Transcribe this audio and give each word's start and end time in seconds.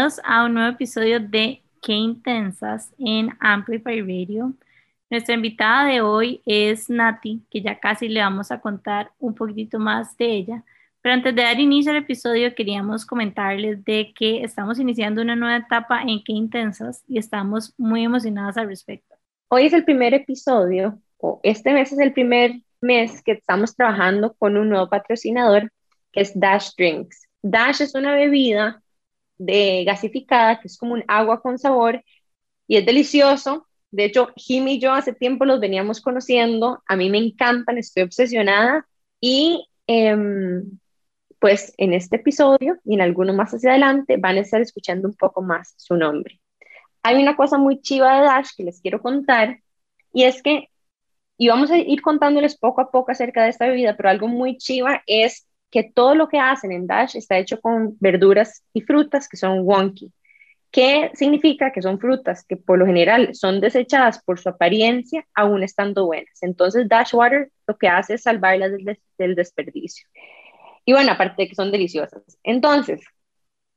Bienvenidos 0.00 0.24
a 0.24 0.46
un 0.46 0.54
nuevo 0.54 0.70
episodio 0.70 1.20
de 1.20 1.62
Qué 1.82 1.92
Intensas 1.92 2.90
en 2.98 3.36
Amplify 3.38 4.00
Radio. 4.00 4.54
Nuestra 5.10 5.34
invitada 5.34 5.90
de 5.90 6.00
hoy 6.00 6.40
es 6.46 6.88
Nati, 6.88 7.42
que 7.50 7.60
ya 7.60 7.78
casi 7.78 8.08
le 8.08 8.20
vamos 8.20 8.50
a 8.50 8.62
contar 8.62 9.12
un 9.18 9.34
poquitito 9.34 9.78
más 9.78 10.16
de 10.16 10.24
ella. 10.24 10.64
Pero 11.02 11.16
antes 11.16 11.34
de 11.34 11.42
dar 11.42 11.60
inicio 11.60 11.92
al 11.92 11.98
episodio, 11.98 12.54
queríamos 12.54 13.04
comentarles 13.04 13.84
de 13.84 14.14
que 14.18 14.42
estamos 14.42 14.78
iniciando 14.78 15.20
una 15.20 15.36
nueva 15.36 15.58
etapa 15.58 16.00
en 16.00 16.24
Qué 16.24 16.32
Intensas 16.32 17.04
y 17.06 17.18
estamos 17.18 17.74
muy 17.76 18.02
emocionadas 18.02 18.56
al 18.56 18.68
respecto. 18.68 19.16
Hoy 19.48 19.66
es 19.66 19.74
el 19.74 19.84
primer 19.84 20.14
episodio, 20.14 20.98
o 21.18 21.40
este 21.42 21.74
mes 21.74 21.92
es 21.92 21.98
el 21.98 22.14
primer 22.14 22.54
mes 22.80 23.22
que 23.22 23.32
estamos 23.32 23.76
trabajando 23.76 24.32
con 24.32 24.56
un 24.56 24.70
nuevo 24.70 24.88
patrocinador 24.88 25.70
que 26.10 26.22
es 26.22 26.32
Dash 26.40 26.70
Drinks. 26.78 27.28
Dash 27.42 27.82
es 27.82 27.94
una 27.94 28.14
bebida 28.14 28.82
de 29.40 29.84
gasificada, 29.84 30.60
que 30.60 30.68
es 30.68 30.76
como 30.76 30.92
un 30.94 31.04
agua 31.08 31.40
con 31.40 31.58
sabor 31.58 32.04
y 32.66 32.76
es 32.76 32.86
delicioso. 32.86 33.66
De 33.90 34.04
hecho, 34.04 34.28
Jimmy 34.36 34.74
y 34.74 34.80
yo 34.80 34.92
hace 34.92 35.14
tiempo 35.14 35.44
los 35.46 35.60
veníamos 35.60 36.00
conociendo, 36.00 36.82
a 36.86 36.96
mí 36.96 37.10
me 37.10 37.18
encantan, 37.18 37.78
estoy 37.78 38.04
obsesionada 38.04 38.86
y 39.20 39.66
em, 39.86 40.78
pues 41.40 41.72
en 41.78 41.94
este 41.94 42.16
episodio 42.16 42.78
y 42.84 42.94
en 42.94 43.00
alguno 43.00 43.32
más 43.32 43.52
hacia 43.54 43.70
adelante 43.70 44.18
van 44.18 44.36
a 44.36 44.40
estar 44.40 44.60
escuchando 44.60 45.08
un 45.08 45.14
poco 45.14 45.42
más 45.42 45.74
su 45.78 45.96
nombre. 45.96 46.40
Hay 47.02 47.22
una 47.22 47.34
cosa 47.36 47.58
muy 47.58 47.80
chiva 47.80 48.16
de 48.20 48.26
Dash 48.26 48.50
que 48.56 48.64
les 48.64 48.80
quiero 48.80 49.00
contar 49.00 49.60
y 50.12 50.24
es 50.24 50.42
que, 50.42 50.68
y 51.38 51.48
vamos 51.48 51.70
a 51.70 51.78
ir 51.78 52.02
contándoles 52.02 52.58
poco 52.58 52.82
a 52.82 52.90
poco 52.90 53.12
acerca 53.12 53.44
de 53.44 53.50
esta 53.50 53.66
bebida, 53.66 53.96
pero 53.96 54.10
algo 54.10 54.28
muy 54.28 54.58
chiva 54.58 55.02
es 55.06 55.46
que 55.70 55.84
todo 55.84 56.14
lo 56.14 56.28
que 56.28 56.38
hacen 56.38 56.72
en 56.72 56.86
Dash 56.86 57.16
está 57.16 57.38
hecho 57.38 57.60
con 57.60 57.96
verduras 58.00 58.64
y 58.72 58.80
frutas 58.82 59.28
que 59.28 59.36
son 59.36 59.60
wonky. 59.60 60.12
¿Qué 60.70 61.10
significa? 61.14 61.72
Que 61.72 61.82
son 61.82 61.98
frutas 61.98 62.44
que 62.44 62.56
por 62.56 62.78
lo 62.78 62.86
general 62.86 63.34
son 63.34 63.60
desechadas 63.60 64.22
por 64.22 64.38
su 64.38 64.48
apariencia, 64.48 65.26
aún 65.34 65.62
estando 65.64 66.06
buenas. 66.06 66.42
Entonces, 66.42 66.88
Dash 66.88 67.12
Water 67.14 67.50
lo 67.66 67.76
que 67.76 67.88
hace 67.88 68.14
es 68.14 68.22
salvarlas 68.22 68.72
del, 69.18 69.34
desperdicio. 69.34 70.06
Y 70.84 70.92
bueno, 70.92 71.12
aparte 71.12 71.42
de 71.42 71.48
que 71.48 71.54
son 71.56 71.72
deliciosas. 71.72 72.22
Entonces, 72.44 73.00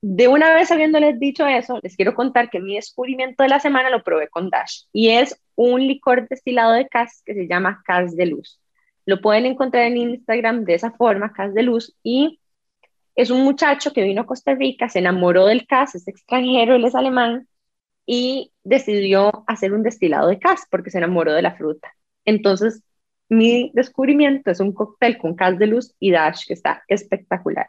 de 0.01 0.27
una 0.27 0.53
vez 0.53 0.71
habiéndoles 0.71 1.19
dicho 1.19 1.47
eso, 1.47 1.79
les 1.81 1.95
quiero 1.95 2.13
contar 2.13 2.49
que 2.49 2.59
mi 2.59 2.75
descubrimiento 2.75 3.41
de 3.41 3.49
la 3.49 3.59
semana 3.59 3.89
lo 3.89 4.03
probé 4.03 4.27
con 4.27 4.49
Dash 4.49 4.83
y 4.91 5.09
es 5.09 5.39
un 5.55 5.87
licor 5.87 6.27
destilado 6.27 6.73
de 6.73 6.87
cas 6.87 7.23
que 7.25 7.33
se 7.33 7.47
llama 7.47 7.81
cas 7.85 8.15
de 8.15 8.25
luz. 8.27 8.62
Lo 9.05 9.21
pueden 9.21 9.45
encontrar 9.45 9.85
en 9.85 9.97
Instagram 9.97 10.65
de 10.65 10.75
esa 10.75 10.91
forma, 10.91 11.33
Cas 11.33 11.53
de 11.53 11.63
Luz, 11.63 11.95
y 12.03 12.39
es 13.15 13.29
un 13.29 13.43
muchacho 13.43 13.93
que 13.93 14.03
vino 14.03 14.21
a 14.21 14.25
Costa 14.25 14.55
Rica, 14.55 14.89
se 14.89 14.99
enamoró 14.99 15.45
del 15.45 15.67
Cas, 15.67 15.95
es 15.95 16.07
extranjero, 16.07 16.75
él 16.75 16.85
es 16.85 16.95
alemán, 16.95 17.47
y 18.05 18.51
decidió 18.63 19.43
hacer 19.47 19.73
un 19.73 19.83
destilado 19.83 20.27
de 20.27 20.39
Cas 20.39 20.65
porque 20.69 20.89
se 20.89 20.97
enamoró 20.97 21.33
de 21.33 21.41
la 21.41 21.55
fruta. 21.55 21.93
Entonces, 22.25 22.83
mi 23.29 23.71
descubrimiento 23.73 24.51
es 24.51 24.59
un 24.59 24.73
cóctel 24.73 25.17
con 25.17 25.35
Cas 25.35 25.57
de 25.57 25.67
Luz 25.67 25.93
y 25.99 26.11
Dash 26.11 26.45
que 26.45 26.53
está 26.53 26.83
espectacular. 26.87 27.67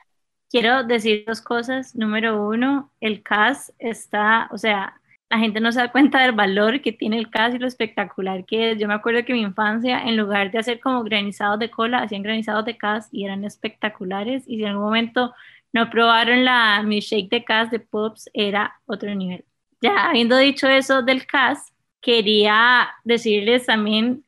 Quiero 0.50 0.84
decir 0.84 1.24
dos 1.26 1.40
cosas. 1.40 1.96
Número 1.96 2.46
uno, 2.48 2.92
el 3.00 3.22
CAS 3.22 3.72
está, 3.78 4.48
o 4.52 4.58
sea, 4.58 5.00
la 5.34 5.40
gente 5.40 5.60
no 5.60 5.72
se 5.72 5.80
da 5.80 5.90
cuenta 5.90 6.22
del 6.22 6.32
valor 6.32 6.80
que 6.80 6.92
tiene 6.92 7.18
el 7.18 7.28
caso 7.28 7.56
y 7.56 7.58
lo 7.58 7.66
espectacular 7.66 8.44
que 8.46 8.72
es. 8.72 8.78
Yo 8.78 8.86
me 8.86 8.94
acuerdo 8.94 9.24
que 9.24 9.32
en 9.32 9.38
mi 9.38 9.44
infancia, 9.44 9.98
en 10.04 10.16
lugar 10.16 10.52
de 10.52 10.58
hacer 10.58 10.78
como 10.80 11.02
granizados 11.02 11.58
de 11.58 11.70
cola, 11.70 11.98
hacían 11.98 12.22
granizados 12.22 12.64
de 12.64 12.76
cas 12.76 13.08
y 13.10 13.24
eran 13.24 13.44
espectaculares. 13.44 14.44
Y 14.46 14.56
si 14.58 14.62
en 14.62 14.70
algún 14.70 14.84
momento 14.84 15.34
no 15.72 15.90
probaron 15.90 16.44
la 16.44 16.82
mi 16.84 17.00
shake 17.00 17.30
de 17.30 17.44
cas 17.44 17.70
de 17.70 17.80
Pops, 17.80 18.30
era 18.32 18.80
otro 18.86 19.12
nivel. 19.14 19.44
Ya 19.80 20.08
habiendo 20.08 20.36
dicho 20.36 20.68
eso 20.68 21.02
del 21.02 21.26
cas, 21.26 21.72
quería 22.00 22.90
decirles 23.04 23.66
también 23.66 24.24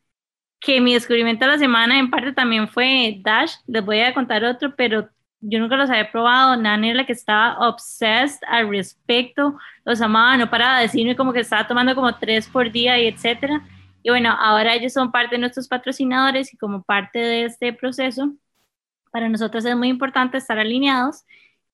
que 0.60 0.80
mi 0.80 0.94
descubrimiento 0.94 1.44
de 1.46 1.52
la 1.52 1.58
semana 1.58 1.98
en 1.98 2.10
parte 2.10 2.32
también 2.32 2.68
fue 2.68 3.20
Dash. 3.22 3.54
Les 3.66 3.84
voy 3.84 4.00
a 4.00 4.14
contar 4.14 4.44
otro, 4.44 4.74
pero 4.76 5.08
yo 5.40 5.58
nunca 5.60 5.76
los 5.76 5.90
había 5.90 6.10
probado, 6.10 6.56
Nani 6.56 6.90
era 6.90 6.98
la 6.98 7.06
que 7.06 7.12
estaba 7.12 7.68
obsessed 7.68 8.40
al 8.48 8.68
respecto, 8.68 9.56
los 9.84 10.00
amaba, 10.00 10.36
no 10.36 10.50
paraba 10.50 10.78
de 10.78 10.82
decirme 10.84 11.16
como 11.16 11.32
que 11.32 11.40
estaba 11.40 11.66
tomando 11.66 11.94
como 11.94 12.16
tres 12.16 12.48
por 12.48 12.70
día 12.72 12.98
y 12.98 13.06
etcétera. 13.08 13.62
Y 14.02 14.10
bueno, 14.10 14.30
ahora 14.38 14.74
ellos 14.74 14.92
son 14.92 15.12
parte 15.12 15.36
de 15.36 15.40
nuestros 15.40 15.68
patrocinadores 15.68 16.52
y 16.54 16.56
como 16.56 16.82
parte 16.82 17.18
de 17.18 17.44
este 17.44 17.72
proceso, 17.72 18.34
para 19.12 19.28
nosotros 19.28 19.64
es 19.64 19.76
muy 19.76 19.88
importante 19.88 20.38
estar 20.38 20.58
alineados 20.58 21.24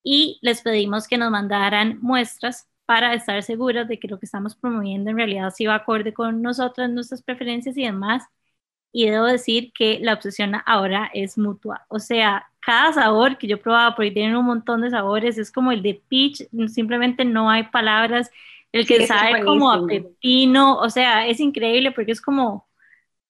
y 0.02 0.38
les 0.42 0.62
pedimos 0.62 1.08
que 1.08 1.18
nos 1.18 1.30
mandaran 1.30 1.98
muestras 2.00 2.68
para 2.86 3.14
estar 3.14 3.42
seguros 3.42 3.88
de 3.88 3.98
que 3.98 4.08
lo 4.08 4.18
que 4.18 4.26
estamos 4.26 4.54
promoviendo 4.56 5.10
en 5.10 5.16
realidad 5.16 5.50
sí 5.54 5.66
va 5.66 5.76
acorde 5.76 6.12
con 6.12 6.42
nosotros, 6.42 6.90
nuestras 6.90 7.22
preferencias 7.22 7.76
y 7.76 7.84
demás. 7.84 8.24
Y 8.92 9.08
debo 9.08 9.24
decir 9.26 9.72
que 9.74 9.98
la 10.02 10.14
obsesión 10.14 10.54
ahora 10.66 11.10
es 11.14 11.38
mutua. 11.38 11.86
O 11.88 11.98
sea, 11.98 12.51
cada 12.64 12.92
sabor 12.92 13.38
que 13.38 13.48
yo 13.48 13.60
probaba, 13.60 13.94
porque 13.96 14.12
tienen 14.12 14.36
un 14.36 14.46
montón 14.46 14.82
de 14.82 14.90
sabores, 14.90 15.36
es 15.36 15.50
como 15.50 15.72
el 15.72 15.82
de 15.82 16.00
peach, 16.08 16.46
simplemente 16.68 17.24
no 17.24 17.50
hay 17.50 17.64
palabras, 17.64 18.30
el 18.70 18.86
que 18.86 19.06
sabe 19.06 19.44
como 19.44 19.70
a 19.70 19.86
pepino, 19.86 20.78
o 20.78 20.88
sea, 20.88 21.26
es 21.26 21.40
increíble 21.40 21.90
porque 21.90 22.12
es 22.12 22.20
como, 22.20 22.66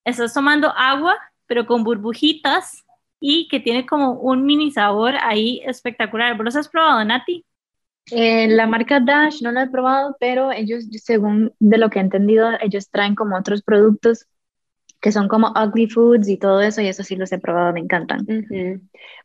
estás 0.04 0.34
tomando 0.34 0.72
agua, 0.76 1.16
pero 1.47 1.66
con 1.66 1.82
burbujitas 1.82 2.84
y 3.19 3.48
que 3.48 3.59
tiene 3.59 3.87
como 3.87 4.12
un 4.12 4.44
mini 4.44 4.70
sabor 4.70 5.15
ahí 5.20 5.62
espectacular. 5.64 6.37
¿Vos 6.37 6.44
los 6.44 6.56
has 6.56 6.69
probado, 6.69 7.04
Nati? 7.04 7.44
Eh, 8.10 8.49
la 8.49 8.66
marca 8.66 9.00
Dash 9.00 9.43
no 9.43 9.53
la 9.53 9.62
he 9.62 9.70
probado, 9.70 10.16
pero 10.20 10.53
ellos, 10.53 10.84
según 11.03 11.54
de 11.59 11.78
lo 11.78 11.88
que 11.88 11.99
he 11.99 12.03
entendido, 12.03 12.50
ellos 12.60 12.91
traen 12.91 13.14
como 13.14 13.37
otros 13.37 13.62
productos 13.62 14.26
que 15.02 15.10
son 15.10 15.26
como 15.26 15.52
ugly 15.60 15.88
foods 15.88 16.28
y 16.28 16.36
todo 16.36 16.60
eso, 16.60 16.80
y 16.80 16.86
eso 16.86 17.02
sí 17.02 17.16
los 17.16 17.32
he 17.32 17.38
probado, 17.38 17.72
me 17.72 17.80
encantan. 17.80 18.24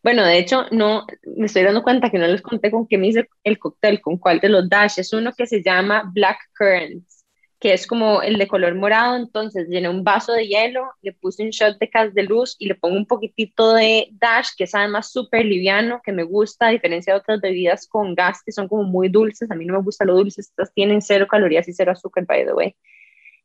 Bueno, 0.03 0.25
de 0.25 0.39
hecho, 0.39 0.65
no, 0.71 1.05
me 1.37 1.45
estoy 1.45 1.61
dando 1.61 1.83
cuenta 1.83 2.09
que 2.09 2.17
no 2.17 2.25
les 2.25 2.41
conté 2.41 2.71
con 2.71 2.87
qué 2.87 2.97
me 2.97 3.07
hice 3.07 3.29
el 3.43 3.59
cóctel, 3.59 4.01
con 4.01 4.17
cuál 4.17 4.39
de 4.39 4.49
los 4.49 4.67
Dash, 4.67 4.97
es 4.97 5.13
uno 5.13 5.33
que 5.37 5.45
se 5.45 5.61
llama 5.61 6.09
Black 6.15 6.39
Currants, 6.57 7.25
que 7.59 7.73
es 7.73 7.85
como 7.85 8.23
el 8.23 8.39
de 8.39 8.47
color 8.47 8.73
morado, 8.73 9.17
entonces 9.17 9.67
llené 9.69 9.87
un 9.87 10.03
vaso 10.03 10.33
de 10.33 10.47
hielo, 10.47 10.89
le 11.03 11.13
puse 11.13 11.43
un 11.43 11.51
shot 11.51 11.77
de 11.77 11.89
cas 11.91 12.11
de 12.11 12.23
luz 12.23 12.55
y 12.57 12.65
le 12.65 12.73
pongo 12.73 12.97
un 12.97 13.05
poquitito 13.05 13.75
de 13.75 14.07
Dash, 14.13 14.49
que 14.57 14.63
es 14.63 14.73
además 14.73 15.11
súper 15.11 15.45
liviano, 15.45 16.01
que 16.03 16.11
me 16.11 16.23
gusta, 16.23 16.67
a 16.67 16.71
diferencia 16.71 17.13
de 17.13 17.19
otras 17.19 17.39
bebidas 17.39 17.87
con 17.87 18.15
gas 18.15 18.41
que 18.43 18.51
son 18.51 18.67
como 18.67 18.81
muy 18.81 19.09
dulces, 19.09 19.51
a 19.51 19.55
mí 19.55 19.63
no 19.63 19.73
me 19.73 19.83
gusta 19.83 20.05
lo 20.05 20.15
dulce, 20.15 20.41
estas 20.41 20.73
tienen 20.73 21.03
cero 21.03 21.27
calorías 21.29 21.67
y 21.67 21.73
cero 21.73 21.91
azúcar, 21.91 22.25
by 22.25 22.45
the 22.45 22.53
way. 22.53 22.75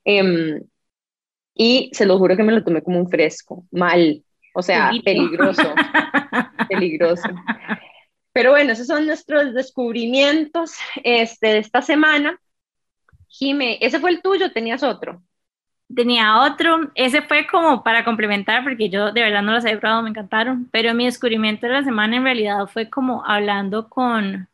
Um, 0.05 0.61
y 1.55 1.91
se 1.93 2.07
lo 2.07 2.19
juro 2.19 2.37
que 2.37 2.43
me 2.43 2.53
lo 2.53 2.65
tomé 2.65 2.83
como 2.83 2.99
un 2.99 3.09
fresco, 3.09 3.65
mal, 3.71 4.23
o 4.55 4.63
sea, 4.63 4.91
peligroso, 5.05 5.63
peligroso. 6.69 7.29
Pero 8.33 8.51
bueno, 8.51 8.73
esos 8.73 8.87
son 8.87 9.07
nuestros 9.07 9.53
descubrimientos 9.53 10.73
este, 11.05 11.49
de 11.49 11.59
esta 11.59 11.83
semana. 11.83 12.41
Jime, 13.29 13.79
¿ese 13.81 14.01
fue 14.01 14.11
el 14.11 14.23
tuyo? 14.23 14.53
¿Tenías 14.53 14.83
otro? 14.83 15.23
Tenía 15.95 16.41
otro, 16.43 16.91
ese 16.95 17.21
fue 17.21 17.47
como 17.47 17.83
para 17.83 18.05
complementar, 18.05 18.63
porque 18.65 18.89
yo 18.89 19.13
de 19.13 19.23
verdad 19.23 19.43
no 19.43 19.53
los 19.53 19.65
he 19.67 19.77
probado, 19.77 20.03
me 20.03 20.09
encantaron, 20.09 20.69
pero 20.73 20.95
mi 20.95 21.05
descubrimiento 21.05 21.67
de 21.67 21.73
la 21.75 21.85
semana 21.85 22.17
en 22.17 22.25
realidad 22.25 22.67
fue 22.67 22.89
como 22.89 23.23
hablando 23.27 23.91
con, 23.91 24.49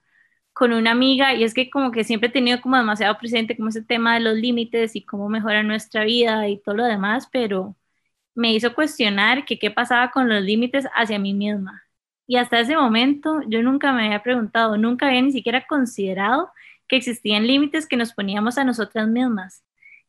con 0.59 0.73
una 0.73 0.91
amiga 0.91 1.35
y 1.35 1.45
es 1.45 1.55
que 1.55 1.71
como 1.71 1.93
que 1.93 2.03
siempre 2.03 2.31
he 2.31 2.33
tenido 2.33 2.61
como 2.61 2.77
demasiado 2.77 3.17
presente 3.17 3.57
como 3.57 3.69
ese 3.69 3.83
tema 3.85 4.15
de 4.15 4.21
los 4.21 4.37
límites 4.37 4.97
y 4.97 5.05
cómo 5.05 5.29
mejora 5.29 5.63
nuestra 5.63 6.03
vida 6.03 6.49
y 6.49 6.59
todo 6.61 6.75
lo 6.75 6.85
demás, 6.85 7.29
pero 7.31 7.77
me 8.35 8.53
hizo 8.53 8.75
cuestionar 8.75 9.45
que 9.45 9.59
qué 9.61 9.71
pasaba 9.71 10.11
con 10.11 10.29
los 10.29 10.43
límites 10.43 10.87
hacia 10.97 11.21
mí 11.21 11.33
misma. 11.33 11.85
Y 12.27 12.37
hasta 12.39 12.59
ese 12.59 12.77
momento 12.77 13.41
yo 13.47 13.63
nunca 13.63 13.93
me 13.93 14.07
había 14.07 14.23
preguntado, 14.25 14.77
nunca 14.77 15.07
había 15.07 15.23
ni 15.23 15.31
siquiera 15.33 15.65
considerado 15.65 16.51
que 16.89 16.97
existían 16.97 17.47
límites 17.47 17.87
que 17.87 17.97
nos 17.97 18.13
poníamos 18.13 18.59
a 18.59 18.65
nosotras 18.65 19.07
mismas. 19.07 19.63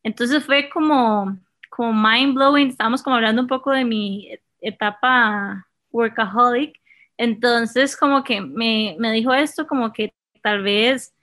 Entonces 0.04 0.44
fue 0.44 0.69
como, 0.69 1.38
como 1.69 1.94
mind 1.94 2.34
blowing, 2.34 2.69
estábamos 2.69 3.04
como 3.04 3.18
hablando 3.18 3.44
un 3.44 3.48
poco 3.48 3.72
de 3.72 3.86
mi 3.86 4.30
etapa 4.62 5.68
workaholic, 5.92 6.80
entonces 7.18 7.95
como 7.95 8.24
que 8.24 8.42
me, 8.42 8.95
me 9.00 9.12
dijo 9.12 9.31
esto, 9.34 9.68
como 9.68 9.94
que 9.94 10.13
tal 10.41 10.63
vez 10.63 11.13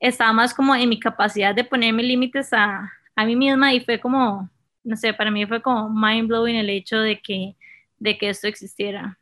estaba 0.00 0.32
más 0.32 0.54
como 0.54 0.74
en 0.74 0.88
mi 0.88 1.00
capacidad 1.00 1.54
de 1.54 1.64
ponerme 1.64 2.02
límites 2.02 2.52
a, 2.52 2.90
a 3.16 3.24
mí 3.24 3.36
misma 3.36 3.72
y 3.74 3.80
fue 3.80 4.00
como, 4.00 4.50
no 4.82 4.96
sé, 4.96 5.14
para 5.14 5.30
mí 5.30 5.46
fue 5.46 5.62
como 5.62 5.88
mind 5.90 6.28
blowing 6.28 6.56
el 6.56 6.70
hecho 6.70 6.98
de 6.98 7.20
que, 7.20 7.56
de 7.98 8.18
que 8.18 8.28
esto 8.28 8.48
existiera. 8.48 9.18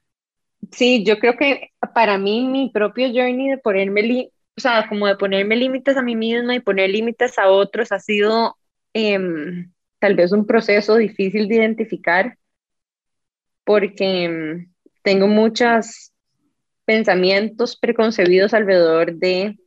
Sí, 0.71 1.05
yo 1.05 1.19
creo 1.19 1.37
que 1.37 1.71
para 1.95 2.19
mí 2.19 2.47
mi 2.47 2.71
propio 2.71 3.09
journey 3.09 3.51
de 3.51 3.59
ponerme, 3.59 4.31
o 4.57 4.61
sea, 4.61 4.89
como 4.89 5.07
de 5.07 5.17
ponerme 5.17 5.57
límites 5.57 5.97
a 5.97 6.03
mí 6.03 6.17
misma 6.17 6.55
y 6.55 6.61
poner 6.61 6.91
límites 6.91 7.39
a 7.39 7.49
otros 7.49 7.93
ha 7.93 7.99
sido 7.99 8.57
em, 8.95 9.73
tal 9.99 10.15
vez 10.15 10.33
un 10.33 10.47
proceso 10.47 10.97
difícil 10.97 11.49
de 11.49 11.57
identificar 11.57 12.39
porque 13.65 14.25
em, 14.25 14.73
tengo 15.03 15.27
muchas 15.27 16.12
pensamientos 16.85 17.77
preconcebidos 17.77 18.55
alrededor 18.55 19.15
de 19.17 19.59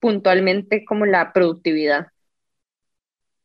puntualmente 0.00 0.84
como 0.84 1.06
la 1.06 1.32
productividad 1.32 2.08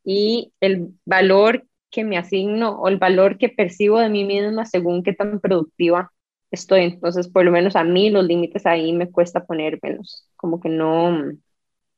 y 0.04 0.52
el 0.60 0.94
valor 1.04 1.66
que 1.90 2.04
me 2.04 2.18
asigno 2.18 2.78
o 2.80 2.88
el 2.88 2.98
valor 2.98 3.38
que 3.38 3.48
percibo 3.48 3.98
de 3.98 4.08
mí 4.10 4.24
misma 4.24 4.64
según 4.66 5.02
qué 5.02 5.12
tan 5.12 5.40
productiva 5.40 6.12
estoy. 6.50 6.82
Entonces, 6.84 7.28
por 7.28 7.44
lo 7.44 7.50
menos 7.52 7.76
a 7.76 7.84
mí 7.84 8.10
los 8.10 8.24
límites 8.24 8.66
ahí 8.66 8.92
me 8.92 9.10
cuesta 9.10 9.44
ponérmelos, 9.46 10.28
como 10.36 10.60
que 10.60 10.68
no 10.68 11.32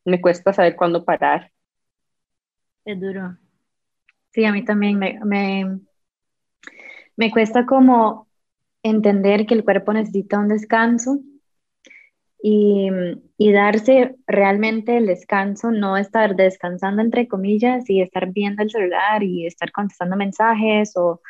me 0.04 0.20
cuesta 0.20 0.52
saber 0.52 0.76
cuándo 0.76 1.04
parar. 1.04 1.52
Es 2.84 2.98
duro. 3.00 3.36
Sí, 4.32 4.44
a 4.46 4.52
mí 4.52 4.64
también 4.64 4.98
me, 4.98 5.18
me, 5.24 5.80
me 7.16 7.30
cuesta 7.30 7.66
como 7.66 8.27
entender 8.82 9.46
que 9.46 9.54
el 9.54 9.64
cuerpo 9.64 9.92
necesita 9.92 10.38
un 10.38 10.48
descanso 10.48 11.20
y, 12.42 12.88
y, 13.36 13.52
darse 13.52 14.16
realmente 14.26 14.96
el 14.96 15.06
descanso, 15.06 15.70
no 15.72 15.96
estar 15.96 16.36
descansando 16.36 17.02
entre 17.02 17.26
comillas 17.26 17.88
y 17.90 18.00
estar 18.00 18.30
viendo 18.32 18.62
el 18.62 18.70
celular 18.70 19.22
y 19.24 19.46
estar 19.46 19.72
contestando 19.72 20.16
mensajes 20.16 20.96
o, 20.96 21.20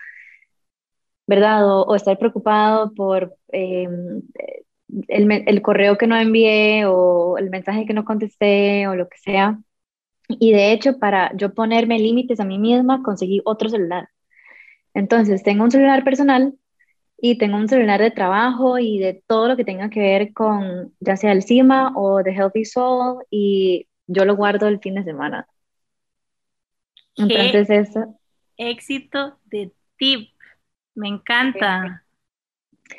¿verdad? 1.26 1.66
O, 1.66 1.94
estar 1.94 2.18
preocupado 2.18 2.92
por 2.94 3.36
em, 3.48 4.22
el, 5.08 5.30
el, 5.46 5.62
correo 5.62 5.98
que 5.98 6.06
no 6.06 6.16
envié 6.16 6.84
o 6.86 7.38
el 7.38 7.50
mensaje 7.50 7.86
que 7.86 7.94
no 7.94 8.04
contesté 8.04 8.88
o 8.88 8.94
lo 8.94 9.08
que 9.08 9.18
sea. 9.18 9.58
Y 10.28 10.52
de 10.52 10.72
hecho, 10.72 10.98
para 10.98 11.34
yo 11.36 11.54
ponerme 11.54 11.98
límites 11.98 12.40
a 12.40 12.44
mí 12.44 12.58
misma, 12.58 13.02
conseguí 13.02 13.40
otro 13.44 13.68
celular. 13.70 14.08
Entonces, 14.94 15.42
tengo 15.42 15.64
un 15.64 15.70
celular 15.70 16.04
personal 16.04 16.54
y 17.20 17.36
tengo 17.36 17.56
un 17.56 17.68
celular 17.68 18.00
de 18.00 18.12
trabajo 18.12 18.78
y 18.78 18.98
de 18.98 19.22
todo 19.26 19.48
lo 19.48 19.56
que 19.56 19.64
tenga 19.64 19.90
que 19.90 20.00
ver 20.00 20.32
con 20.32 20.94
ya 21.00 21.16
sea 21.16 21.32
el 21.32 21.42
CIMA 21.42 21.92
o 21.96 22.22
The 22.22 22.32
Healthy 22.32 22.64
Soul 22.64 23.24
y 23.28 23.88
yo 24.06 24.24
lo 24.24 24.36
guardo 24.36 24.68
el 24.68 24.78
fin 24.78 24.94
de 24.94 25.04
semana. 25.04 25.48
Entonces 27.16 27.68
eso. 27.70 28.14
Éxito 28.56 29.38
de 29.46 29.72
tip, 29.96 30.30
me 30.94 31.08
encanta. 31.08 32.04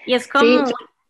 Y 0.05 0.13
es 0.13 0.27
como 0.27 0.65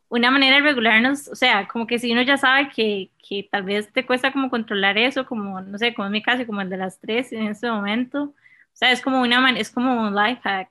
una 0.10 0.32
manera 0.32 0.58
de 0.58 0.62
regularnos, 0.62 1.28
o 1.28 1.36
sea, 1.36 1.68
como 1.68 1.88
que 1.88 2.00
si 2.00 2.12
uno 2.12 2.22
ya 2.22 2.38
sabe 2.38 2.70
que, 2.70 3.12
que, 3.28 3.48
tal 3.52 3.64
vez 3.64 3.92
te 3.92 4.06
cuesta 4.06 4.32
como 4.32 4.50
controlar 4.50 4.98
eso, 4.98 5.26
como, 5.26 5.62
no 5.62 5.78
sé, 5.78 5.94
como 5.94 6.08
en 6.08 6.12
mi 6.12 6.22
caso, 6.22 6.46
como 6.46 6.62
el 6.62 6.70
de 6.70 6.78
las 6.78 7.00
tres 7.00 7.32
en 7.32 7.48
este 7.48 7.70
momento, 7.70 8.24
o 8.24 8.34
sea, 8.74 8.92
es 8.92 9.02
como 9.02 9.22
una, 9.22 9.52
es 9.60 9.70
como 9.70 10.02
un 10.02 10.16
life 10.16 10.42
hack. 10.44 10.70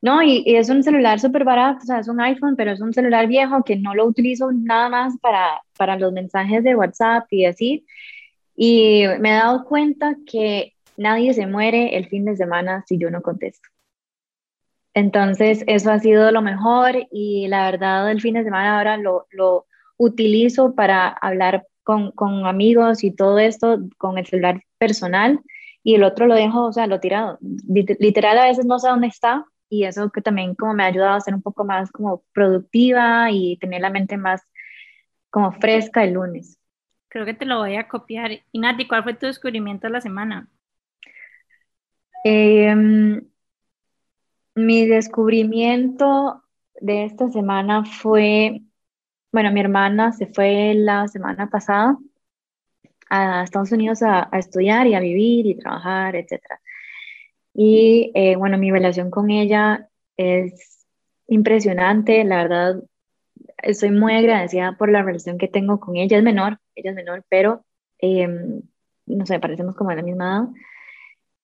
No, 0.00 0.22
y, 0.22 0.44
es 0.46 0.68
un 0.70 0.82
celular 0.82 1.20
súper 1.20 1.44
barato, 1.44 1.78
o 1.82 1.86
sea, 1.86 1.98
es 2.00 2.08
un 2.08 2.20
iPhone, 2.20 2.56
pero 2.56 2.72
es 2.72 2.80
un 2.80 2.92
celular 2.92 3.26
viejo 3.26 3.62
que 3.64 3.76
no 3.76 3.94
lo 3.94 4.06
utilizo 4.06 4.50
nada 4.52 4.88
más 4.88 5.18
para, 5.18 5.62
para 5.76 5.96
los 5.96 6.12
mensajes 6.12 6.64
de 6.64 6.76
WhatsApp 6.76 7.26
y 7.30 7.44
así. 7.46 7.86
Y 8.56 9.04
me 9.20 9.30
he 9.30 9.34
dado 9.34 9.64
cuenta 9.64 10.16
que 10.26 10.74
nadie 10.96 11.34
se 11.34 11.46
muere 11.46 11.96
el 11.96 12.08
fin 12.08 12.24
de 12.24 12.36
semana 12.36 12.84
si 12.86 12.98
yo 12.98 13.10
no 13.10 13.22
contesto. 13.22 13.68
Entonces, 14.94 15.64
eso 15.66 15.90
ha 15.90 15.98
sido 16.00 16.30
lo 16.32 16.42
mejor 16.42 17.06
y 17.10 17.48
la 17.48 17.64
verdad, 17.70 18.10
el 18.10 18.20
fin 18.20 18.34
de 18.34 18.44
semana 18.44 18.76
ahora 18.78 18.96
lo, 18.98 19.26
lo 19.30 19.66
utilizo 19.96 20.74
para 20.74 21.08
hablar 21.08 21.66
con, 21.82 22.12
con, 22.12 22.46
amigos 22.46 23.02
y 23.04 23.10
todo 23.10 23.38
esto 23.38 23.78
con 23.98 24.18
el 24.18 24.26
celular 24.26 24.62
personal 24.78 25.40
y 25.82 25.94
el 25.94 26.04
otro 26.04 26.26
lo 26.26 26.34
dejo, 26.34 26.66
o 26.66 26.72
sea, 26.72 26.86
lo 26.86 27.00
tirado. 27.00 27.38
Literal, 27.98 28.38
a 28.38 28.46
veces 28.46 28.66
no 28.66 28.78
sé 28.78 28.88
dónde 28.88 29.08
está 29.08 29.46
y 29.72 29.84
eso 29.84 30.10
que 30.10 30.20
también 30.20 30.54
como 30.54 30.74
me 30.74 30.82
ha 30.84 30.88
ayudado 30.88 31.14
a 31.14 31.20
ser 31.20 31.34
un 31.34 31.40
poco 31.40 31.64
más 31.64 31.90
como 31.90 32.22
productiva 32.34 33.30
y 33.30 33.56
tener 33.56 33.80
la 33.80 33.88
mente 33.88 34.18
más 34.18 34.42
como 35.30 35.50
fresca 35.52 36.04
el 36.04 36.12
lunes. 36.12 36.58
Creo 37.08 37.24
que 37.24 37.32
te 37.32 37.46
lo 37.46 37.58
voy 37.58 37.76
a 37.76 37.88
copiar. 37.88 38.32
Y 38.52 38.58
Nati, 38.58 38.86
¿cuál 38.86 39.02
fue 39.02 39.14
tu 39.14 39.24
descubrimiento 39.24 39.86
de 39.86 39.92
la 39.94 40.02
semana? 40.02 40.50
Em, 42.22 43.22
mi 44.54 44.86
descubrimiento 44.86 46.42
de 46.78 47.04
esta 47.06 47.30
semana 47.30 47.86
fue, 47.86 48.60
bueno, 49.32 49.52
mi 49.52 49.60
hermana 49.60 50.12
se 50.12 50.26
fue 50.26 50.74
la 50.74 51.08
semana 51.08 51.48
pasada 51.48 51.96
a 53.08 53.42
Estados 53.42 53.72
Unidos 53.72 54.02
a, 54.02 54.28
a 54.30 54.38
estudiar 54.38 54.86
y 54.86 54.94
a 54.94 55.00
vivir 55.00 55.46
y 55.46 55.56
trabajar, 55.56 56.14
etcétera. 56.14 56.61
Y 57.54 58.12
eh, 58.14 58.36
bueno, 58.36 58.58
mi 58.58 58.70
relación 58.70 59.10
con 59.10 59.30
ella 59.30 59.88
es 60.16 60.86
impresionante, 61.28 62.24
la 62.24 62.36
verdad, 62.42 62.82
estoy 63.62 63.90
muy 63.90 64.14
agradecida 64.14 64.76
por 64.78 64.90
la 64.90 65.02
relación 65.02 65.38
que 65.38 65.48
tengo 65.48 65.80
con 65.80 65.96
ella. 65.96 66.18
Es 66.18 66.24
menor, 66.24 66.58
ella 66.74 66.90
es 66.90 66.96
menor, 66.96 67.24
pero 67.28 67.64
em, 67.98 68.62
no 69.06 69.26
sé, 69.26 69.40
parecemos 69.40 69.74
como 69.76 69.90
de 69.90 69.96
la 69.96 70.02
misma 70.02 70.24
edad. 70.24 70.62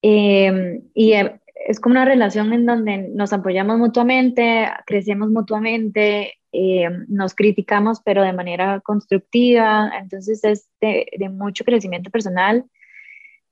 Em, 0.02 0.82
y 0.94 1.12
eh, 1.12 1.40
es 1.66 1.81
como 1.81 1.93
una 1.93 2.05
relación 2.05 2.52
en 2.52 2.66
donde 2.66 2.99
nos 3.08 3.32
apoyamos 3.32 3.78
mutuamente, 3.78 4.69
crecemos 4.87 5.31
mutuamente, 5.31 6.34
em, 6.52 7.06
nos 7.08 7.34
criticamos, 7.34 8.00
pero 8.05 8.22
de 8.22 8.32
manera 8.32 8.81
constructiva. 8.81 9.90
Entonces 10.00 10.44
es 10.44 10.69
de, 10.81 11.06
de 11.19 11.28
mucho 11.28 11.64
crecimiento 11.64 12.10
personal. 12.10 12.64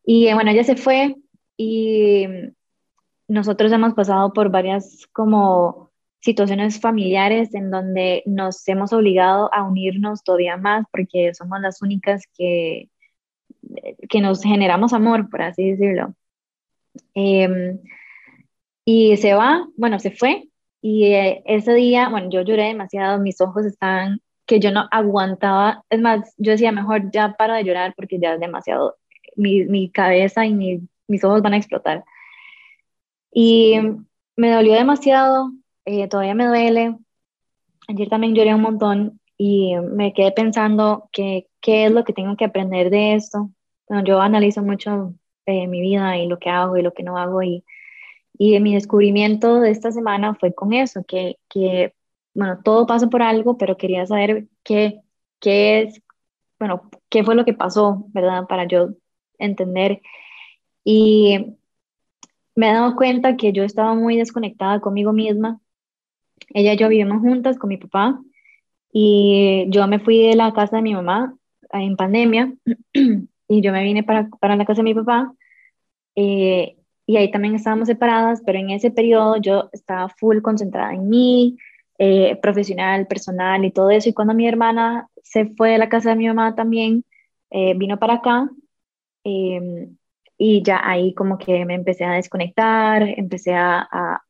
Y 0.05 0.32
bueno, 0.35 0.50
ella 0.53 0.64
se 0.64 0.76
fue 0.76 1.17
y 1.56 2.26
nosotros 3.29 3.73
hemos 3.73 3.94
pasado 3.94 4.32
por 4.32 4.50
varias 4.50 5.06
como 5.12 5.91
situaciones 6.20 6.81
familiares 6.81 7.55
en 7.55 7.70
donde 7.70 8.23
nos 8.26 8.67
hemos 8.69 8.93
obligado 8.93 9.53
a 9.55 9.62
unirnos 9.62 10.25
todavía 10.25 10.56
más 10.56 10.85
porque 10.91 11.32
somos 11.35 11.61
las 11.61 11.82
únicas 11.82 12.25
que, 12.37 12.91
que 14.08 14.20
nos 14.20 14.43
generamos 14.43 14.93
amor, 14.93 15.31
por 15.31 15.43
así 15.43 15.70
decirlo. 15.70 16.14
Em, 17.15 17.79
y 18.84 19.17
se 19.19 19.34
va, 19.34 19.69
bueno, 19.77 19.98
se 19.98 20.10
fue 20.10 20.48
y 20.81 21.06
eh, 21.06 21.43
ese 21.46 21.75
día, 21.75 22.08
bueno, 22.08 22.29
yo 22.31 22.43
lloré 22.43 22.65
demasiado, 22.65 23.19
mis 23.19 23.41
ojos 23.41 23.67
estaban 23.67 24.20
que 24.46 24.60
yo 24.60 24.70
no 24.70 24.89
aguantaba, 24.93 25.84
es 25.91 26.01
más, 26.01 26.34
yo 26.39 26.53
decía, 26.53 26.70
mejor 26.72 27.10
ya 27.10 27.34
para 27.36 27.56
de 27.56 27.65
llorar 27.65 27.94
porque 27.96 28.19
ya 28.20 28.34
es 28.34 28.41
demasiado, 28.41 28.96
mi, 29.36 29.65
mi 29.65 29.91
cabeza 29.91 30.46
y 30.46 30.55
mi 30.55 30.89
mis 31.08 31.25
ojos 31.25 31.43
van 31.43 31.55
a 31.55 31.56
explotar. 31.56 32.05
Y 33.32 33.77
me 34.36 34.51
dolió 34.51 34.75
demasiado, 34.75 35.53
eh, 35.84 36.08
todavía 36.08 36.34
me 36.34 36.46
duele. 36.46 36.96
Ayer 37.89 38.08
también 38.08 38.34
lloré 38.34 38.55
un 38.55 38.63
montón 38.63 39.20
y 39.36 39.75
me 39.77 40.13
quedé 40.13 40.32
pensando 40.32 41.08
que, 41.13 41.48
qué 41.60 41.86
es 41.86 41.93
lo 41.93 42.05
que 42.05 42.13
tengo 42.13 42.36
que 42.36 42.44
aprender 42.44 42.91
de 42.91 43.15
esto. 43.15 43.51
Bueno, 43.89 44.05
yo 44.05 44.20
analizo 44.20 44.63
mucho 44.63 45.15
eh, 45.46 45.67
mi 45.69 45.81
vida 45.81 46.17
y 46.19 46.27
lo 46.27 46.39
que 46.39 46.51
hago 46.51 46.77
y 46.77 46.82
lo 46.82 46.93
que 46.93 47.03
no 47.03 47.19
hago 47.19 47.43
y, 47.43 47.65
y 48.39 48.58
mi 48.60 48.75
descubrimiento 48.75 49.60
de 49.60 49.70
esta 49.70 49.93
semana 49.93 50.34
fue 50.34 50.55
con 50.55 50.72
eso, 50.72 51.05
que, 51.06 51.39
que 51.48 51.94
bueno, 52.34 52.60
todo 52.63 52.86
pasa 52.86 53.08
por 53.08 53.22
algo, 53.22 53.56
pero 53.56 53.77
quería 53.77 54.06
saber 54.06 54.46
qué, 54.63 55.01
qué 55.41 55.82
es, 55.82 56.03
bueno, 56.58 56.91
qué 57.08 57.25
fue 57.25 57.34
lo 57.34 57.44
que 57.44 57.55
pasó, 57.55 58.05
¿verdad? 58.08 58.46
Para 58.48 58.67
yo 58.67 58.91
entender 59.39 60.03
y 60.88 61.56
me 62.55 62.70
he 62.70 62.72
dado 62.72 62.94
cuenta 62.94 63.36
que 63.36 63.52
yo 63.52 63.64
estaba 63.64 63.94
muy 63.94 64.16
desconectada 64.16 64.81
conmigo 64.81 65.12
misma. 65.12 65.60
Ella 66.50 66.74
y 66.74 66.76
yo 66.76 66.88
vivimos 66.88 67.20
juntas 67.22 67.58
con 67.58 67.69
mi 67.70 67.76
papá 67.76 68.20
y 68.93 69.66
yo 69.69 69.88
me 69.88 69.98
fui 69.98 70.22
de 70.22 70.36
la 70.36 70.52
casa 70.52 70.76
de 70.76 70.82
mi 70.82 70.94
mamá 70.94 71.34
en 71.72 71.96
pandemia 71.96 72.55
y 72.94 73.60
yo 73.62 73.72
me 73.72 73.82
vine 73.82 74.05
para, 74.05 74.28
para 74.40 74.55
la 74.55 74.64
casa 74.64 74.82
de 74.82 74.84
mi 74.84 74.94
papá 74.94 75.34
eh, 76.14 76.76
y 77.05 77.16
ahí 77.16 77.32
también 77.32 77.56
estábamos 77.56 77.88
separadas, 77.88 78.43
pero 78.46 78.58
en 78.60 78.70
ese 78.70 78.93
periodo 78.93 79.38
yo 79.38 79.69
estaba 79.72 80.08
full 80.08 80.40
concentrada 80.40 80.94
en 80.94 81.08
mí, 81.08 81.58
eh, 81.98 82.36
profesional, 82.40 83.08
personal 83.08 83.64
y 83.64 83.72
todo 83.72 83.90
eso. 83.90 84.08
Y 84.08 84.14
cuando 84.14 84.34
mi 84.34 84.46
hermana 84.46 85.08
se 85.22 85.46
fue 85.56 85.70
de 85.70 85.78
la 85.78 85.88
casa 85.88 86.10
de 86.10 86.16
mi 86.16 86.28
mamá 86.28 86.55
también, 86.55 87.05
eh, 87.50 87.74
vino 87.76 87.98
para 87.98 88.14
acá, 88.14 88.48
em, 89.24 89.96
y 90.38 90.62
ya 90.62 90.81
ahí 90.84 91.14
como 91.14 91.38
que 91.38 91.64
me 91.64 91.74
empecé 91.74 92.05
a 92.05 92.12
desconectar, 92.12 93.02
empecé 93.02 93.55
a, 93.55 94.20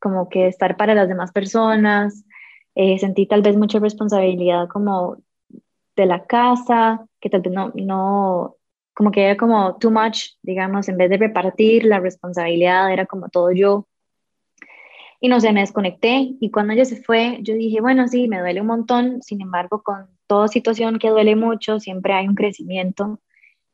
como 0.00 0.28
que 0.28 0.48
estar 0.48 0.76
para 0.76 0.94
las 0.94 1.08
demás 1.08 1.32
personas, 1.32 2.24
eh, 2.74 2.98
sentí 2.98 3.26
tal 3.26 3.42
vez 3.42 3.56
mucha 3.56 3.78
responsabilidad 3.78 4.68
como 4.68 5.18
de 5.96 6.06
la 6.06 6.24
casa, 6.26 7.06
que 7.20 7.30
tal 7.30 7.42
vez 7.42 7.52
no, 7.52 7.72
no, 7.74 8.56
como 8.94 9.10
que 9.10 9.24
era 9.24 9.36
como 9.36 9.76
too 9.76 9.90
much, 9.90 10.30
digamos, 10.42 10.88
en 10.88 10.96
vez 10.96 11.10
de 11.10 11.18
repartir 11.18 11.84
la 11.84 12.00
responsabilidad, 12.00 12.92
era 12.92 13.06
como 13.06 13.28
todo 13.28 13.52
yo. 13.52 13.86
Y 15.20 15.28
no 15.28 15.40
sé, 15.40 15.52
me 15.52 15.60
desconecté 15.60 16.34
y 16.40 16.50
cuando 16.50 16.74
ella 16.74 16.84
se 16.84 17.02
fue, 17.02 17.38
yo 17.42 17.54
dije, 17.54 17.80
bueno, 17.80 18.08
sí, 18.08 18.28
me 18.28 18.40
duele 18.40 18.60
un 18.60 18.66
montón, 18.66 19.22
sin 19.22 19.40
embargo, 19.40 19.82
con 19.82 20.08
toda 20.26 20.48
situación 20.48 20.98
que 20.98 21.10
duele 21.10 21.36
mucho, 21.36 21.80
siempre 21.80 22.12
hay 22.12 22.28
un 22.28 22.34
crecimiento 22.34 23.20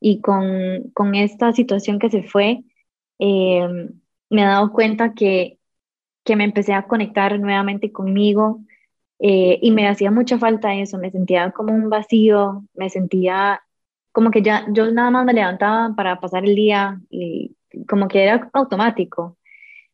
y 0.00 0.20
con, 0.20 0.90
con 0.94 1.14
esta 1.14 1.52
situación 1.52 1.98
que 1.98 2.10
se 2.10 2.22
fue, 2.22 2.64
eh, 3.18 3.68
me 4.30 4.42
he 4.42 4.44
dado 4.44 4.72
cuenta 4.72 5.14
que, 5.14 5.58
que 6.24 6.36
me 6.36 6.44
empecé 6.44 6.72
a 6.74 6.86
conectar 6.86 7.38
nuevamente 7.38 7.92
conmigo 7.92 8.60
eh, 9.18 9.58
y 9.62 9.70
me 9.72 9.88
hacía 9.88 10.10
mucha 10.10 10.38
falta 10.38 10.74
eso, 10.74 10.98
me 10.98 11.10
sentía 11.10 11.52
como 11.52 11.74
un 11.74 11.90
vacío, 11.90 12.64
me 12.74 12.90
sentía 12.90 13.62
como 14.12 14.30
que 14.30 14.42
ya 14.42 14.66
yo 14.72 14.90
nada 14.90 15.10
más 15.10 15.24
me 15.26 15.34
levantaba 15.34 15.94
para 15.94 16.20
pasar 16.20 16.44
el 16.44 16.54
día 16.56 17.00
y 17.10 17.56
como 17.88 18.08
que 18.08 18.24
era 18.24 18.50
automático. 18.54 19.38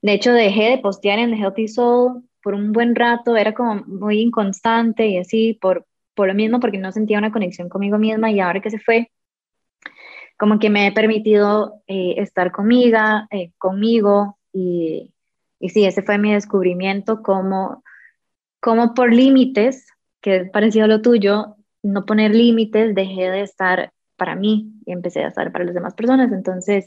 De 0.03 0.15
hecho, 0.15 0.33
dejé 0.33 0.71
de 0.71 0.79
postear 0.79 1.19
en 1.19 1.35
Healthy 1.35 1.69
Soul 1.69 2.25
por 2.43 2.55
un 2.55 2.73
buen 2.73 2.95
rato, 2.95 3.37
era 3.37 3.55
como 3.55 3.77
muy 3.87 4.21
inconstante 4.21 5.09
y 5.09 5.19
así, 5.19 5.55
por, 5.61 5.87
por 6.15 6.29
lo 6.29 6.35
mismo, 6.35 6.61
porque 6.61 6.79
no 6.79 6.93
sentía 6.93 7.19
una 7.19 7.33
conexión 7.33 7.69
conmigo 7.69 7.99
misma 7.99 8.31
y 8.31 8.41
ahora 8.41 8.61
que 8.61 8.71
se 8.71 8.79
fue, 8.79 9.11
como 10.37 10.59
que 10.59 10.71
me 10.71 10.87
he 10.87 10.93
permitido 10.93 11.83
eh, 11.87 12.15
estar 12.19 12.53
conmigo, 12.53 12.99
eh, 13.31 13.53
conmigo 13.59 14.39
y, 14.53 15.13
y 15.59 15.69
sí, 15.71 15.85
ese 15.85 16.03
fue 16.03 16.19
mi 16.19 16.33
descubrimiento, 16.33 17.23
como, 17.23 17.83
como 18.61 18.95
por 18.95 19.13
límites, 19.13 19.87
que 20.21 20.37
es 20.37 20.51
parecido 20.51 20.85
a 20.85 20.89
lo 20.89 21.03
tuyo, 21.03 21.57
no 21.83 22.05
poner 22.05 22.35
límites, 22.35 22.95
dejé 22.95 23.31
de 23.31 23.43
estar 23.43 23.93
para 24.17 24.35
mí 24.35 24.73
y 24.85 24.93
empecé 24.93 25.25
a 25.25 25.29
estar 25.29 25.53
para 25.53 25.65
las 25.65 25.75
demás 25.75 25.95
personas. 25.95 26.33
Entonces, 26.33 26.87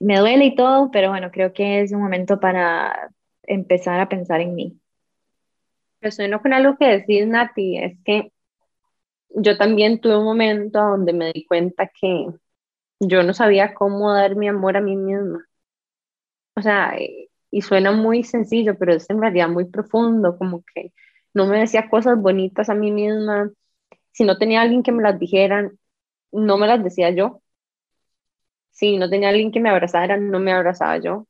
me 0.00 0.18
duele 0.18 0.46
y 0.46 0.54
todo, 0.54 0.90
pero 0.90 1.10
bueno, 1.10 1.30
creo 1.30 1.52
que 1.52 1.80
es 1.80 1.92
un 1.92 2.02
momento 2.02 2.40
para 2.40 3.10
empezar 3.42 4.00
a 4.00 4.08
pensar 4.08 4.40
en 4.40 4.54
mí. 4.54 4.78
Resueno 6.00 6.40
con 6.40 6.52
algo 6.52 6.76
que 6.76 6.86
decís, 6.86 7.26
Nati, 7.26 7.78
es 7.78 7.98
que 8.04 8.32
yo 9.34 9.56
también 9.58 10.00
tuve 10.00 10.16
un 10.18 10.24
momento 10.24 10.78
donde 10.80 11.12
me 11.12 11.32
di 11.32 11.44
cuenta 11.46 11.88
que 11.88 12.26
yo 13.00 13.22
no 13.22 13.34
sabía 13.34 13.74
cómo 13.74 14.12
dar 14.12 14.36
mi 14.36 14.48
amor 14.48 14.76
a 14.76 14.80
mí 14.80 14.96
misma. 14.96 15.46
O 16.56 16.62
sea, 16.62 16.94
y 17.50 17.62
suena 17.62 17.92
muy 17.92 18.24
sencillo, 18.24 18.76
pero 18.78 18.94
es 18.94 19.08
en 19.10 19.20
realidad 19.20 19.48
muy 19.48 19.66
profundo, 19.66 20.38
como 20.38 20.64
que 20.74 20.92
no 21.34 21.46
me 21.46 21.60
decía 21.60 21.88
cosas 21.90 22.18
bonitas 22.20 22.68
a 22.70 22.74
mí 22.74 22.90
misma. 22.92 23.50
Si 24.12 24.24
no 24.24 24.38
tenía 24.38 24.62
alguien 24.62 24.82
que 24.82 24.92
me 24.92 25.02
las 25.02 25.18
dijeran, 25.18 25.78
no 26.32 26.58
me 26.58 26.66
las 26.66 26.82
decía 26.84 27.10
yo. 27.10 27.42
Si 28.70 28.96
no 28.98 29.08
tenía 29.10 29.28
alguien 29.30 29.52
que 29.52 29.60
me 29.60 29.70
abrazara, 29.70 30.16
no 30.16 30.40
me 30.40 30.52
abrazaba 30.52 30.98
yo. 30.98 31.26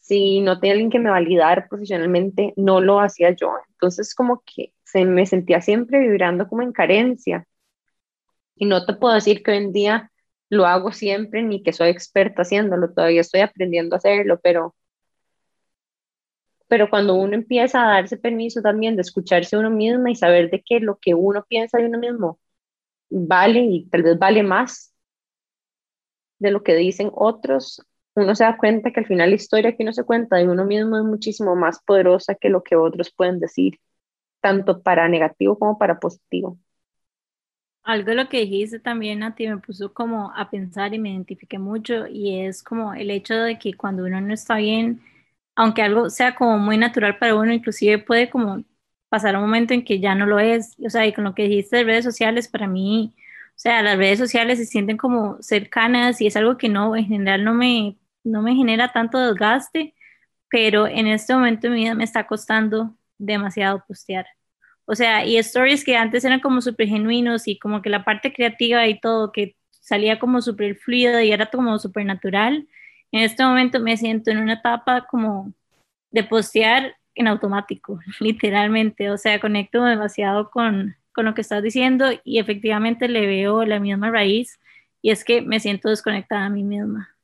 Si 0.00 0.40
no 0.40 0.58
tenía 0.60 0.72
alguien 0.74 0.90
que 0.90 0.98
me 0.98 1.10
validara 1.10 1.68
profesionalmente, 1.68 2.54
no 2.56 2.80
lo 2.80 3.00
hacía 3.00 3.30
yo. 3.32 3.52
Entonces 3.72 4.14
como 4.14 4.42
que 4.44 4.72
se 4.90 5.04
me 5.04 5.26
sentía 5.26 5.60
siempre 5.60 6.00
vibrando 6.00 6.48
como 6.48 6.62
en 6.62 6.72
carencia. 6.72 7.46
Y 8.56 8.66
no 8.66 8.84
te 8.86 8.94
puedo 8.94 9.14
decir 9.14 9.42
que 9.42 9.52
hoy 9.52 9.58
en 9.58 9.72
día 9.72 10.10
lo 10.48 10.66
hago 10.66 10.92
siempre 10.92 11.42
ni 11.42 11.62
que 11.62 11.72
soy 11.72 11.90
experta 11.90 12.42
haciéndolo, 12.42 12.92
todavía 12.92 13.20
estoy 13.20 13.40
aprendiendo 13.40 13.94
a 13.94 13.98
hacerlo, 13.98 14.40
pero 14.42 14.74
pero 16.68 16.90
cuando 16.90 17.14
uno 17.14 17.34
empieza 17.34 17.82
a 17.82 17.94
darse 17.94 18.18
permiso 18.18 18.60
también 18.62 18.94
de 18.96 19.02
escucharse 19.02 19.56
uno 19.56 19.70
mismo 19.70 20.08
y 20.08 20.14
saber 20.14 20.50
de 20.50 20.62
que 20.62 20.80
lo 20.80 20.98
que 20.98 21.14
uno 21.14 21.44
piensa 21.48 21.78
de 21.78 21.86
uno 21.86 21.98
mismo 21.98 22.38
vale 23.10 23.60
y 23.60 23.86
tal 23.88 24.02
vez 24.02 24.18
vale 24.18 24.42
más 24.42 24.94
de 26.38 26.50
lo 26.50 26.62
que 26.62 26.74
dicen 26.74 27.10
otros, 27.14 27.82
uno 28.14 28.34
se 28.34 28.44
da 28.44 28.56
cuenta 28.58 28.92
que 28.92 29.00
al 29.00 29.06
final 29.06 29.30
la 29.30 29.36
historia 29.36 29.76
que 29.76 29.82
uno 29.82 29.92
se 29.92 30.04
cuenta 30.04 30.36
de 30.36 30.48
uno 30.48 30.64
mismo 30.64 30.98
es 30.98 31.04
muchísimo 31.04 31.56
más 31.56 31.82
poderosa 31.84 32.34
que 32.34 32.48
lo 32.50 32.62
que 32.62 32.76
otros 32.76 33.12
pueden 33.12 33.40
decir, 33.40 33.78
tanto 34.40 34.82
para 34.82 35.08
negativo 35.08 35.58
como 35.58 35.78
para 35.78 35.98
positivo. 36.00 36.58
Algo 37.84 38.10
de 38.10 38.14
lo 38.16 38.28
que 38.28 38.40
dijiste 38.40 38.80
también 38.80 39.22
a 39.22 39.34
ti 39.34 39.48
me 39.48 39.56
puso 39.58 39.94
como 39.94 40.30
a 40.36 40.50
pensar 40.50 40.92
y 40.94 40.98
me 40.98 41.10
identifiqué 41.10 41.58
mucho 41.58 42.06
y 42.06 42.40
es 42.40 42.62
como 42.62 42.92
el 42.94 43.10
hecho 43.10 43.34
de 43.34 43.58
que 43.58 43.72
cuando 43.74 44.04
uno 44.04 44.20
no 44.20 44.34
está 44.34 44.56
bien, 44.56 45.00
aunque 45.56 45.82
algo 45.82 46.10
sea 46.10 46.34
como 46.34 46.58
muy 46.58 46.76
natural 46.76 47.18
para 47.18 47.34
uno, 47.34 47.52
inclusive 47.52 47.98
puede 47.98 48.28
como 48.30 48.62
pasar 49.08 49.36
un 49.36 49.42
momento 49.42 49.72
en 49.74 49.84
que 49.84 50.00
ya 50.00 50.14
no 50.14 50.26
lo 50.26 50.38
es. 50.38 50.76
O 50.86 50.90
sea, 50.90 51.06
y 51.06 51.14
con 51.14 51.24
lo 51.24 51.34
que 51.34 51.44
dijiste 51.44 51.76
de 51.78 51.84
redes 51.84 52.04
sociales, 52.04 52.48
para 52.48 52.66
mí, 52.68 53.14
o 53.50 53.52
sea, 53.56 53.82
las 53.82 53.96
redes 53.98 54.18
sociales 54.18 54.58
se 54.58 54.66
sienten 54.66 54.98
como 54.98 55.38
cercanas 55.42 56.20
y 56.20 56.26
es 56.26 56.36
algo 56.36 56.58
que 56.58 56.68
no, 56.68 56.94
en 56.96 57.06
general 57.06 57.42
no 57.44 57.54
me, 57.54 57.96
no 58.24 58.42
me 58.42 58.54
genera 58.54 58.92
tanto 58.92 59.18
desgaste, 59.18 59.94
pero 60.50 60.86
en 60.88 61.06
este 61.08 61.34
momento 61.34 61.68
de 61.68 61.74
mi 61.74 61.82
vida 61.84 61.94
me 61.96 62.04
está 62.04 62.26
costando 62.26 62.96
demasiado 63.18 63.84
postear. 63.86 64.26
O 64.86 64.94
sea, 64.94 65.24
y 65.26 65.36
stories 65.36 65.84
que 65.84 65.96
antes 65.96 66.24
eran 66.24 66.40
como 66.40 66.62
súper 66.62 66.88
genuinos 66.88 67.46
y 67.46 67.58
como 67.58 67.82
que 67.82 67.90
la 67.90 68.04
parte 68.04 68.32
creativa 68.32 68.86
y 68.86 68.98
todo, 68.98 69.32
que 69.32 69.56
salía 69.70 70.18
como 70.18 70.40
súper 70.40 70.76
fluido 70.76 71.20
y 71.20 71.30
era 71.30 71.46
como 71.46 71.78
súper 71.78 72.06
natual, 72.06 72.66
en 73.12 73.20
este 73.20 73.44
momento 73.44 73.80
me 73.80 73.96
siento 73.96 74.30
en 74.30 74.38
una 74.38 74.54
etapa 74.54 75.06
como 75.10 75.52
de 76.10 76.24
postear 76.24 76.96
en 77.14 77.28
automático, 77.28 78.00
literalmente. 78.20 79.10
O 79.10 79.18
sea, 79.18 79.40
conecto 79.40 79.84
demasiado 79.84 80.50
con, 80.50 80.96
con 81.12 81.24
lo 81.24 81.34
que 81.34 81.42
estás 81.42 81.62
diciendo 81.62 82.06
y 82.24 82.38
efectivamente 82.38 83.08
le 83.08 83.26
veo 83.26 83.64
la 83.64 83.80
misma 83.80 84.10
raíz 84.10 84.58
y 85.02 85.10
es 85.10 85.24
que 85.24 85.42
me 85.42 85.60
siento 85.60 85.88
desconectada 85.88 86.46
a 86.46 86.50
mí 86.50 86.64
misma. 86.64 87.14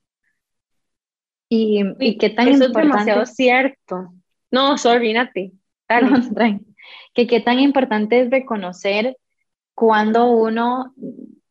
¿Y, 1.48 1.82
y 2.00 2.18
qué 2.18 2.30
tan 2.30 2.48
Eso 2.48 2.64
es 2.64 2.72
demasiado 2.72 3.26
cierto. 3.26 4.12
No, 4.50 4.78
sorry, 4.78 5.12
Nati. 5.12 5.52
que 7.14 7.26
qué 7.26 7.40
tan 7.40 7.60
importante 7.60 8.20
es 8.20 8.30
reconocer 8.30 9.16
cuando 9.74 10.30
uno, 10.30 10.94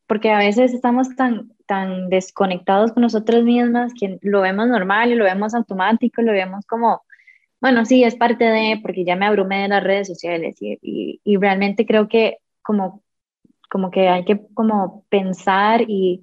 porque 0.06 0.30
a 0.30 0.38
veces 0.38 0.72
estamos 0.74 1.14
tan, 1.16 1.52
tan 1.66 2.08
desconectados 2.08 2.92
con 2.92 3.02
nosotros 3.02 3.44
mismas 3.44 3.92
que 3.98 4.18
lo 4.22 4.40
vemos 4.40 4.68
normal 4.68 5.12
y 5.12 5.14
lo 5.14 5.24
vemos 5.24 5.54
automático, 5.54 6.22
lo 6.22 6.32
vemos 6.32 6.66
como, 6.66 7.02
bueno, 7.60 7.84
sí, 7.84 8.04
es 8.04 8.16
parte 8.16 8.44
de, 8.44 8.78
porque 8.82 9.04
ya 9.04 9.16
me 9.16 9.26
abrumé 9.26 9.62
de 9.62 9.68
las 9.68 9.84
redes 9.84 10.08
sociales 10.08 10.56
y, 10.60 10.78
y, 11.24 11.36
realmente 11.36 11.86
creo 11.86 12.08
que 12.08 12.38
como, 12.62 13.02
como 13.70 13.90
que 13.90 14.08
hay 14.08 14.24
que 14.24 14.40
como 14.54 15.04
pensar 15.08 15.82
y, 15.88 16.22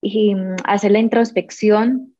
y 0.00 0.34
hacer 0.64 0.92
la 0.92 0.98
introspección 0.98 2.14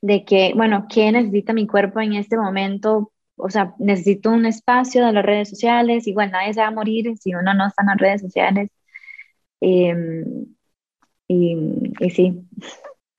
de 0.00 0.24
que, 0.24 0.52
bueno, 0.56 0.86
¿qué 0.88 1.12
necesita 1.12 1.52
mi 1.52 1.66
cuerpo 1.66 2.00
en 2.00 2.14
este 2.14 2.36
momento? 2.36 3.12
O 3.42 3.50
sea, 3.50 3.74
necesito 3.78 4.30
un 4.30 4.46
espacio 4.46 5.04
de 5.06 5.12
las 5.12 5.24
redes 5.24 5.50
sociales, 5.50 6.06
igual 6.06 6.30
nadie 6.30 6.54
se 6.54 6.60
va 6.60 6.68
a 6.68 6.70
morir 6.70 7.16
si 7.18 7.34
uno 7.34 7.54
no 7.54 7.66
está 7.66 7.82
en 7.82 7.88
las 7.88 7.98
redes 7.98 8.20
sociales. 8.22 8.70
Eh, 9.60 9.94
y, 11.28 11.56
y 12.00 12.10
sí. 12.10 12.42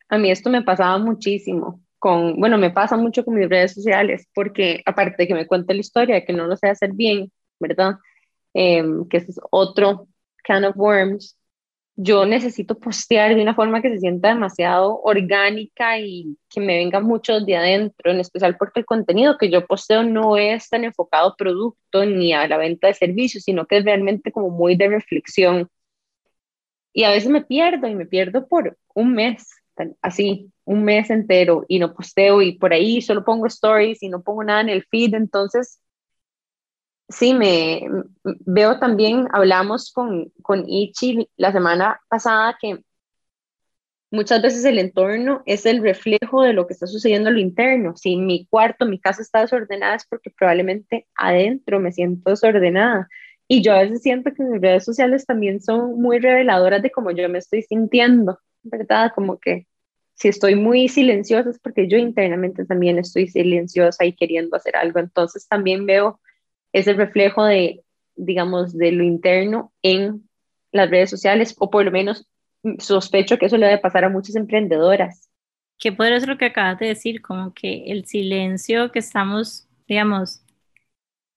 A 0.10 0.18
mí 0.18 0.32
esto 0.32 0.50
me 0.50 0.64
pasaba 0.64 0.98
muchísimo 0.98 1.82
con, 2.02 2.40
bueno, 2.40 2.58
me 2.58 2.72
pasa 2.72 2.98
mucho 2.98 3.24
con 3.24 3.36
mis 3.36 3.48
redes 3.48 3.74
sociales, 3.74 4.28
porque 4.34 4.82
aparte 4.88 5.16
de 5.20 5.28
que 5.28 5.36
me 5.36 5.46
cuente 5.46 5.76
la 5.76 5.82
historia, 5.82 6.16
de 6.16 6.26
que 6.26 6.34
no 6.34 6.48
lo 6.48 6.58
sé 6.58 6.68
hacer 6.68 6.94
bien, 6.94 7.32
¿verdad? 7.60 7.94
Em, 8.56 9.08
que 9.08 9.18
es 9.18 9.40
otro 9.52 10.08
can 10.44 10.66
of 10.66 10.76
worms, 10.78 11.38
yo 12.04 12.26
necesito 12.26 12.80
postear 12.80 13.36
de 13.36 13.42
una 13.42 13.56
forma 13.56 13.82
que 13.82 13.90
se 13.90 14.00
sienta 14.00 14.30
demasiado 14.30 15.02
orgánica 15.04 16.00
y 16.00 16.38
que 16.50 16.60
me 16.60 16.78
venga 16.78 17.00
mucho 17.00 17.40
de 17.40 17.56
adentro, 17.56 18.12
en 18.12 18.20
especial 18.20 18.58
porque 18.58 18.80
el 18.82 18.86
contenido 18.86 19.38
que 19.38 19.50
yo 19.50 19.66
posteo 19.68 20.04
no 20.04 20.38
es 20.38 20.70
tan 20.70 20.84
enfocado 20.84 21.30
a 21.30 21.36
producto 21.36 22.06
ni 22.06 22.34
a 22.34 22.48
la 22.48 22.58
venta 22.58 22.88
de 22.88 22.94
servicios, 22.96 23.44
sino 23.44 23.66
que 23.66 23.78
es 23.78 23.86
realmente 23.86 24.32
como 24.32 24.50
muy 24.50 24.76
de 24.76 24.90
reflexión 24.90 25.70
y 26.94 27.04
a 27.04 27.12
veces 27.12 27.30
me 27.30 27.42
pierdo 27.42 27.88
y 27.88 27.96
me 27.96 28.06
pierdo 28.06 28.48
por 28.48 28.78
un 28.94 29.14
mes, 29.14 29.50
así, 30.02 30.52
un 30.66 30.84
mes 30.84 31.10
entero 31.10 31.66
y 31.68 31.80
no 31.80 31.94
posteo 31.94 32.42
y 32.42 32.58
por 32.58 32.74
ahí 32.74 33.02
solo 33.02 33.24
pongo 33.24 33.48
stories 33.48 34.04
y 34.04 34.10
no 34.10 34.22
pongo 34.22 34.44
nada 34.44 34.62
en 34.62 34.70
el 34.70 34.84
feed. 34.84 35.14
Entonces, 35.16 35.80
sí, 37.12 37.34
me 37.34 37.88
veo 38.24 38.80
también, 38.80 39.28
hablamos 39.32 39.92
con, 39.92 40.32
con 40.42 40.68
Ichi 40.68 41.30
la 41.38 41.52
semana 41.52 42.02
pasada 42.10 42.58
que 42.60 42.84
muchas 44.12 44.42
veces 44.42 44.66
el 44.66 44.78
entorno 44.78 45.42
es 45.46 45.66
el 45.66 45.82
reflejo 45.82 46.44
de 46.44 46.54
lo 46.54 46.68
que 46.68 46.74
está 46.74 46.88
sucediendo 46.88 47.30
en 47.30 47.36
lo 47.36 47.42
interno. 47.42 47.96
Si 47.96 48.18
mi 48.18 48.46
cuarto, 48.46 48.86
mi 48.86 49.00
casa 49.00 49.22
está 49.22 49.42
desordenada 49.42 49.96
es 49.96 50.06
porque 50.06 50.30
probablemente 50.30 51.08
adentro 51.16 51.80
me 51.80 51.92
siento 51.92 52.30
desordenada. 52.30 53.08
Y 53.48 53.62
yo 53.64 53.74
a 53.74 53.82
veces 53.82 54.02
siento 54.02 54.32
que 54.34 54.44
mis 54.44 54.62
redes 54.62 54.86
sociales 54.86 55.26
también 55.26 55.62
son 55.62 56.00
muy 56.02 56.20
reveladoras 56.20 56.82
de 56.82 56.92
cómo 56.92 57.12
yo 57.12 57.28
me 57.30 57.40
estoy 57.40 57.64
sintiendo, 57.64 58.40
¿verdad? 58.64 59.12
Como 59.16 59.40
que 59.40 59.68
si 60.14 60.28
estoy 60.28 60.56
muy 60.56 60.88
silenciosa 60.88 61.50
es 61.50 61.60
porque 61.60 61.88
yo 61.88 61.98
internamente 61.98 62.66
también 62.66 63.00
estoy 63.00 63.28
silenciosa 63.28 64.06
y 64.06 64.14
queriendo 64.14 64.56
hacer 64.56 64.76
algo. 64.76 65.00
Entonces 65.00 65.48
también 65.48 65.86
veo 65.86 66.20
ese 66.74 66.94
reflejo 66.94 67.44
de, 67.46 67.84
digamos, 68.16 68.78
de 68.78 68.92
lo 68.92 69.04
interno 69.04 69.72
en 69.82 70.28
las 70.72 70.90
redes 70.90 71.10
sociales, 71.10 71.56
o 71.60 71.70
por 71.70 71.86
lo 71.86 71.92
menos 71.92 72.28
sospecho 72.80 73.38
que 73.38 73.48
eso 73.48 73.58
le 73.58 73.66
debe 73.66 73.80
pasar 73.80 74.04
a 74.06 74.10
muchas 74.10 74.36
emprendedoras. 74.36 75.30
Que 75.78 75.92
ser 75.92 76.28
lo 76.28 76.38
que 76.38 76.46
acabas 76.46 76.80
de 76.80 76.88
decir, 76.88 77.22
como 77.22 77.54
que 77.54 77.86
el 77.92 78.06
silencio 78.06 78.92
que 78.92 79.00
estamos, 79.00 79.68
digamos, 79.88 80.42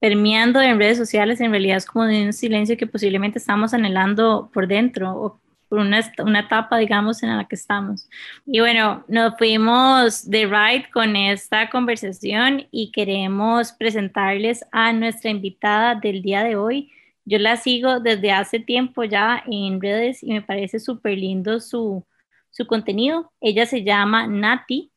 permeando 0.01 0.61
en 0.61 0.79
redes 0.79 0.99
sociales 0.99 1.41
en 1.41 1.51
realidad 1.51 1.79
es 1.79 1.87
como 1.87 2.05
un 2.05 2.33
silencio 2.35 2.77
que 2.77 2.87
posiblemente 2.87 3.39
estamos 3.39 3.73
anhelando 3.73 4.51
por 4.53 4.69
dentro 4.69 5.41
una, 5.81 6.01
una 6.19 6.41
etapa, 6.41 6.79
digamos, 6.79 7.23
en 7.23 7.37
la 7.37 7.47
que 7.47 7.57
estamos. 7.57 8.09
Y 8.47 8.61
bueno, 8.61 9.05
nos 9.09 9.37
fuimos 9.39 10.29
de 10.29 10.47
ride 10.47 10.91
con 10.93 11.17
esta 11.17 11.71
conversación 11.71 12.67
y 12.71 12.91
queremos 12.93 13.73
presentarles 13.73 14.65
a 14.73 14.93
nuestra 14.93 15.31
invitada 15.31 15.95
del 15.95 16.23
día 16.23 16.45
de 16.45 16.57
hoy, 16.57 16.93
Yo 17.27 17.39
la 17.39 17.57
sigo 17.57 18.01
desde 18.01 18.33
hace 18.33 18.61
tiempo 18.61 19.05
ya 19.05 19.43
en 19.47 19.81
redes 19.81 20.23
y 20.23 20.33
me 20.33 20.43
parece 20.43 20.79
súper 20.79 21.17
lindo 21.19 21.59
su, 21.59 22.05
su 22.51 22.67
contenido. 22.67 23.33
Ella 23.41 23.67
se 23.67 23.83
llama 23.83 24.27
Nati 24.27 24.93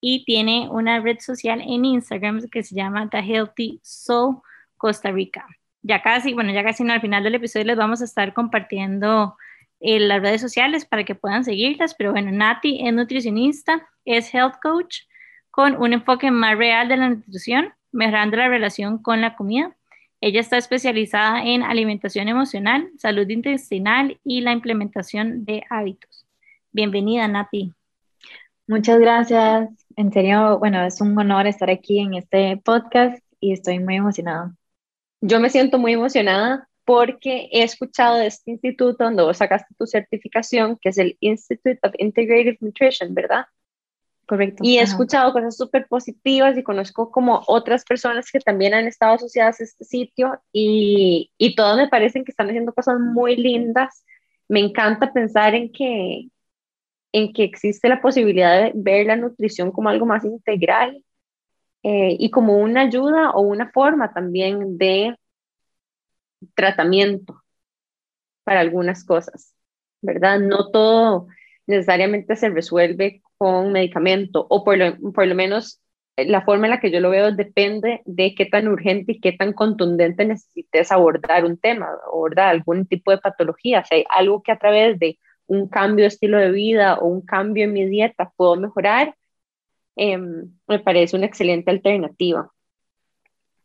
y 0.00 0.24
tiene 0.24 0.68
una 0.70 1.00
red 1.00 1.18
social 1.20 1.60
en 1.60 1.84
Instagram 1.84 2.48
que 2.50 2.62
se 2.62 2.74
llama 2.74 3.08
The 3.08 3.18
Healthy 3.18 3.80
Soul 3.82 4.42
Costa 4.76 5.10
Rica. 5.12 5.46
Ya 5.82 6.02
casi, 6.02 6.34
bueno, 6.34 6.52
ya 6.52 6.64
casi 6.64 6.84
no, 6.84 6.92
al 6.92 7.00
final 7.00 7.22
del 7.24 7.36
episodio 7.36 7.66
les 7.66 7.76
vamos 7.76 8.02
a 8.02 8.04
estar 8.04 8.34
compartiendo 8.34 9.36
eh, 9.84 9.98
las 9.98 10.22
redes 10.22 10.40
sociales 10.40 10.84
para 10.86 11.04
que 11.04 11.16
puedan 11.16 11.44
seguirlas, 11.44 11.94
pero 11.96 12.12
bueno, 12.12 12.30
Nati 12.30 12.86
es 12.86 12.94
nutricionista, 12.94 13.84
es 14.04 14.32
health 14.32 14.54
coach 14.62 15.00
con 15.50 15.76
un 15.76 15.92
enfoque 15.92 16.30
más 16.30 16.56
real 16.56 16.88
de 16.88 16.96
la 16.96 17.08
nutrición, 17.08 17.74
mejorando 17.90 18.36
la 18.36 18.48
relación 18.48 19.02
con 19.02 19.20
la 19.20 19.34
comida. 19.34 19.76
Ella 20.20 20.38
está 20.38 20.56
especializada 20.56 21.42
en 21.42 21.64
alimentación 21.64 22.28
emocional, 22.28 22.88
salud 22.96 23.28
intestinal 23.28 24.20
y 24.22 24.40
la 24.42 24.52
implementación 24.52 25.44
de 25.44 25.64
hábitos. 25.68 26.26
Bienvenida, 26.70 27.26
Nati. 27.26 27.74
Muchas 28.68 29.00
gracias. 29.00 29.68
En 29.96 30.12
serio, 30.12 30.60
bueno, 30.60 30.84
es 30.84 31.00
un 31.00 31.18
honor 31.18 31.48
estar 31.48 31.70
aquí 31.70 31.98
en 31.98 32.14
este 32.14 32.56
podcast 32.56 33.20
y 33.40 33.52
estoy 33.52 33.80
muy 33.80 33.96
emocionada. 33.96 34.54
Yo 35.20 35.40
me 35.40 35.50
siento 35.50 35.78
muy 35.78 35.94
emocionada 35.94 36.68
porque 36.84 37.48
he 37.52 37.62
escuchado 37.62 38.16
de 38.16 38.26
este 38.26 38.50
instituto 38.52 39.04
donde 39.04 39.22
vos 39.22 39.36
sacaste 39.36 39.74
tu 39.78 39.86
certificación, 39.86 40.78
que 40.80 40.88
es 40.88 40.98
el 40.98 41.16
Institute 41.20 41.78
of 41.82 41.92
Integrative 41.98 42.58
Nutrition, 42.60 43.14
¿verdad? 43.14 43.46
Correcto. 44.26 44.62
Y 44.64 44.78
he 44.78 44.82
escuchado 44.82 45.32
cosas 45.32 45.56
súper 45.56 45.86
positivas 45.88 46.56
y 46.56 46.62
conozco 46.62 47.10
como 47.10 47.42
otras 47.46 47.84
personas 47.84 48.30
que 48.30 48.40
también 48.40 48.72
han 48.72 48.86
estado 48.86 49.14
asociadas 49.14 49.60
a 49.60 49.64
este 49.64 49.84
sitio 49.84 50.40
y, 50.52 51.30
y 51.36 51.54
todas 51.54 51.76
me 51.76 51.88
parecen 51.88 52.24
que 52.24 52.30
están 52.30 52.48
haciendo 52.48 52.72
cosas 52.72 52.98
muy 52.98 53.36
lindas. 53.36 54.04
Me 54.48 54.60
encanta 54.60 55.12
pensar 55.12 55.54
en 55.54 55.70
que, 55.72 56.28
en 57.12 57.32
que 57.32 57.44
existe 57.44 57.88
la 57.88 58.00
posibilidad 58.00 58.62
de 58.62 58.72
ver 58.74 59.06
la 59.06 59.16
nutrición 59.16 59.70
como 59.70 59.88
algo 59.88 60.06
más 60.06 60.24
integral 60.24 61.04
eh, 61.82 62.16
y 62.18 62.30
como 62.30 62.58
una 62.58 62.82
ayuda 62.82 63.32
o 63.32 63.40
una 63.42 63.70
forma 63.70 64.12
también 64.12 64.78
de 64.78 65.16
tratamiento 66.54 67.42
para 68.44 68.60
algunas 68.60 69.04
cosas, 69.04 69.54
¿verdad? 70.00 70.40
No 70.40 70.70
todo 70.70 71.28
necesariamente 71.66 72.36
se 72.36 72.50
resuelve 72.50 73.22
con 73.38 73.72
medicamento 73.72 74.46
o 74.48 74.64
por 74.64 74.78
lo, 74.78 75.12
por 75.12 75.26
lo 75.26 75.34
menos 75.34 75.80
eh, 76.16 76.26
la 76.26 76.42
forma 76.42 76.66
en 76.66 76.72
la 76.72 76.80
que 76.80 76.90
yo 76.90 77.00
lo 77.00 77.10
veo 77.10 77.32
depende 77.32 78.02
de 78.04 78.34
qué 78.34 78.46
tan 78.46 78.68
urgente 78.68 79.12
y 79.12 79.20
qué 79.20 79.32
tan 79.32 79.52
contundente 79.52 80.24
necesites 80.24 80.92
abordar 80.92 81.44
un 81.44 81.58
tema, 81.58 81.88
abordar 82.06 82.48
algún 82.48 82.86
tipo 82.86 83.10
de 83.10 83.18
patología, 83.18 83.84
si 83.84 83.96
hay 83.96 84.04
algo 84.10 84.42
que 84.42 84.52
a 84.52 84.58
través 84.58 84.98
de 84.98 85.18
un 85.46 85.68
cambio 85.68 86.04
de 86.04 86.08
estilo 86.08 86.38
de 86.38 86.50
vida 86.50 86.98
o 86.98 87.06
un 87.06 87.22
cambio 87.22 87.64
en 87.64 87.72
mi 87.72 87.86
dieta 87.86 88.32
puedo 88.36 88.56
mejorar, 88.56 89.14
em, 89.96 90.52
me 90.66 90.78
parece 90.80 91.16
una 91.16 91.26
excelente 91.26 91.70
alternativa. 91.70 92.50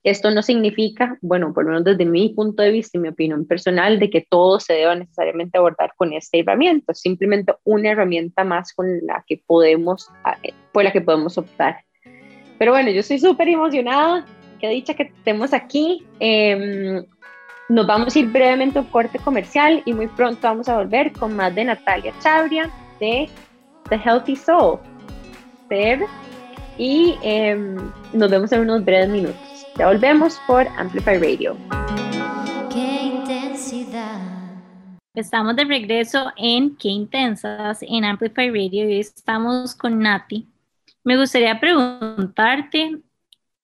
Esto 0.08 0.32
no 0.32 0.41
significa, 0.41 1.17
bueno, 1.22 1.54
por 1.54 1.65
lo 1.65 1.72
menos 1.72 1.84
desde 1.84 2.06
mi 2.06 2.30
punto 2.30 2.63
de 2.63 2.72
vista 2.72 2.98
y 2.98 3.02
mi 3.02 3.10
opinión 3.10 3.46
personal, 3.46 4.00
de 4.00 4.10
que 4.10 4.26
todo 4.30 4.58
se 4.58 4.72
deba 4.72 4.96
necesariamente 4.96 5.58
abordar 5.58 5.91
con 5.98 6.13
esta 6.13 6.38
herramienta, 6.38 6.93
simplemente 6.93 7.54
una 7.65 7.89
herramienta 7.89 8.46
más 8.46 8.72
con 8.72 8.88
la 9.06 9.26
que 9.28 9.41
podemos, 9.46 10.10
eh, 10.43 10.54
por 10.72 10.86
la 10.86 10.93
que 10.93 11.02
podemos 11.02 11.38
optar. 11.38 11.84
Pero 12.58 12.72
bueno, 12.72 12.89
yo 12.89 13.02
estoy 13.02 13.20
súper 13.20 13.50
emocionada, 13.50 14.26
qué 14.62 14.70
dicha 14.70 14.93
que 14.93 15.04
estemos 15.04 15.52
aquí. 15.52 16.08
Em, 16.22 17.04
nos 17.67 17.86
vamos 17.86 18.15
a 18.15 18.20
ir 18.20 18.28
brevemente 18.28 18.80
a 18.80 18.84
un 18.84 18.88
corte 18.88 19.20
comercial 19.20 19.84
y 19.86 19.91
muy 19.91 20.08
pronto 20.08 20.39
vamos 20.43 20.70
a 20.70 20.78
volver 20.78 21.12
con 21.12 21.36
más 21.36 21.54
de 21.54 21.65
Natalia 21.65 22.13
Chavria 22.22 22.72
de 23.02 23.28
The 23.89 23.98
Healthy 23.98 24.38
Soul. 24.38 24.80
Y 26.78 27.17
em, 27.24 27.76
nos 28.13 28.32
vemos 28.32 28.50
en 28.54 28.62
unos 28.62 28.86
breves 28.86 29.10
minutos. 29.10 29.46
Ya 29.77 29.85
volvemos 29.85 30.39
por 30.47 30.67
Amplify 30.69 31.19
Radio. 31.19 31.55
Qué 32.73 33.13
intensidad. 33.13 34.19
Estamos 35.13 35.55
de 35.55 35.65
regreso 35.65 36.31
en 36.35 36.75
Qué 36.77 36.87
Intensas 36.89 37.77
en 37.83 38.03
Amplify 38.03 38.49
Radio 38.49 38.89
y 38.89 38.99
estamos 38.99 39.75
con 39.75 39.99
Nati. 39.99 40.47
Me 41.03 41.15
gustaría 41.15 41.59
preguntarte 41.59 43.01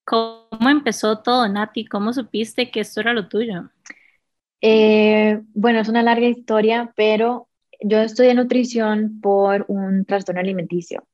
cómo 0.05 0.69
empezó 0.69 1.17
todo, 1.17 1.47
Nati, 1.49 1.85
cómo 1.85 2.13
supiste 2.13 2.69
que 2.69 2.81
esto 2.81 3.01
era 3.01 3.13
lo 3.13 3.27
tuyo. 3.27 3.71
Eh, 4.61 5.41
bueno, 5.55 5.79
es 5.79 5.89
una 5.89 6.03
larga 6.03 6.27
historia, 6.27 6.93
pero 6.95 7.47
yo 7.81 7.99
estudié 8.01 8.35
nutrición 8.35 9.19
por 9.19 9.65
un 9.67 10.05
trastorno 10.05 10.41
alimenticio. 10.41 11.07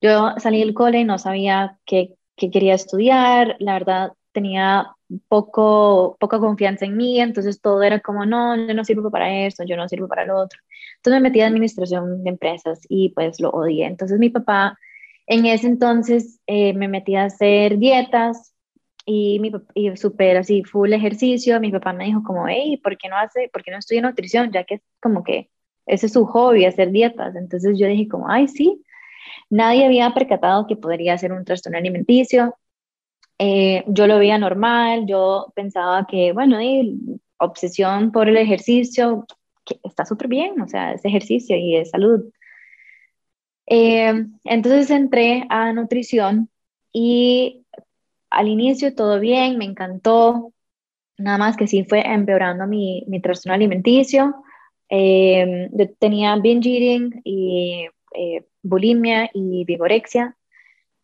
Yo 0.00 0.34
salí 0.38 0.58
del 0.58 0.74
cole 0.74 0.98
y 0.98 1.04
no 1.04 1.16
sabía 1.16 1.78
qué 1.84 2.16
que 2.40 2.50
quería 2.50 2.74
estudiar, 2.74 3.56
la 3.60 3.74
verdad 3.74 4.12
tenía 4.32 4.96
poco, 5.28 6.16
poca 6.18 6.38
confianza 6.38 6.86
en 6.86 6.96
mí, 6.96 7.20
entonces 7.20 7.60
todo 7.60 7.82
era 7.82 8.00
como, 8.00 8.24
no, 8.24 8.56
yo 8.56 8.74
no 8.74 8.84
sirvo 8.84 9.10
para 9.10 9.46
esto, 9.46 9.64
yo 9.64 9.76
no 9.76 9.88
sirvo 9.88 10.08
para 10.08 10.24
lo 10.24 10.38
otro. 10.38 10.58
Entonces 10.96 11.20
me 11.20 11.28
metí 11.28 11.40
a 11.40 11.48
administración 11.48 12.24
de 12.24 12.30
empresas 12.30 12.80
y 12.88 13.10
pues 13.10 13.40
lo 13.40 13.50
odié. 13.50 13.86
Entonces 13.86 14.18
mi 14.18 14.30
papá 14.30 14.78
en 15.26 15.46
ese 15.46 15.66
entonces 15.66 16.40
eh, 16.46 16.72
me 16.72 16.88
metí 16.88 17.14
a 17.14 17.24
hacer 17.24 17.78
dietas 17.78 18.54
y, 19.04 19.38
mi, 19.40 19.52
y 19.74 19.94
súper 19.96 20.38
así, 20.38 20.64
full 20.64 20.92
ejercicio. 20.92 21.60
Mi 21.60 21.70
papá 21.70 21.92
me 21.92 22.06
dijo 22.06 22.22
como, 22.22 22.48
hey, 22.48 22.78
¿por 22.78 22.96
qué 22.96 23.08
no 23.08 23.16
hace, 23.16 23.50
por 23.52 23.62
qué 23.62 23.70
no 23.70 23.78
estudia 23.78 24.02
nutrición? 24.02 24.50
Ya 24.50 24.64
que 24.64 24.76
es 24.76 24.82
como 25.00 25.22
que 25.24 25.50
ese 25.86 26.06
es 26.06 26.12
su 26.12 26.24
hobby, 26.24 26.64
hacer 26.64 26.90
dietas. 26.90 27.36
Entonces 27.36 27.78
yo 27.78 27.86
dije 27.86 28.08
como, 28.08 28.30
ay, 28.30 28.48
sí, 28.48 28.82
Nadie 29.50 29.84
había 29.84 30.14
percatado 30.14 30.66
que 30.66 30.76
podría 30.76 31.18
ser 31.18 31.32
un 31.32 31.44
trastorno 31.44 31.78
alimenticio. 31.78 32.56
Eh, 33.38 33.84
yo 33.88 34.06
lo 34.06 34.18
veía 34.18 34.38
normal, 34.38 35.06
yo 35.06 35.52
pensaba 35.54 36.06
que, 36.06 36.32
bueno, 36.32 36.58
obsesión 37.38 38.12
por 38.12 38.28
el 38.28 38.36
ejercicio, 38.36 39.26
que 39.64 39.80
está 39.82 40.04
súper 40.04 40.28
bien, 40.28 40.60
o 40.60 40.68
sea, 40.68 40.92
es 40.92 41.04
ejercicio 41.04 41.56
y 41.56 41.76
es 41.76 41.90
salud. 41.90 42.32
Eh, 43.66 44.26
entonces 44.44 44.90
entré 44.90 45.46
a 45.48 45.72
nutrición 45.72 46.50
y 46.92 47.64
al 48.30 48.48
inicio 48.48 48.94
todo 48.94 49.18
bien, 49.20 49.58
me 49.58 49.64
encantó, 49.64 50.52
nada 51.18 51.38
más 51.38 51.56
que 51.56 51.66
sí 51.66 51.84
fue 51.84 52.00
empeorando 52.06 52.66
mi, 52.66 53.04
mi 53.08 53.20
trastorno 53.20 53.54
alimenticio. 53.54 54.44
Eh, 54.88 55.70
tenía 55.98 56.36
binge 56.36 56.68
eating 56.68 57.20
y 57.24 57.86
bulimia 58.62 59.30
y 59.34 59.64
vigorexia, 59.64 60.36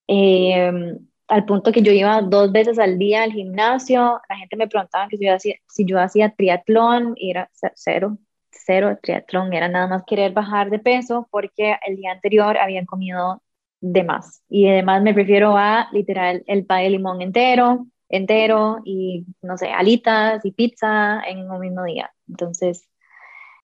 em, 0.06 0.98
al 1.28 1.44
punto 1.44 1.72
que 1.72 1.82
yo 1.82 1.92
iba 1.92 2.22
dos 2.22 2.52
veces 2.52 2.78
al 2.78 2.98
día 2.98 3.22
al 3.22 3.32
gimnasio, 3.32 4.20
la 4.28 4.36
gente 4.36 4.56
me 4.56 4.68
preguntaba 4.68 5.08
que 5.08 5.16
si 5.16 5.24
yo 5.26 5.34
hacía, 5.34 5.54
si 5.68 5.84
yo 5.84 6.00
hacía 6.00 6.30
triatlón, 6.30 7.14
era 7.18 7.50
cero, 7.74 8.18
cero 8.50 8.98
triatlón, 9.02 9.52
era 9.52 9.68
nada 9.68 9.88
más 9.88 10.04
querer 10.06 10.32
bajar 10.32 10.70
de 10.70 10.78
peso 10.78 11.28
porque 11.30 11.76
el 11.86 11.96
día 11.96 12.12
anterior 12.12 12.56
habían 12.58 12.86
comido 12.86 13.42
de 13.80 14.04
más. 14.04 14.42
Y 14.48 14.68
además 14.68 15.02
me 15.02 15.14
prefiero 15.14 15.56
a 15.56 15.88
literal 15.92 16.42
el 16.46 16.66
pay 16.66 16.84
de 16.84 16.90
limón 16.90 17.22
entero, 17.22 17.86
entero 18.08 18.78
y 18.84 19.26
no 19.42 19.56
sé, 19.58 19.70
alitas 19.70 20.44
y 20.44 20.52
pizza 20.52 21.22
en 21.26 21.50
un 21.50 21.60
mismo 21.60 21.84
día. 21.84 22.12
Entonces, 22.28 22.88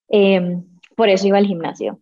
em, 0.09 0.65
por 0.97 1.09
eso 1.09 1.27
iba 1.27 1.39
al 1.39 1.47
gimnasio. 1.47 2.01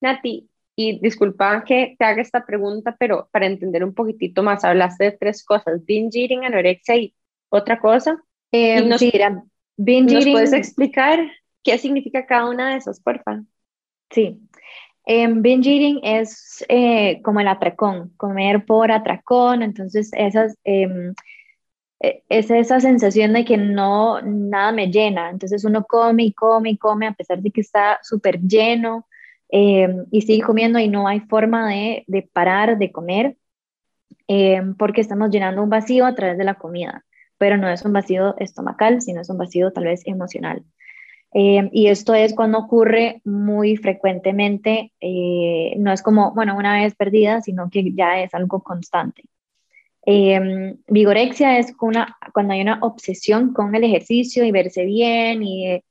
Nati, 0.00 0.49
y 0.76 0.98
disculpa 1.00 1.64
que 1.64 1.96
te 1.98 2.04
haga 2.04 2.22
esta 2.22 2.46
pregunta, 2.46 2.96
pero 2.98 3.28
para 3.32 3.46
entender 3.46 3.84
un 3.84 3.94
poquitito 3.94 4.42
más, 4.42 4.64
hablaste 4.64 5.04
de 5.04 5.12
tres 5.12 5.44
cosas, 5.44 5.84
binge 5.84 6.22
eating, 6.22 6.44
anorexia 6.44 6.96
y 6.96 7.14
otra 7.48 7.78
cosa. 7.78 8.22
Eh, 8.52 8.82
nos, 8.84 9.00
sí, 9.00 9.12
binge 9.76 10.14
¿nos 10.14 10.26
puedes 10.26 10.52
explicar 10.52 11.20
qué 11.62 11.78
significa 11.78 12.26
cada 12.26 12.48
una 12.48 12.70
de 12.70 12.76
esas, 12.78 13.00
porfa? 13.00 13.42
Sí. 14.10 14.40
Eh, 15.06 15.28
binge 15.28 15.70
eating 15.70 16.00
es 16.02 16.64
eh, 16.68 17.20
como 17.22 17.40
el 17.40 17.48
atracón, 17.48 18.12
comer 18.16 18.64
por 18.64 18.92
atracón, 18.92 19.62
entonces 19.62 20.10
esas, 20.14 20.56
em, 20.64 21.14
e, 22.00 22.22
es 22.28 22.50
esa 22.50 22.80
sensación 22.80 23.32
de 23.32 23.44
que 23.44 23.56
no, 23.56 24.20
nada 24.22 24.72
me 24.72 24.86
llena, 24.90 25.30
entonces 25.30 25.64
uno 25.64 25.84
come 25.84 26.24
y 26.24 26.32
come 26.32 26.70
y 26.70 26.78
come 26.78 27.06
a 27.06 27.12
pesar 27.12 27.40
de 27.40 27.50
que 27.50 27.60
está 27.60 27.98
súper 28.02 28.40
lleno, 28.40 29.06
Em, 29.52 30.06
y 30.12 30.22
sigue 30.22 30.42
comiendo 30.42 30.78
y 30.78 30.88
no 30.88 31.08
hay 31.08 31.20
forma 31.20 31.68
de, 31.68 32.04
de 32.06 32.22
parar 32.22 32.78
de 32.78 32.92
comer 32.92 33.36
em, 34.28 34.76
porque 34.76 35.00
estamos 35.00 35.30
llenando 35.30 35.62
un 35.62 35.70
vacío 35.70 36.06
a 36.06 36.14
través 36.14 36.38
de 36.38 36.44
la 36.44 36.54
comida, 36.54 37.04
pero 37.36 37.56
no 37.56 37.68
es 37.68 37.84
un 37.84 37.92
vacío 37.92 38.36
estomacal, 38.38 39.02
sino 39.02 39.20
es 39.20 39.28
un 39.28 39.38
vacío 39.38 39.72
tal 39.72 39.84
vez 39.84 40.02
emocional. 40.06 40.64
Em, 41.32 41.68
y 41.72 41.88
esto 41.88 42.14
es 42.14 42.34
cuando 42.34 42.58
ocurre 42.58 43.22
muy 43.24 43.76
frecuentemente, 43.76 44.92
eh, 45.00 45.74
no 45.78 45.92
es 45.92 46.02
como, 46.02 46.32
bueno, 46.34 46.56
una 46.56 46.80
vez 46.80 46.94
perdida, 46.94 47.40
sino 47.40 47.70
que 47.70 47.92
ya 47.92 48.22
es 48.22 48.34
algo 48.34 48.62
constante. 48.62 49.24
Em, 50.06 50.78
vigorexia 50.88 51.58
es 51.58 51.74
una, 51.80 52.16
cuando 52.32 52.54
hay 52.54 52.62
una 52.62 52.78
obsesión 52.82 53.52
con 53.52 53.74
el 53.74 53.84
ejercicio 53.84 54.44
y 54.44 54.52
verse 54.52 54.84
bien 54.84 55.42
y 55.42 55.82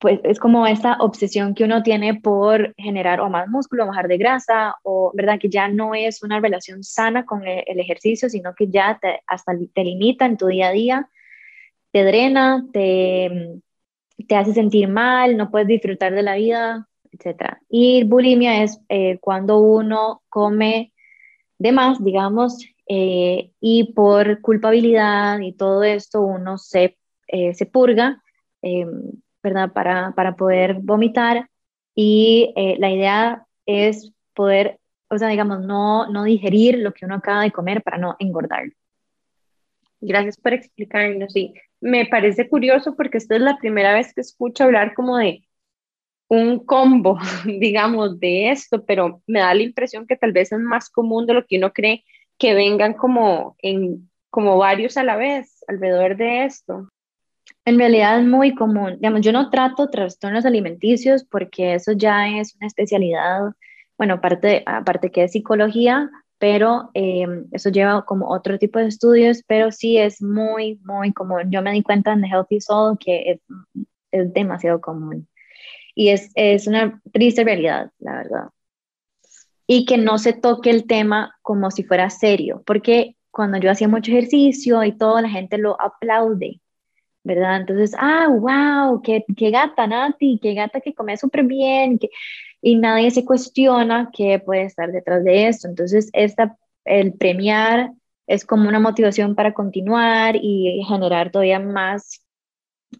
pues 0.00 0.18
es 0.24 0.38
como 0.40 0.66
esta 0.66 0.96
obsesión 1.00 1.54
que 1.54 1.64
uno 1.64 1.82
tiene 1.82 2.14
por 2.14 2.74
generar 2.76 3.20
o 3.20 3.28
más 3.28 3.48
músculo, 3.48 3.86
bajar 3.86 4.08
de 4.08 4.16
grasa, 4.16 4.74
o 4.82 5.12
verdad 5.14 5.38
que 5.38 5.50
ya 5.50 5.68
no 5.68 5.94
es 5.94 6.22
una 6.22 6.40
relación 6.40 6.82
sana 6.82 7.26
con 7.26 7.46
e, 7.46 7.64
el, 7.66 7.78
ejercicio, 7.78 8.30
sino 8.30 8.54
que 8.54 8.68
ya 8.68 8.98
te, 9.00 9.20
hasta 9.26 9.52
te 9.74 9.84
limita 9.84 10.24
en 10.24 10.38
tu 10.38 10.46
día 10.46 10.68
a 10.68 10.72
día, 10.72 11.08
te 11.92 12.02
drena, 12.04 12.66
te, 12.72 13.60
te 14.26 14.36
hace 14.36 14.54
sentir 14.54 14.88
mal, 14.88 15.36
no 15.36 15.50
puedes 15.50 15.68
disfrutar 15.68 16.14
de 16.14 16.22
la 16.22 16.36
vida, 16.36 16.88
etc. 17.12 17.58
Y 17.68 18.04
bulimia 18.04 18.62
es 18.62 18.80
eh, 18.88 19.18
cuando 19.20 19.58
uno 19.58 20.22
come 20.30 20.94
de 21.58 21.72
más, 21.72 22.02
digamos, 22.02 22.58
eh, 22.88 23.52
y 23.60 23.92
por 23.92 24.40
culpabilidad 24.40 25.40
y 25.40 25.52
todo 25.52 25.82
esto 25.82 26.22
uno 26.22 26.56
se, 26.56 26.96
eh, 27.28 27.54
se 27.54 27.66
purga 27.66 28.22
em, 28.62 29.12
¿verdad? 29.42 29.72
Para, 29.72 30.12
para 30.12 30.36
poder 30.36 30.74
vomitar 30.80 31.48
y 31.94 32.52
eh, 32.56 32.76
la 32.78 32.90
idea 32.90 33.46
es 33.66 34.12
poder, 34.34 34.78
o 35.08 35.18
sea, 35.18 35.28
digamos, 35.28 35.60
no, 35.60 36.06
no 36.08 36.24
digerir 36.24 36.78
lo 36.78 36.92
que 36.92 37.04
uno 37.04 37.16
acaba 37.16 37.42
de 37.42 37.52
comer 37.52 37.82
para 37.82 37.98
no 37.98 38.16
engordar. 38.18 38.64
Gracias 40.00 40.38
por 40.38 40.54
explicarnos. 40.54 41.32
Sí, 41.32 41.54
me 41.80 42.06
parece 42.06 42.48
curioso 42.48 42.96
porque 42.96 43.18
esta 43.18 43.36
es 43.36 43.42
la 43.42 43.58
primera 43.58 43.94
vez 43.94 44.14
que 44.14 44.22
escucho 44.22 44.64
hablar 44.64 44.94
como 44.94 45.18
de 45.18 45.46
un 46.28 46.64
combo, 46.64 47.18
digamos, 47.44 48.18
de 48.20 48.50
esto, 48.50 48.84
pero 48.84 49.22
me 49.26 49.40
da 49.40 49.52
la 49.52 49.62
impresión 49.62 50.06
que 50.06 50.16
tal 50.16 50.32
vez 50.32 50.52
es 50.52 50.60
más 50.60 50.88
común 50.88 51.26
de 51.26 51.34
lo 51.34 51.44
que 51.46 51.58
uno 51.58 51.72
cree 51.72 52.04
que 52.38 52.54
vengan 52.54 52.94
como 52.94 53.56
en 53.58 54.08
como 54.30 54.56
varios 54.58 54.96
a 54.96 55.02
la 55.02 55.16
vez 55.16 55.64
alrededor 55.66 56.16
de 56.16 56.44
esto. 56.44 56.88
En 57.64 57.78
realidad 57.78 58.20
es 58.20 58.26
muy 58.26 58.54
común. 58.54 58.94
Digamos, 58.96 59.20
yo 59.20 59.32
no 59.32 59.50
trato 59.50 59.90
trastornos 59.90 60.44
alimenticios 60.44 61.24
porque 61.24 61.74
eso 61.74 61.92
ya 61.92 62.28
es 62.28 62.54
una 62.56 62.66
especialidad, 62.66 63.52
bueno, 63.98 64.14
aparte, 64.14 64.62
aparte 64.66 65.10
que 65.10 65.24
es 65.24 65.32
psicología, 65.32 66.10
pero 66.38 66.90
eh, 66.94 67.26
eso 67.52 67.68
lleva 67.68 68.04
como 68.06 68.30
otro 68.30 68.58
tipo 68.58 68.78
de 68.78 68.86
estudios, 68.86 69.42
pero 69.46 69.70
sí 69.70 69.98
es 69.98 70.22
muy, 70.22 70.80
muy 70.84 71.12
común. 71.12 71.50
Yo 71.50 71.60
me 71.62 71.72
di 71.72 71.82
cuenta 71.82 72.12
en 72.12 72.22
The 72.22 72.28
Healthy 72.28 72.60
Soul 72.60 72.98
que 72.98 73.32
es, 73.32 73.40
es 74.10 74.32
demasiado 74.32 74.80
común. 74.80 75.28
Y 75.94 76.08
es, 76.08 76.30
es 76.34 76.66
una 76.66 77.00
triste 77.12 77.44
realidad, 77.44 77.90
la 77.98 78.16
verdad. 78.16 78.48
Y 79.66 79.84
que 79.84 79.98
no 79.98 80.18
se 80.18 80.32
toque 80.32 80.70
el 80.70 80.86
tema 80.86 81.36
como 81.42 81.70
si 81.70 81.84
fuera 81.84 82.08
serio, 82.10 82.62
porque 82.64 83.16
cuando 83.30 83.58
yo 83.58 83.70
hacía 83.70 83.86
mucho 83.88 84.10
ejercicio 84.10 84.82
y 84.82 84.96
todo, 84.96 85.20
la 85.20 85.28
gente 85.28 85.58
lo 85.58 85.80
aplaude 85.80 86.60
¿verdad? 87.24 87.60
Entonces, 87.60 87.92
ah, 87.98 88.28
wow, 88.28 89.02
qué, 89.02 89.24
qué 89.36 89.50
gata 89.50 89.86
Nati, 89.86 90.38
qué 90.42 90.54
gata 90.54 90.80
que 90.80 90.94
come 90.94 91.16
súper 91.16 91.44
bien, 91.44 91.98
que, 91.98 92.10
y 92.62 92.76
nadie 92.76 93.10
se 93.10 93.24
cuestiona 93.24 94.10
qué 94.12 94.38
puede 94.38 94.64
estar 94.64 94.92
detrás 94.92 95.24
de 95.24 95.48
esto. 95.48 95.68
Entonces, 95.68 96.10
esta, 96.12 96.56
el 96.84 97.14
premiar 97.14 97.92
es 98.26 98.44
como 98.44 98.68
una 98.68 98.80
motivación 98.80 99.34
para 99.34 99.54
continuar 99.54 100.36
y 100.36 100.82
generar 100.86 101.30
todavía 101.30 101.58
más 101.58 102.24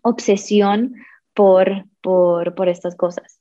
obsesión 0.02 0.94
por, 1.34 1.84
por, 2.00 2.54
por 2.54 2.68
estas 2.68 2.96
cosas. 2.96 3.40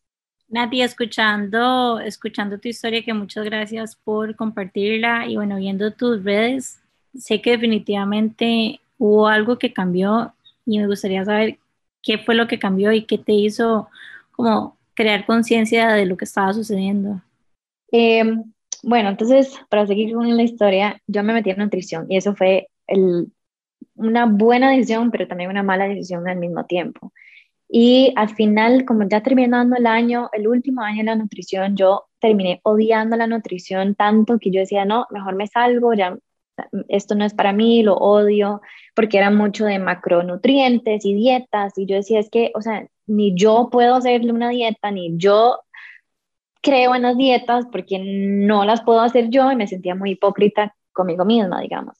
Nati, 0.49 0.81
escuchando, 0.81 1.99
escuchando 1.99 2.59
tu 2.59 2.67
historia, 2.69 3.03
que 3.03 3.13
muchas 3.13 3.45
gracias 3.45 3.95
por 3.95 4.35
compartirla 4.35 5.27
y 5.27 5.35
bueno, 5.35 5.57
viendo 5.57 5.91
tus 5.93 6.23
redes, 6.23 6.81
sé 7.15 7.41
que 7.41 7.51
definitivamente 7.51 8.79
hubo 8.97 9.27
algo 9.27 9.59
que 9.59 9.73
cambió 9.73 10.33
y 10.69 10.79
me 10.79 10.87
gustaría 10.87 11.25
saber 11.25 11.57
qué 12.03 12.17
fue 12.19 12.35
lo 12.35 12.47
que 12.47 12.59
cambió 12.59 12.91
y 12.91 13.05
qué 13.05 13.17
te 13.17 13.33
hizo 13.33 13.89
como 14.31 14.77
crear 14.93 15.25
conciencia 15.25 15.89
de 15.93 16.05
lo 16.05 16.15
que 16.15 16.25
estaba 16.25 16.53
sucediendo. 16.53 17.21
Em, 17.91 18.43
bueno, 18.83 19.09
entonces, 19.09 19.59
para 19.69 19.87
seguir 19.87 20.13
con 20.13 20.35
la 20.35 20.43
historia, 20.43 21.01
yo 21.07 21.23
me 21.23 21.33
metí 21.33 21.49
en 21.49 21.57
nutrición 21.57 22.05
y 22.09 22.17
eso 22.17 22.35
fue 22.35 22.69
el, 22.87 23.31
una 23.95 24.25
buena 24.25 24.71
decisión, 24.71 25.11
pero 25.11 25.27
también 25.27 25.49
una 25.49 25.63
mala 25.63 25.87
decisión 25.87 26.27
al 26.27 26.37
mismo 26.37 26.65
tiempo. 26.65 27.11
Y 27.67 28.13
al 28.15 28.29
final, 28.29 28.85
como 28.85 29.07
ya 29.07 29.21
terminando 29.21 29.75
el 29.75 29.87
año, 29.87 30.29
el 30.33 30.47
último 30.47 30.81
año 30.81 30.99
de 30.99 31.03
la 31.05 31.15
nutrición, 31.15 31.75
yo 31.75 32.05
terminé 32.19 32.61
odiando 32.63 33.15
la 33.17 33.27
nutrición 33.27 33.95
tanto 33.95 34.39
que 34.39 34.51
yo 34.51 34.59
decía, 34.61 34.85
no, 34.85 35.07
mejor 35.11 35.35
me 35.35 35.47
salgo, 35.47 35.93
ya 35.93 36.17
esto 36.87 37.15
no 37.15 37.25
es 37.25 37.33
para 37.33 37.53
mí, 37.53 37.83
lo 37.83 37.95
odio, 37.95 38.61
porque 38.95 39.17
era 39.17 39.31
mucho 39.31 39.65
de 39.65 39.79
macronutrientes 39.79 41.05
y 41.05 41.13
dietas, 41.13 41.77
y 41.77 41.85
yo 41.85 41.95
decía, 41.95 42.19
es 42.19 42.29
que, 42.29 42.51
o 42.55 42.61
sea, 42.61 42.87
ni 43.07 43.35
yo 43.35 43.69
puedo 43.71 43.95
hacerle 43.95 44.31
una 44.31 44.49
dieta, 44.49 44.91
ni 44.91 45.17
yo 45.17 45.59
creo 46.61 46.95
en 46.95 47.03
las 47.03 47.17
dietas, 47.17 47.65
porque 47.71 47.99
no 47.99 48.65
las 48.65 48.81
puedo 48.81 49.01
hacer 49.01 49.29
yo, 49.29 49.51
y 49.51 49.55
me 49.55 49.67
sentía 49.67 49.95
muy 49.95 50.11
hipócrita 50.11 50.75
conmigo 50.91 51.25
misma, 51.25 51.61
digamos. 51.61 51.97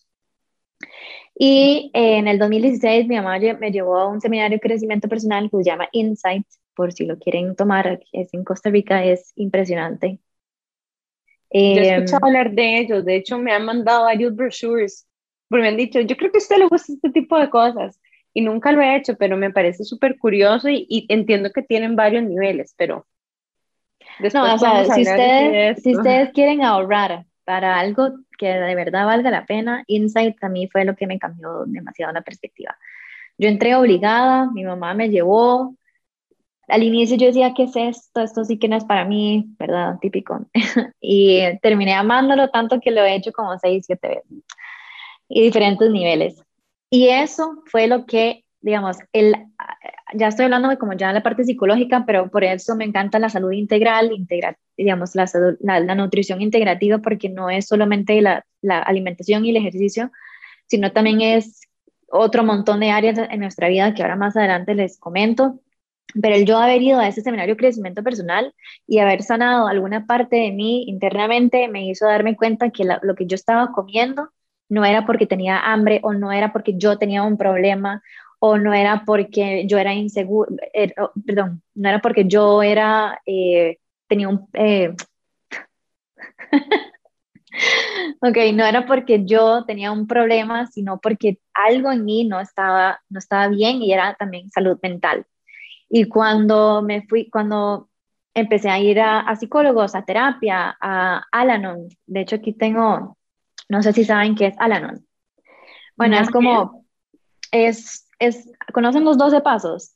Y 1.41 1.89
en 1.93 2.28
el 2.28 2.38
2016 2.38 3.08
mi 3.08 3.15
mamá 3.15 3.39
me 3.60 3.72
llevó 3.72 3.98
a 3.98 4.08
un 4.08 4.19
seminario 4.19 4.58
de 4.58 4.62
crecimiento 4.62 5.08
personal 5.08 5.50
que 5.50 5.58
se 5.58 5.63
llama 5.63 5.88
Insight, 5.93 6.45
por 6.76 6.91
si 6.91 7.06
lo 7.06 7.17
quieren 7.17 7.56
tomar, 7.56 8.02
es 8.12 8.34
en 8.34 8.43
Costa 8.43 8.69
Rica, 8.69 9.04
es 9.06 9.32
impresionante. 9.36 10.19
Yo 11.52 11.60
he 11.60 11.96
escuchado 11.96 12.28
em, 12.28 12.36
hablar 12.36 12.52
de 12.52 12.80
ellos, 12.80 13.06
de 13.06 13.16
hecho 13.16 13.38
me 13.38 13.52
han 13.52 13.66
mandado 13.66 14.04
varios 14.04 14.36
brochures, 14.36 15.08
porque 15.48 15.64
me 15.64 15.70
han 15.70 15.78
dicho, 15.78 16.00
yo 16.00 16.16
creo 16.16 16.32
que 16.32 16.38
a 16.38 16.42
usted 16.42 16.58
le 16.58 16.68
gusta 16.68 16.94
este 16.94 17.10
tipo 17.10 17.38
de 17.40 17.50
cosas, 17.50 18.00
y 18.34 18.42
nunca 18.42 18.72
lo 18.72 18.82
he 18.82 18.96
hecho, 18.96 19.16
pero 19.18 19.38
me 19.38 19.52
parece 19.52 19.84
súper 19.84 20.18
curioso 20.18 20.70
y, 20.70 21.06
entiendo 21.10 21.52
que 21.52 21.64
tienen 21.64 21.96
varios 21.96 22.24
niveles, 22.24 22.74
pero... 22.78 23.08
No, 24.34 24.54
o 24.54 24.58
sea, 24.58 24.86
si 24.86 25.02
ustedes, 25.02 25.82
si 25.82 25.96
ustedes 25.96 26.30
quieren 26.34 26.64
ahorrar 26.64 27.26
para 27.46 27.80
algo 27.80 28.12
que 28.38 28.48
de 28.48 28.76
verdad 28.76 29.06
valga 29.06 29.32
la 29.32 29.46
pena, 29.46 29.84
Insight 29.88 30.36
a 30.44 30.50
mí 30.50 30.68
fue 30.68 30.86
lo 30.86 30.96
que 30.96 31.08
me 31.08 31.18
cambió 31.18 31.66
demasiado 31.66 32.14
la 32.14 32.22
perspectiva. 32.22 32.78
Yo 33.38 33.48
entré 33.48 33.76
obligada, 33.76 34.52
mi 34.52 34.64
mamá 34.66 34.94
me 34.94 35.10
llevó, 35.10 35.76
al 36.69 36.84
inicio 36.84 37.17
yo 37.17 37.27
decía, 37.27 37.53
¿qué 37.55 37.63
es 37.63 37.75
esto? 37.75 38.21
Esto 38.21 38.43
sí 38.45 38.58
que 38.58 38.67
no 38.67 38.75
es 38.75 38.86
para 38.86 39.05
mí, 39.05 39.47
¿verdad? 39.58 39.97
Típico. 39.99 40.45
y 41.01 41.41
terminé 41.62 41.93
amándolo 41.93 42.49
tanto 42.49 42.79
que 42.79 42.91
lo 42.91 43.03
he 43.03 43.15
hecho 43.15 43.32
como 43.32 43.58
seis, 43.60 43.86
siete 43.86 44.08
veces. 44.08 44.43
Y 45.27 45.43
diferentes 45.43 45.89
niveles. 45.91 46.43
Y 46.89 47.10
eso 47.10 47.63
fue 47.65 47.88
lo 47.88 48.05
que, 48.05 48.45
digamos, 48.62 48.97
el, 49.13 49.36
ya 50.13 50.27
estoy 50.27 50.45
hablando 50.45 50.69
de 50.69 50.77
como 50.77 50.93
ya 50.93 51.13
la 51.13 51.23
parte 51.23 51.43
psicológica, 51.43 52.03
pero 52.05 52.29
por 52.32 52.43
eso 52.43 52.75
me 52.75 52.86
encanta 52.86 53.19
la 53.19 53.29
salud 53.29 53.51
integral, 53.51 54.12
integral 54.12 54.55
digamos, 54.75 55.13
la, 55.13 55.29
la, 55.60 55.82
la, 55.82 55.95
nutrición 55.95 56.41
integrativa, 56.41 56.99
porque 56.99 57.27
no 57.27 57.49
es 57.49 57.67
solamente 57.67 58.21
la, 58.21 58.45
la 58.62 58.79
alimentación 58.79 59.45
y 59.45 59.49
el 59.49 59.58
ejercicio, 59.58 60.10
sino 60.67 60.93
también 60.93 61.21
es 61.21 61.62
otro 62.08 62.43
montón 62.43 62.79
de 62.79 62.89
áreas 62.89 63.17
en 63.17 63.39
nuestra 63.39 63.67
vida 63.67 63.93
que 63.93 64.01
ahora 64.01 64.15
más 64.15 64.38
adelante 64.38 64.73
les 64.75 64.97
comento 64.97 65.60
pero 66.22 66.36
el 66.36 66.45
yo 66.45 66.58
haber 66.58 66.82
ido 66.82 67.00
a 67.00 67.08
ese 67.08 67.22
seminario 67.22 67.58
crecimiento 67.58 68.04
personal 68.04 68.54
y 68.88 69.00
haber 69.00 69.24
sanado 69.24 69.67
alguna 69.67 70.06
parte 70.06 70.38
de 70.38 70.52
mí 70.52 70.86
internamente 70.88 71.67
me 71.67 71.86
hizo 71.88 72.06
darme 72.06 72.36
cuenta 72.36 72.72
que 72.72 72.86
lo 73.02 73.15
que 73.15 73.26
yo 73.26 73.36
estaba 73.36 73.72
comiendo 73.72 74.30
no 74.69 74.86
era 74.86 75.06
porque 75.06 75.28
tenía 75.28 75.60
hambre 75.60 76.00
o 76.04 76.13
no 76.13 76.32
era 76.32 76.54
porque 76.54 76.74
yo 76.78 76.98
tenía 76.98 77.24
un 77.24 77.38
problema 77.38 78.02
o 78.39 78.58
no 78.58 78.74
era 78.74 79.04
porque 79.06 79.67
yo 79.67 79.78
era 79.78 79.93
inseguro, 79.93 80.50
er, 80.74 80.93
perdón, 81.26 81.62
no 81.76 81.89
era 81.89 82.00
porque 82.00 82.26
yo 82.26 82.63
era, 82.63 83.22
eh, 83.26 83.78
tenía 84.08 84.30
un... 84.30 84.48
Eh, 84.54 84.95
ok, 88.22 88.38
no 88.54 88.65
era 88.65 88.86
porque 88.86 89.26
yo 89.26 89.65
tenía 89.65 89.91
un 89.91 90.08
problema, 90.08 90.67
sino 90.67 91.00
porque 91.00 91.39
algo 91.54 91.91
en 91.91 92.06
mí 92.06 92.26
no 92.26 92.39
estaba, 92.39 93.02
no 93.10 93.19
estaba 93.19 93.48
bien 93.50 93.82
y 93.82 93.93
era 93.93 94.15
también 94.15 94.50
salud 94.52 94.80
mental. 94.82 95.26
Y 95.89 96.06
cuando 96.06 96.82
me 96.82 97.02
fui, 97.08 97.30
cuando 97.30 97.89
empecé 98.34 98.69
a 98.69 98.80
ir 98.80 98.99
a, 99.02 99.36
psicólogos, 99.36 99.95
a 99.95 100.06
terapia, 100.06 100.78
a 100.80 101.23
Alanon, 101.32 101.89
de 102.06 102.21
hecho 102.21 102.36
aquí 102.38 102.54
tengo, 102.54 103.17
no 103.67 103.84
sé 103.84 103.93
si 103.93 104.06
saben 104.06 104.36
qué 104.36 104.47
es 104.47 104.56
Alanon. 104.60 105.06
Bueno, 105.97 106.17
es 106.17 106.30
como, 106.30 106.86
es, 107.52 108.08
es, 108.19 108.49
¿conocen 108.71 109.04
los 109.04 109.17
12 109.17 109.41
pasos? 109.41 109.95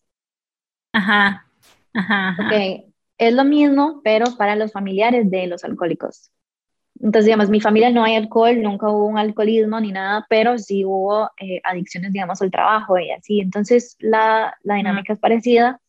Ajá, 0.91 1.45
ajá, 1.93 2.37
Ok, 2.39 2.85
es 3.17 3.33
lo 3.33 3.45
mismo, 3.45 4.01
pero 4.03 4.35
para 4.37 4.55
los 4.55 4.71
familiares 4.71 5.29
de 5.29 5.47
los 5.47 5.63
alcohólicos. 5.63 6.31
Entonces, 6.99 7.25
digamos, 7.25 7.49
mi 7.49 7.59
familia 7.59 7.89
no 7.89 8.03
hay 8.03 8.15
alcohol, 8.15 8.61
nunca 8.61 8.89
hubo 8.89 9.07
un 9.07 9.17
alcoholismo 9.17 9.79
ni 9.79 9.91
nada, 9.91 10.25
pero 10.29 10.57
sí 10.57 10.85
hubo 10.85 11.29
eh, 11.37 11.59
adicciones, 11.63 12.13
digamos, 12.13 12.41
al 12.41 12.51
trabajo 12.51 12.97
y 12.97 13.11
así. 13.11 13.39
Entonces, 13.39 13.97
la, 13.99 14.55
la 14.63 14.75
dinámica 14.75 15.13
es 15.13 15.19
parecida. 15.19 15.81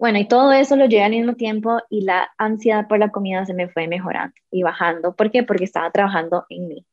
Bueno, 0.00 0.18
y 0.18 0.26
todo 0.26 0.50
eso 0.52 0.76
lo 0.76 0.86
llevé 0.86 1.04
al 1.04 1.10
mismo 1.10 1.34
tiempo 1.34 1.78
y 1.90 2.00
la 2.00 2.30
ansiedad 2.38 2.88
por 2.88 2.98
la 2.98 3.10
comida 3.10 3.44
se 3.44 3.52
me 3.52 3.68
fue 3.68 3.86
mejorando 3.86 4.34
y 4.50 4.62
bajando. 4.62 5.14
¿Por 5.14 5.30
qué? 5.30 5.42
Porque 5.42 5.64
estaba 5.64 5.90
trabajando 5.90 6.46
en 6.48 6.68
mí. 6.68 6.86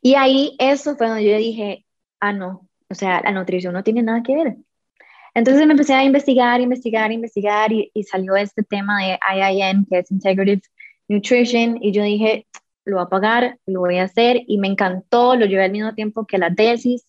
Y 0.00 0.14
ahí 0.14 0.54
eso 0.60 0.94
fue 0.94 1.08
donde 1.08 1.28
yo 1.28 1.36
dije, 1.36 1.84
ah, 2.20 2.32
no, 2.32 2.68
o 2.88 2.94
sea, 2.94 3.22
la 3.22 3.32
nutrición 3.32 3.74
no 3.74 3.82
tiene 3.82 4.04
nada 4.04 4.22
que 4.22 4.36
ver. 4.36 4.56
Entonces 5.34 5.66
me 5.66 5.72
empecé 5.72 5.94
a 5.94 6.04
investigar, 6.04 6.60
investigar, 6.60 7.10
investigar 7.10 7.72
y, 7.72 7.90
y 7.92 8.04
salió 8.04 8.36
este 8.36 8.62
tema 8.62 9.02
de 9.02 9.18
IIN, 9.36 9.84
que 9.90 9.98
es 9.98 10.12
Integrative 10.12 10.62
Nutrition, 11.08 11.78
y 11.82 11.90
yo 11.90 12.04
dije, 12.04 12.46
lo 12.84 12.98
voy 12.98 13.04
a 13.06 13.08
pagar, 13.08 13.58
lo 13.66 13.80
voy 13.80 13.98
a 13.98 14.04
hacer, 14.04 14.44
y 14.46 14.58
me 14.58 14.68
encantó, 14.68 15.34
lo 15.34 15.46
llevé 15.46 15.64
al 15.64 15.72
mismo 15.72 15.92
tiempo 15.94 16.24
que 16.24 16.38
la 16.38 16.54
tesis. 16.54 17.04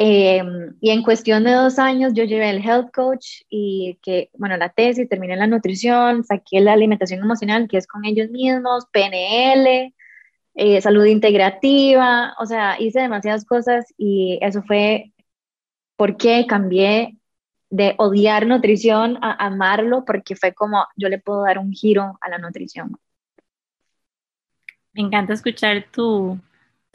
Eh, 0.00 0.42
y 0.80 0.90
en 0.90 1.02
cuestión 1.02 1.42
de 1.42 1.52
dos 1.52 1.80
años 1.80 2.12
yo 2.14 2.22
llevé 2.22 2.50
el 2.50 2.64
health 2.64 2.92
coach 2.94 3.42
y 3.50 3.98
que, 4.00 4.30
bueno, 4.38 4.56
la 4.56 4.68
tesis, 4.68 5.08
terminé 5.08 5.36
la 5.36 5.48
nutrición, 5.48 6.22
saqué 6.22 6.60
la 6.60 6.72
alimentación 6.72 7.20
emocional, 7.20 7.66
que 7.68 7.78
es 7.78 7.88
con 7.88 8.04
ellos 8.04 8.30
mismos, 8.30 8.86
PNL, 8.92 9.92
eh, 10.54 10.80
salud 10.80 11.04
integrativa, 11.04 12.34
o 12.38 12.46
sea, 12.46 12.80
hice 12.80 13.00
demasiadas 13.00 13.44
cosas 13.44 13.86
y 13.98 14.38
eso 14.40 14.62
fue 14.62 15.12
porque 15.96 16.46
cambié 16.48 17.18
de 17.70 17.94
odiar 17.98 18.46
nutrición 18.46 19.18
a 19.20 19.46
amarlo, 19.46 20.04
porque 20.04 20.36
fue 20.36 20.54
como 20.54 20.86
yo 20.96 21.08
le 21.08 21.18
puedo 21.18 21.42
dar 21.42 21.58
un 21.58 21.72
giro 21.72 22.18
a 22.20 22.28
la 22.28 22.38
nutrición. 22.38 22.96
Me 24.92 25.02
encanta 25.02 25.32
escuchar 25.34 25.86
tu, 25.92 26.38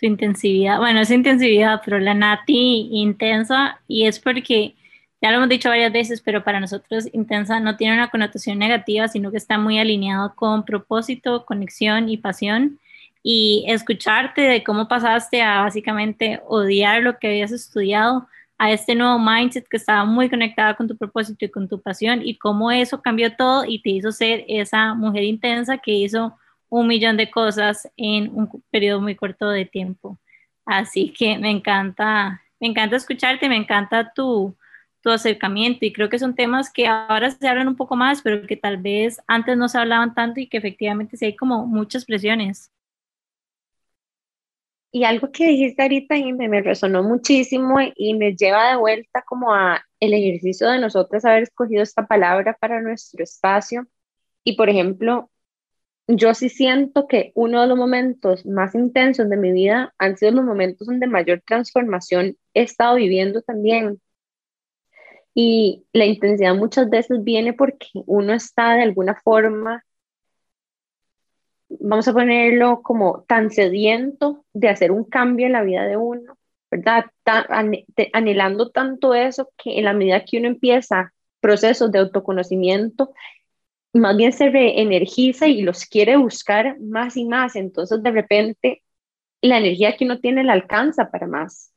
tu 0.03 0.07
intensividad, 0.07 0.79
bueno, 0.79 0.99
es 0.99 1.11
intensividad, 1.11 1.81
pero 1.85 1.97
la 1.97 2.13
Nati 2.13 2.89
intensa, 2.91 3.79
y 3.87 4.05
es 4.05 4.19
porque, 4.19 4.75
ya 5.21 5.31
lo 5.31 5.37
hemos 5.37 5.47
dicho 5.47 5.69
varias 5.69 5.93
veces, 5.93 6.19
pero 6.19 6.43
para 6.43 6.59
nosotros 6.59 7.07
intensa 7.13 7.61
no 7.61 7.77
tiene 7.77 7.93
una 7.93 8.09
connotación 8.09 8.59
negativa, 8.59 9.07
sino 9.07 9.31
que 9.31 9.37
está 9.37 9.57
muy 9.57 9.79
alineado 9.79 10.35
con 10.35 10.65
propósito, 10.65 11.45
conexión 11.45 12.09
y 12.09 12.17
pasión. 12.17 12.79
Y 13.23 13.63
escucharte 13.69 14.41
de 14.41 14.61
cómo 14.65 14.89
pasaste 14.89 15.41
a 15.41 15.61
básicamente 15.61 16.41
odiar 16.49 17.01
lo 17.01 17.17
que 17.17 17.27
habías 17.27 17.53
estudiado 17.53 18.27
a 18.57 18.73
este 18.73 18.95
nuevo 18.95 19.17
mindset 19.17 19.65
que 19.69 19.77
estaba 19.77 20.03
muy 20.03 20.29
conectado 20.29 20.75
con 20.75 20.89
tu 20.89 20.97
propósito 20.97 21.45
y 21.45 21.49
con 21.49 21.69
tu 21.69 21.79
pasión 21.81 22.21
y 22.21 22.37
cómo 22.37 22.69
eso 22.71 23.01
cambió 23.01 23.33
todo 23.37 23.63
y 23.65 23.81
te 23.81 23.91
hizo 23.91 24.11
ser 24.11 24.43
esa 24.49 24.93
mujer 24.95 25.23
intensa 25.23 25.77
que 25.77 25.93
hizo 25.93 26.37
un 26.79 26.87
millón 26.87 27.17
de 27.17 27.29
cosas 27.29 27.87
en 27.97 28.31
un 28.35 28.49
periodo 28.71 28.99
muy 28.99 29.15
corto 29.15 29.47
de 29.49 29.65
tiempo. 29.65 30.17
Así 30.65 31.13
que 31.13 31.37
me 31.37 31.51
encanta, 31.51 32.41
me 32.59 32.67
encanta 32.67 32.95
escucharte, 32.95 33.47
me 33.47 33.57
encanta 33.57 34.11
tu, 34.11 34.57
tu 35.01 35.11
acercamiento 35.11 35.85
y 35.85 35.93
creo 35.93 36.09
que 36.09 36.17
son 36.17 36.33
temas 36.33 36.71
que 36.73 36.87
ahora 36.87 37.29
se 37.29 37.47
hablan 37.47 37.67
un 37.67 37.75
poco 37.75 37.95
más, 37.95 38.23
pero 38.23 38.47
que 38.47 38.57
tal 38.57 38.77
vez 38.77 39.21
antes 39.27 39.55
no 39.55 39.69
se 39.69 39.77
hablaban 39.77 40.15
tanto 40.15 40.39
y 40.39 40.47
que 40.47 40.57
efectivamente 40.57 41.15
sí 41.15 41.25
hay 41.25 41.35
como 41.35 41.67
muchas 41.67 42.05
presiones. 42.05 42.71
Y 44.91 45.03
algo 45.03 45.31
que 45.31 45.47
dijiste 45.47 45.81
ahorita 45.83 46.17
y 46.17 46.33
me, 46.33 46.47
me 46.47 46.61
resonó 46.61 47.03
muchísimo 47.03 47.77
y 47.95 48.15
me 48.15 48.35
lleva 48.35 48.71
de 48.71 48.77
vuelta 48.77 49.23
como 49.27 49.53
a 49.53 49.83
el 49.99 50.13
ejercicio 50.15 50.69
de 50.69 50.79
nosotros 50.79 51.23
haber 51.23 51.43
escogido 51.43 51.83
esta 51.83 52.07
palabra 52.07 52.57
para 52.59 52.81
nuestro 52.81 53.23
espacio. 53.23 53.85
Y 54.43 54.55
por 54.55 54.69
ejemplo, 54.69 55.29
yo 56.07 56.33
sí 56.33 56.49
siento 56.49 57.07
que 57.07 57.31
uno 57.35 57.61
de 57.61 57.67
los 57.67 57.77
momentos 57.77 58.45
más 58.45 58.75
intensos 58.75 59.29
de 59.29 59.37
mi 59.37 59.51
vida 59.51 59.93
han 59.97 60.17
sido 60.17 60.31
los 60.33 60.45
momentos 60.45 60.87
donde 60.87 61.07
mayor 61.07 61.41
transformación 61.45 62.37
he 62.53 62.63
estado 62.63 62.95
viviendo 62.95 63.41
también. 63.41 64.01
Y 65.33 65.85
la 65.93 66.05
intensidad 66.05 66.55
muchas 66.55 66.89
veces 66.89 67.23
viene 67.23 67.53
porque 67.53 67.87
uno 68.05 68.33
está 68.33 68.75
de 68.75 68.83
alguna 68.83 69.15
forma 69.23 69.83
vamos 71.79 72.07
a 72.07 72.13
ponerlo 72.13 72.81
como 72.81 73.23
tan 73.27 73.49
sediento 73.49 74.45
de 74.53 74.69
hacer 74.69 74.91
un 74.91 75.03
cambio 75.05 75.47
en 75.47 75.53
la 75.53 75.63
vida 75.63 75.83
de 75.85 75.97
uno, 75.97 76.37
¿verdad? 76.69 77.05
anhelando 78.13 78.69
tanto 78.71 79.13
eso 79.13 79.49
que 79.57 79.77
en 79.77 79.85
la 79.85 79.93
medida 79.93 80.25
que 80.25 80.37
uno 80.37 80.47
empieza 80.47 81.13
procesos 81.39 81.91
de 81.91 81.99
autoconocimiento, 81.99 83.13
más 83.93 84.17
bien 84.17 84.33
se 84.33 84.49
reenergiza 84.49 85.47
y 85.47 85.61
los 85.61 85.85
quiere 85.85 86.17
buscar 86.17 86.79
más 86.79 87.15
y 87.17 87.25
más. 87.25 87.55
Entonces, 87.55 88.01
de 88.01 88.11
repente, 88.11 88.83
la 89.41 89.57
energía 89.57 89.95
que 89.95 90.05
uno 90.05 90.19
tiene 90.19 90.43
la 90.43 90.53
alcanza 90.53 91.11
para 91.11 91.27
más. 91.27 91.71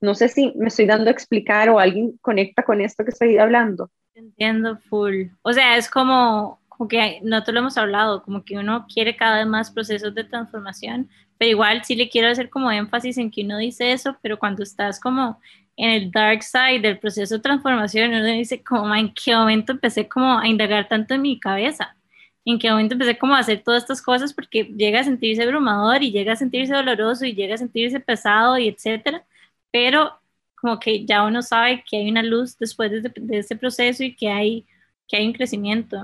No 0.00 0.14
sé 0.14 0.28
si 0.28 0.52
me 0.56 0.68
estoy 0.68 0.86
dando 0.86 1.08
a 1.08 1.12
explicar 1.12 1.68
o 1.70 1.78
alguien 1.78 2.18
conecta 2.20 2.62
con 2.62 2.80
esto 2.80 3.04
que 3.04 3.10
estoy 3.10 3.38
hablando. 3.38 3.90
Entiendo 4.14 4.76
full. 4.76 5.26
O 5.42 5.52
sea, 5.52 5.76
es 5.76 5.88
como 5.88 6.61
como 6.76 6.88
que 6.88 7.20
nosotros 7.22 7.54
lo 7.54 7.60
hemos 7.60 7.76
hablado, 7.78 8.22
como 8.22 8.44
que 8.44 8.58
uno 8.58 8.86
quiere 8.92 9.16
cada 9.16 9.38
vez 9.38 9.46
más 9.46 9.70
procesos 9.70 10.14
de 10.14 10.24
transformación, 10.24 11.08
pero 11.38 11.50
igual 11.50 11.84
sí 11.84 11.94
le 11.96 12.08
quiero 12.08 12.28
hacer 12.28 12.50
como 12.50 12.70
énfasis 12.70 13.18
en 13.18 13.30
que 13.30 13.42
uno 13.44 13.58
dice 13.58 13.92
eso, 13.92 14.16
pero 14.22 14.38
cuando 14.38 14.62
estás 14.62 15.00
como 15.00 15.40
en 15.76 15.90
el 15.90 16.10
dark 16.10 16.42
side 16.42 16.80
del 16.80 16.98
proceso 16.98 17.36
de 17.36 17.40
transformación, 17.40 18.10
uno 18.12 18.24
dice 18.24 18.62
como, 18.62 18.94
en 18.94 19.12
qué 19.14 19.34
momento 19.34 19.72
empecé 19.72 20.08
como 20.08 20.38
a 20.38 20.46
indagar 20.48 20.88
tanto 20.88 21.14
en 21.14 21.22
mi 21.22 21.38
cabeza, 21.40 21.96
en 22.44 22.58
qué 22.58 22.70
momento 22.70 22.94
empecé 22.94 23.18
como 23.18 23.34
a 23.34 23.40
hacer 23.40 23.62
todas 23.62 23.82
estas 23.82 24.02
cosas, 24.02 24.32
porque 24.34 24.64
llega 24.64 25.00
a 25.00 25.04
sentirse 25.04 25.42
abrumador 25.42 26.02
y 26.02 26.10
llega 26.12 26.32
a 26.34 26.36
sentirse 26.36 26.74
doloroso 26.74 27.24
y 27.26 27.34
llega 27.34 27.54
a 27.54 27.58
sentirse 27.58 28.00
pesado 28.00 28.58
y 28.58 28.68
etcétera, 28.68 29.24
pero 29.70 30.18
como 30.56 30.78
que 30.78 31.04
ya 31.06 31.24
uno 31.24 31.42
sabe 31.42 31.84
que 31.88 31.96
hay 31.98 32.10
una 32.10 32.22
luz 32.22 32.56
después 32.58 32.90
de, 32.90 33.12
de 33.14 33.38
ese 33.38 33.56
proceso 33.56 34.04
y 34.04 34.14
que 34.16 34.28
hay, 34.30 34.66
que 35.08 35.16
hay 35.16 35.26
un 35.26 35.32
crecimiento. 35.32 36.02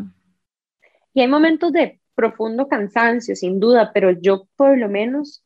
Y 1.14 1.20
hay 1.20 1.28
momentos 1.28 1.72
de 1.72 2.00
profundo 2.14 2.68
cansancio, 2.68 3.36
sin 3.36 3.60
duda, 3.60 3.92
pero 3.92 4.10
yo 4.10 4.48
por 4.56 4.76
lo 4.76 4.88
menos 4.88 5.44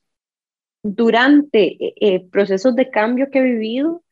durante 0.83 1.85
eh, 1.85 1.95
eh, 2.01 2.29
procesos 2.31 2.75
de 2.75 2.91
cambio 2.91 3.31
que 3.31 3.39
he 3.39 3.43
vivido, 3.43 4.03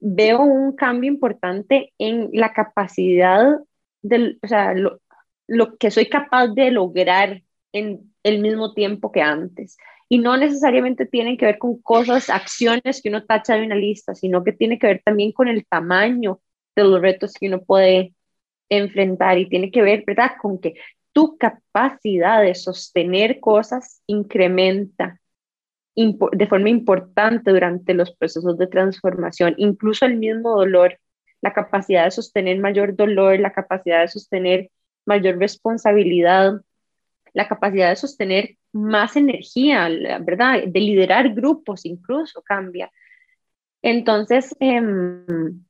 veo 0.00 0.40
un 0.40 0.74
cambio 0.74 1.10
importante 1.10 1.92
en 1.98 2.30
la 2.32 2.52
capacidad 2.52 3.58
del, 4.02 4.38
o 4.42 4.48
sea, 4.48 4.74
lo, 4.74 5.00
lo 5.46 5.76
que 5.76 5.90
soy 5.90 6.08
capaz 6.08 6.48
de 6.48 6.70
lograr 6.70 7.42
en 7.72 8.12
el 8.22 8.40
mismo 8.40 8.74
tiempo 8.74 9.12
que 9.12 9.22
antes. 9.22 9.76
Y 10.08 10.18
no 10.18 10.36
necesariamente 10.36 11.06
tienen 11.06 11.36
que 11.36 11.46
ver 11.46 11.58
con 11.58 11.80
cosas, 11.80 12.30
acciones 12.30 13.00
que 13.00 13.08
uno 13.10 13.24
tacha 13.24 13.54
de 13.54 13.64
una 13.64 13.76
lista, 13.76 14.14
sino 14.14 14.42
que 14.42 14.52
tiene 14.52 14.78
que 14.78 14.86
ver 14.88 15.02
también 15.04 15.32
con 15.32 15.48
el 15.48 15.64
tamaño 15.66 16.40
de 16.74 16.84
los 16.84 17.00
retos 17.00 17.34
que 17.34 17.46
uno 17.46 17.62
puede 17.62 18.14
enfrentar 18.70 19.38
y 19.38 19.48
tiene 19.48 19.70
que 19.70 19.82
ver, 19.82 20.04
¿verdad? 20.06 20.32
Con 20.40 20.58
que 20.58 20.74
tu 21.12 21.36
capacidad 21.36 22.40
de 22.42 22.54
sostener 22.54 23.40
cosas 23.40 24.02
incrementa 24.06 25.20
de 25.94 26.46
forma 26.46 26.70
importante 26.70 27.50
durante 27.50 27.94
los 27.94 28.14
procesos 28.16 28.56
de 28.56 28.68
transformación, 28.68 29.54
incluso 29.58 30.06
el 30.06 30.16
mismo 30.16 30.56
dolor, 30.56 30.98
la 31.42 31.52
capacidad 31.52 32.04
de 32.04 32.10
sostener 32.10 32.58
mayor 32.58 32.96
dolor, 32.96 33.38
la 33.38 33.52
capacidad 33.52 34.00
de 34.00 34.08
sostener 34.08 34.70
mayor 35.04 35.38
responsabilidad, 35.38 36.60
la 37.32 37.48
capacidad 37.48 37.90
de 37.90 37.96
sostener 37.96 38.56
más 38.72 39.16
energía, 39.16 39.88
¿verdad? 40.20 40.62
De 40.66 40.80
liderar 40.80 41.34
grupos 41.34 41.84
incluso 41.84 42.42
cambia. 42.42 42.90
Entonces, 43.82 44.54
em, 44.60 45.64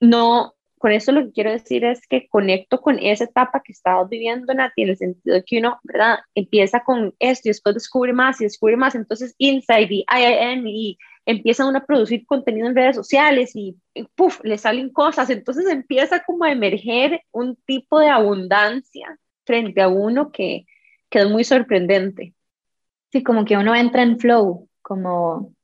no, 0.00 0.54
con 0.82 0.90
eso 0.90 1.12
lo 1.12 1.24
que 1.24 1.30
quiero 1.30 1.52
decir 1.52 1.84
es 1.84 2.04
que 2.08 2.26
conecto 2.26 2.80
con 2.80 2.98
esa 2.98 3.22
etapa 3.22 3.62
que 3.64 3.70
estabas 3.70 4.08
viviendo, 4.08 4.52
Nati, 4.52 4.82
en 4.82 4.88
el 4.88 4.96
sentido 4.96 5.36
de 5.36 5.44
que 5.44 5.58
uno, 5.58 5.78
¿verdad? 5.84 6.18
Empieza 6.34 6.82
con 6.82 7.14
esto 7.20 7.48
y 7.48 7.50
después 7.50 7.76
descubre 7.76 8.12
más 8.12 8.40
y 8.40 8.44
descubre 8.44 8.76
más, 8.76 8.96
entonces 8.96 9.36
Inside 9.38 9.86
y 9.90 10.04
IIN 10.12 10.66
y 10.66 10.98
empieza 11.24 11.68
uno 11.68 11.78
a 11.78 11.86
producir 11.86 12.26
contenido 12.26 12.66
en 12.66 12.74
redes 12.74 12.96
sociales 12.96 13.52
y, 13.54 13.76
puff, 14.16 14.40
le 14.42 14.58
salen 14.58 14.90
cosas, 14.90 15.30
entonces 15.30 15.68
empieza 15.70 16.24
como 16.24 16.42
a 16.42 16.50
emerger 16.50 17.22
un 17.30 17.54
tipo 17.64 18.00
de 18.00 18.08
abundancia 18.08 19.16
frente 19.44 19.82
a 19.82 19.88
uno 19.88 20.32
que, 20.32 20.66
que 21.08 21.20
es 21.20 21.30
muy 21.30 21.44
sorprendente. 21.44 22.34
Sí, 23.12 23.22
como 23.22 23.44
que 23.44 23.56
uno 23.56 23.72
entra 23.76 24.02
en 24.02 24.18
flow, 24.18 24.68
como, 24.82 25.54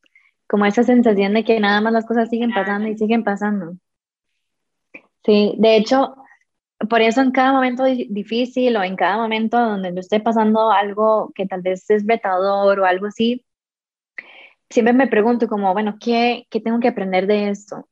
como 0.49 0.65
esa 0.65 0.85
sensación 0.85 1.35
de 1.35 1.43
que 1.43 1.59
nada 1.59 1.81
más 1.81 1.93
las 1.93 2.07
cosas 2.07 2.31
siguen 2.31 2.53
pasando 2.53 2.87
y 2.89 2.97
siguen 2.97 3.25
pasando. 3.25 3.77
Sí, 5.29 5.55
de 5.59 5.77
hecho, 5.77 6.17
por 6.91 7.03
eso 7.03 7.21
en 7.23 7.33
cada 7.33 7.53
momento 7.53 7.85
difícil 7.85 8.77
o 8.77 8.83
en 8.85 8.97
cada 8.97 9.17
momento 9.19 9.59
donde 9.59 9.95
yo 9.95 10.01
esté 10.01 10.21
pasando 10.21 10.71
algo 10.73 11.33
que 11.35 11.47
tal 11.47 11.63
vez 11.63 11.89
es 11.91 12.07
retador 12.07 12.81
o 12.81 12.87
algo 12.87 13.07
así, 13.07 13.45
siempre 14.71 14.93
me 14.93 15.07
pregunto 15.09 15.49
como, 15.49 15.73
bueno, 15.73 15.97
¿qué, 16.01 16.47
qué 16.51 16.61
tengo 16.61 16.81
que 16.81 16.89
aprender 16.89 17.27
de 17.27 17.51
esto? 17.51 17.89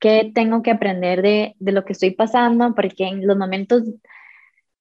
¿Qué 0.00 0.32
tengo 0.34 0.62
que 0.62 0.72
aprender 0.72 1.22
de, 1.22 1.56
de 1.58 1.72
lo 1.72 1.84
que 1.84 1.92
estoy 1.94 2.12
pasando? 2.12 2.74
Porque 2.76 3.06
en 3.06 3.26
los 3.26 3.36
momentos 3.38 3.84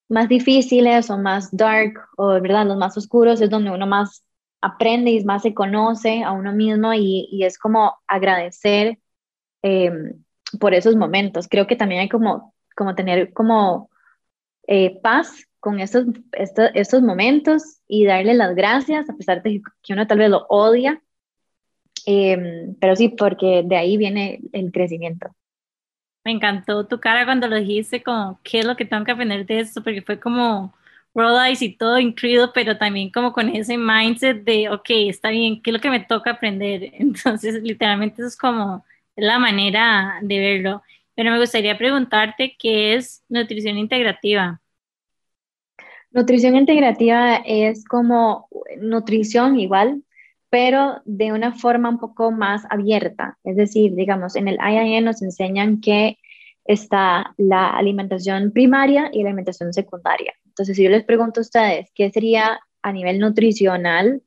más 0.10 0.28
difíciles 0.30 1.10
o 1.10 1.18
más 1.18 1.50
dark 1.56 1.94
o 2.18 2.28
verdad 2.42 2.66
los 2.68 2.78
más 2.78 2.98
oscuros 2.98 3.42
es 3.42 3.50
donde 3.50 3.72
uno 3.72 3.88
más 3.88 4.24
aprende 4.62 5.12
y 5.12 5.24
más 5.26 5.44
se 5.44 5.54
conoce 5.54 6.24
a 6.24 6.32
uno 6.34 6.52
mismo 6.54 6.94
y, 6.94 7.28
y 7.32 7.44
es 7.46 7.58
como 7.58 7.96
agradecer 8.08 9.00
eh, 9.64 9.92
por 10.60 10.74
esos 10.74 10.96
momentos. 10.96 11.48
Creo 11.48 11.68
que 11.68 11.76
también 11.76 12.02
hay 12.02 12.10
como, 12.10 12.54
como 12.76 12.96
tener 12.96 13.34
como 13.34 13.90
eh, 14.68 15.00
paz 15.02 15.48
con 15.60 15.80
estos, 15.80 16.06
estos, 16.32 17.02
momentos 17.02 17.82
y 17.88 18.06
darle 18.06 18.34
las 18.34 18.56
gracias, 18.56 19.10
a 19.10 19.14
pesar 19.16 19.44
de 19.44 19.62
que 19.84 19.94
uno 19.94 20.08
tal 20.08 20.18
vez 20.18 20.30
lo 20.30 20.46
odia, 20.50 21.02
em, 22.06 22.76
pero 22.80 22.96
sí, 22.96 23.10
porque 23.10 23.64
de 23.66 23.76
ahí 23.78 23.98
viene 23.98 24.42
el 24.54 24.72
crecimiento. 24.72 25.30
Me 26.24 26.32
encantó 26.32 26.88
tu 26.88 27.00
cara 27.00 27.26
cuando 27.26 27.48
lo 27.48 27.58
dijiste, 27.58 28.04
como, 28.04 28.40
¿qué 28.44 28.60
es 28.60 28.66
lo 28.66 28.76
que 28.76 28.86
tengo 28.86 29.04
que 29.06 29.12
aprender 29.12 29.46
de 29.46 29.60
esto? 29.62 29.84
Porque 29.84 30.02
fue 30.02 30.20
como 30.20 30.74
roll 31.14 31.46
eyes 31.46 31.62
y 31.62 31.76
todo 31.76 32.00
incluido, 32.00 32.54
pero 32.54 32.78
también 32.78 33.12
como 33.12 33.34
con 33.34 33.50
ese 33.50 33.78
mindset 33.78 34.44
de, 34.44 34.70
ok, 34.70 34.90
está 35.10 35.30
bien, 35.30 35.62
¿qué 35.62 35.72
es 35.72 35.74
lo 35.76 35.82
que 35.82 35.90
me 35.90 36.00
toca 36.02 36.32
aprender? 36.32 36.92
Entonces, 36.94 37.62
literalmente 37.64 38.22
eso 38.22 38.28
es 38.28 38.38
como 38.38 38.86
la 39.22 39.38
manera 39.38 40.18
de 40.24 40.40
verlo. 40.40 40.82
Pero 41.14 41.32
me 41.32 41.40
gustaría 41.40 41.78
preguntarte 41.78 42.56
qué 42.58 42.96
es 42.96 43.24
nutrición 43.30 43.78
integrativa. 43.78 44.62
Nutrición 46.10 46.56
integrativa 46.56 47.36
es 47.46 47.86
como 47.86 48.50
nutrición 48.80 49.60
igual, 49.60 50.04
pero 50.50 51.02
de 51.06 51.32
una 51.32 51.54
forma 51.54 51.90
un 51.90 52.00
poco 52.00 52.32
más 52.32 52.64
abierta. 52.70 53.38
Es 53.44 53.56
decir, 53.56 53.94
digamos, 53.94 54.36
en 54.36 54.48
el 54.48 54.58
IIN 54.58 55.06
nos 55.06 55.22
enseñan 55.22 55.82
que 55.82 56.18
está 56.66 57.36
la 57.38 57.70
alimentación 57.70 58.52
primaria 58.52 59.10
y 59.14 59.22
la 59.22 59.30
alimentación 59.30 59.72
secundaria. 59.74 60.34
Entonces, 60.48 60.76
si 60.76 60.84
yo 60.84 60.90
les 60.90 61.04
pregunto 61.04 61.42
a 61.42 61.44
ustedes, 61.44 61.92
¿qué 61.94 62.10
sería 62.10 62.60
a 62.82 62.92
nivel 62.92 63.20
nutricional 63.20 64.24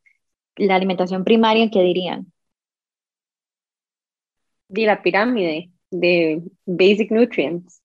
la 0.56 0.76
alimentación 0.76 1.24
primaria? 1.24 1.68
¿Qué 1.70 1.82
dirían? 1.82 2.32
De 4.68 4.86
la 4.86 5.02
pirámide 5.02 5.70
de 5.90 6.42
Basic 6.66 7.10
Nutrients. 7.10 7.82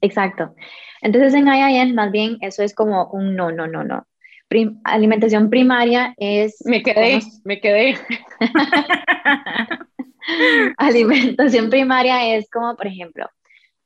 exacto. 0.00 0.54
Entonces, 1.00 1.34
en 1.34 1.48
IIN, 1.48 1.94
más 1.94 2.10
bien, 2.10 2.38
eso 2.40 2.62
es 2.62 2.74
como 2.74 3.10
un 3.10 3.36
no, 3.36 3.52
no, 3.52 3.66
no, 3.66 3.84
no 3.84 4.06
alimentación 4.84 5.50
primaria 5.50 6.14
es... 6.16 6.62
Me 6.64 6.82
quedé, 6.82 7.20
me 7.44 7.60
quedé. 7.60 7.96
alimentación 10.78 11.70
primaria 11.70 12.36
es 12.36 12.48
como, 12.50 12.76
por 12.76 12.86
ejemplo, 12.86 13.28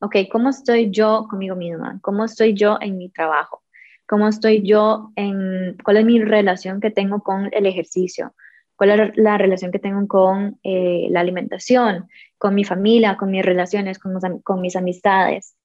ok, 0.00 0.16
¿cómo 0.30 0.50
estoy 0.50 0.90
yo 0.90 1.26
conmigo 1.28 1.56
misma? 1.56 1.98
¿Cómo 2.02 2.24
estoy 2.24 2.54
yo 2.54 2.78
en 2.80 2.98
mi 2.98 3.10
trabajo? 3.10 3.62
¿Cómo 4.06 4.28
estoy 4.28 4.62
yo 4.62 5.12
en, 5.16 5.76
cuál 5.82 5.98
es 5.98 6.04
mi 6.04 6.22
relación 6.22 6.80
que 6.80 6.90
tengo 6.90 7.20
con 7.20 7.48
el 7.52 7.66
ejercicio? 7.66 8.34
¿Cuál 8.76 8.90
es 8.90 9.16
la 9.16 9.38
relación 9.38 9.72
que 9.72 9.78
tengo 9.78 10.06
con 10.06 10.58
eh, 10.62 11.08
la 11.10 11.20
alimentación, 11.20 12.08
con 12.38 12.54
mi 12.54 12.64
familia, 12.64 13.16
con 13.16 13.30
mis 13.30 13.44
relaciones, 13.44 13.98
con, 13.98 14.60
mis 14.60 14.76
amistades? 14.76 15.56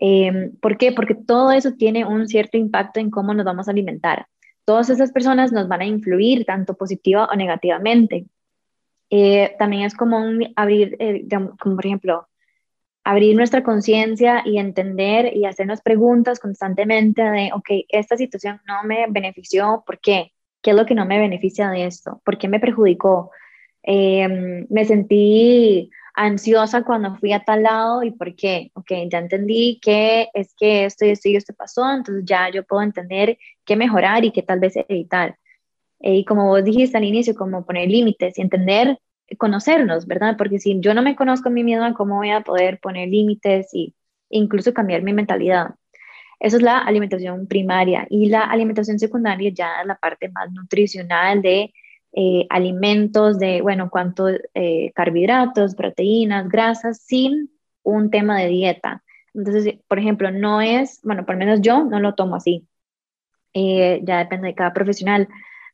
Eh, 0.00 0.50
¿Por 0.60 0.76
qué? 0.76 0.92
Porque 0.92 1.14
todo 1.14 1.52
eso 1.52 1.72
tiene 1.72 2.04
un 2.04 2.26
cierto 2.26 2.56
impacto 2.56 3.00
en 3.00 3.10
cómo 3.10 3.34
nos 3.34 3.44
vamos 3.44 3.68
a 3.68 3.70
alimentar 3.70 4.26
todas 4.64 4.90
esas 4.90 5.12
personas 5.12 5.52
nos 5.52 5.68
van 5.68 5.82
a 5.82 5.86
influir 5.86 6.44
tanto 6.44 6.74
positiva 6.74 7.26
o 7.26 7.36
negativamente. 7.36 8.26
Eh, 9.10 9.54
también 9.58 9.82
es 9.82 9.94
como 9.94 10.24
abrir, 10.56 10.96
eh, 10.98 11.26
como 11.30 11.76
por 11.76 11.86
ejemplo, 11.86 12.28
abrir 13.04 13.36
nuestra 13.36 13.62
conciencia 13.62 14.42
y 14.44 14.58
entender 14.58 15.36
y 15.36 15.44
hacernos 15.44 15.82
preguntas 15.82 16.40
constantemente 16.40 17.22
de, 17.22 17.50
ok, 17.52 17.68
esta 17.88 18.16
situación 18.16 18.60
no 18.66 18.82
me 18.84 19.06
benefició, 19.10 19.84
¿por 19.86 20.00
qué? 20.00 20.32
¿Qué 20.64 20.70
es 20.70 20.76
lo 20.76 20.86
que 20.86 20.94
no 20.94 21.04
me 21.06 21.18
beneficia 21.18 21.68
de 21.70 21.84
esto? 21.84 22.22
¿Por 22.24 22.38
qué 22.38 22.48
me 22.48 22.58
perjudicó? 22.58 23.30
Eh, 23.82 24.66
me 24.70 24.84
sentí 24.86 25.90
ansiosa 26.14 26.84
cuando 26.84 27.16
fui 27.16 27.32
a 27.34 27.44
tal 27.44 27.64
lado 27.64 28.02
y 28.02 28.12
por 28.12 28.34
qué. 28.34 28.70
Ok, 28.74 28.92
ya 29.10 29.18
entendí 29.18 29.78
que 29.82 30.28
es 30.32 30.54
que 30.56 30.86
esto 30.86 31.04
y 31.04 31.10
esto 31.10 31.28
y 31.28 31.36
esto 31.36 31.52
pasó, 31.54 31.82
entonces 31.92 32.24
ya 32.26 32.50
yo 32.50 32.64
puedo 32.64 32.82
entender 32.82 33.38
qué 33.66 33.76
mejorar 33.76 34.24
y 34.24 34.32
qué 34.32 34.42
tal 34.42 34.60
vez 34.60 34.74
evitar. 34.88 35.36
Eh, 36.00 36.16
y 36.16 36.24
como 36.24 36.46
vos 36.48 36.64
dijiste 36.64 36.96
al 36.96 37.04
inicio, 37.04 37.34
como 37.34 37.66
poner 37.66 37.90
límites 37.90 38.38
y 38.38 38.42
entender, 38.42 38.98
conocernos, 39.38 40.06
¿verdad? 40.06 40.36
Porque 40.38 40.58
si 40.60 40.80
yo 40.80 40.94
no 40.94 41.02
me 41.02 41.16
conozco 41.16 41.50
a 41.50 41.52
mí 41.52 41.64
misma, 41.64 41.94
¿cómo 41.94 42.16
voy 42.16 42.30
a 42.30 42.42
poder 42.42 42.80
poner 42.80 43.08
límites 43.10 43.74
y 43.74 43.94
incluso 44.30 44.72
cambiar 44.74 45.02
mi 45.02 45.12
mentalidad? 45.12 45.74
Eso 46.40 46.56
es 46.56 46.62
la 46.62 46.78
alimentación 46.78 47.46
primaria 47.46 48.06
y 48.10 48.26
la 48.26 48.42
alimentación 48.42 48.98
secundaria 48.98 49.50
ya 49.54 49.84
la 49.84 49.96
parte 49.96 50.28
más 50.28 50.50
nutricional 50.52 51.42
de 51.42 51.72
eh, 52.12 52.46
alimentos 52.50 53.38
de, 53.38 53.60
bueno, 53.60 53.90
cuánto 53.90 54.28
eh, 54.28 54.92
carbohidratos, 54.94 55.74
proteínas, 55.74 56.48
grasas, 56.48 57.00
sin 57.02 57.50
un 57.82 58.10
tema 58.10 58.38
de 58.38 58.48
dieta. 58.48 59.02
Entonces, 59.34 59.78
por 59.88 59.98
ejemplo, 59.98 60.30
no 60.30 60.60
es, 60.60 61.00
bueno, 61.02 61.26
por 61.26 61.34
lo 61.34 61.40
menos 61.40 61.60
yo 61.60 61.84
no 61.84 61.98
lo 61.98 62.14
tomo 62.14 62.36
así. 62.36 62.68
Eh, 63.52 64.00
ya 64.04 64.18
depende 64.18 64.48
de 64.48 64.54
cada 64.54 64.72
profesional, 64.72 65.28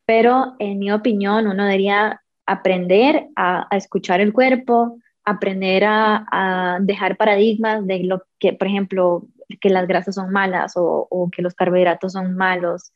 pero 0.07 0.55
en 0.59 0.79
mi 0.79 0.93
opinión 0.93 1.47
uno 1.47 1.65
debería 1.65 2.23
aprender 2.47 3.29
a, 3.37 3.69
escuchar 3.73 4.21
el 4.21 4.33
cuerpo, 4.33 4.99
aprender 5.25 5.85
a, 5.87 6.79
dejar 6.81 7.17
paradigmas 7.17 7.87
de 7.87 8.05
lo 8.05 8.23
que, 8.39 8.53
por 8.55 8.67
ejemplo, 8.67 9.27
que 9.61 9.71
las 9.71 9.87
grasas 9.87 10.15
son 10.15 10.31
malas 10.31 10.77
o, 10.77 11.07
o 11.11 11.31
que 11.31 11.43
los 11.43 11.55
carbohidratos 11.55 12.13
son 12.13 12.37
malos. 12.37 12.93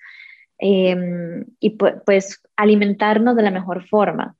Em, 0.59 1.45
y 1.61 1.71
pues 1.71 2.43
alimentarnos 2.57 3.35
de 3.37 3.43
la 3.43 3.51
mejor 3.51 3.87
forma 3.89 4.37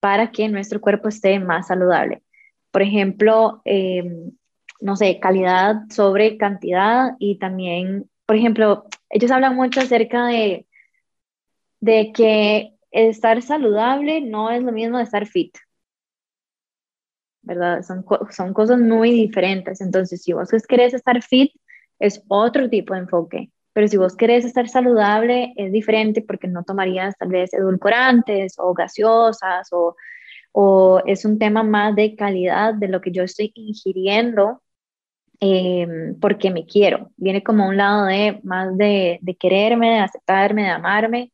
para 0.00 0.30
que 0.30 0.48
nuestro 0.48 0.80
cuerpo 0.80 1.08
esté 1.08 1.38
más 1.40 1.68
saludable. 1.68 2.22
Por 2.70 2.82
ejemplo, 2.82 3.60
em, 3.64 4.32
no 4.80 4.96
sé, 4.96 5.20
calidad 5.20 5.76
sobre 5.90 6.36
cantidad 6.38 7.14
y 7.18 7.38
también, 7.38 8.08
por 8.26 8.36
ejemplo, 8.36 8.84
ellos 9.10 9.30
hablan 9.30 9.56
mucho 9.56 9.80
acerca 9.80 10.26
de, 10.26 10.66
de 11.80 12.12
que 12.12 12.74
estar 12.90 13.42
saludable 13.42 14.20
no 14.20 14.50
es 14.50 14.62
lo 14.62 14.72
mismo 14.72 14.98
de 14.98 15.04
estar 15.04 15.26
fit. 15.26 15.56
¿Verdad? 17.48 17.82
Son, 17.82 18.04
son 18.30 18.52
cosas 18.52 18.78
muy 18.78 19.10
diferentes. 19.10 19.80
Entonces, 19.80 20.22
si 20.22 20.34
vos 20.34 20.50
querés 20.68 20.92
estar 20.92 21.22
fit, 21.22 21.50
es 21.98 22.22
otro 22.28 22.68
tipo 22.68 22.92
de 22.92 23.00
enfoque. 23.00 23.50
Pero 23.72 23.88
si 23.88 23.96
vos 23.96 24.14
querés 24.16 24.44
estar 24.44 24.68
saludable, 24.68 25.54
es 25.56 25.72
diferente 25.72 26.20
porque 26.20 26.46
no 26.46 26.62
tomarías 26.62 27.16
tal 27.16 27.30
vez 27.30 27.54
edulcorantes 27.54 28.56
o 28.58 28.74
gaseosas 28.74 29.68
o, 29.72 29.96
o 30.52 31.00
es 31.06 31.24
un 31.24 31.38
tema 31.38 31.62
más 31.62 31.96
de 31.96 32.14
calidad 32.14 32.74
de 32.74 32.88
lo 32.88 33.00
que 33.00 33.12
yo 33.12 33.22
estoy 33.22 33.50
ingiriendo 33.54 34.60
em, 35.40 36.20
porque 36.20 36.50
me 36.50 36.66
quiero. 36.66 37.12
Viene 37.16 37.42
como 37.42 37.66
un 37.66 37.78
lado 37.78 38.04
de 38.06 38.40
más 38.42 38.76
de, 38.76 39.18
de 39.22 39.36
quererme, 39.36 39.92
de 39.92 39.98
aceptarme, 40.00 40.64
de 40.64 40.70
amarme 40.70 41.32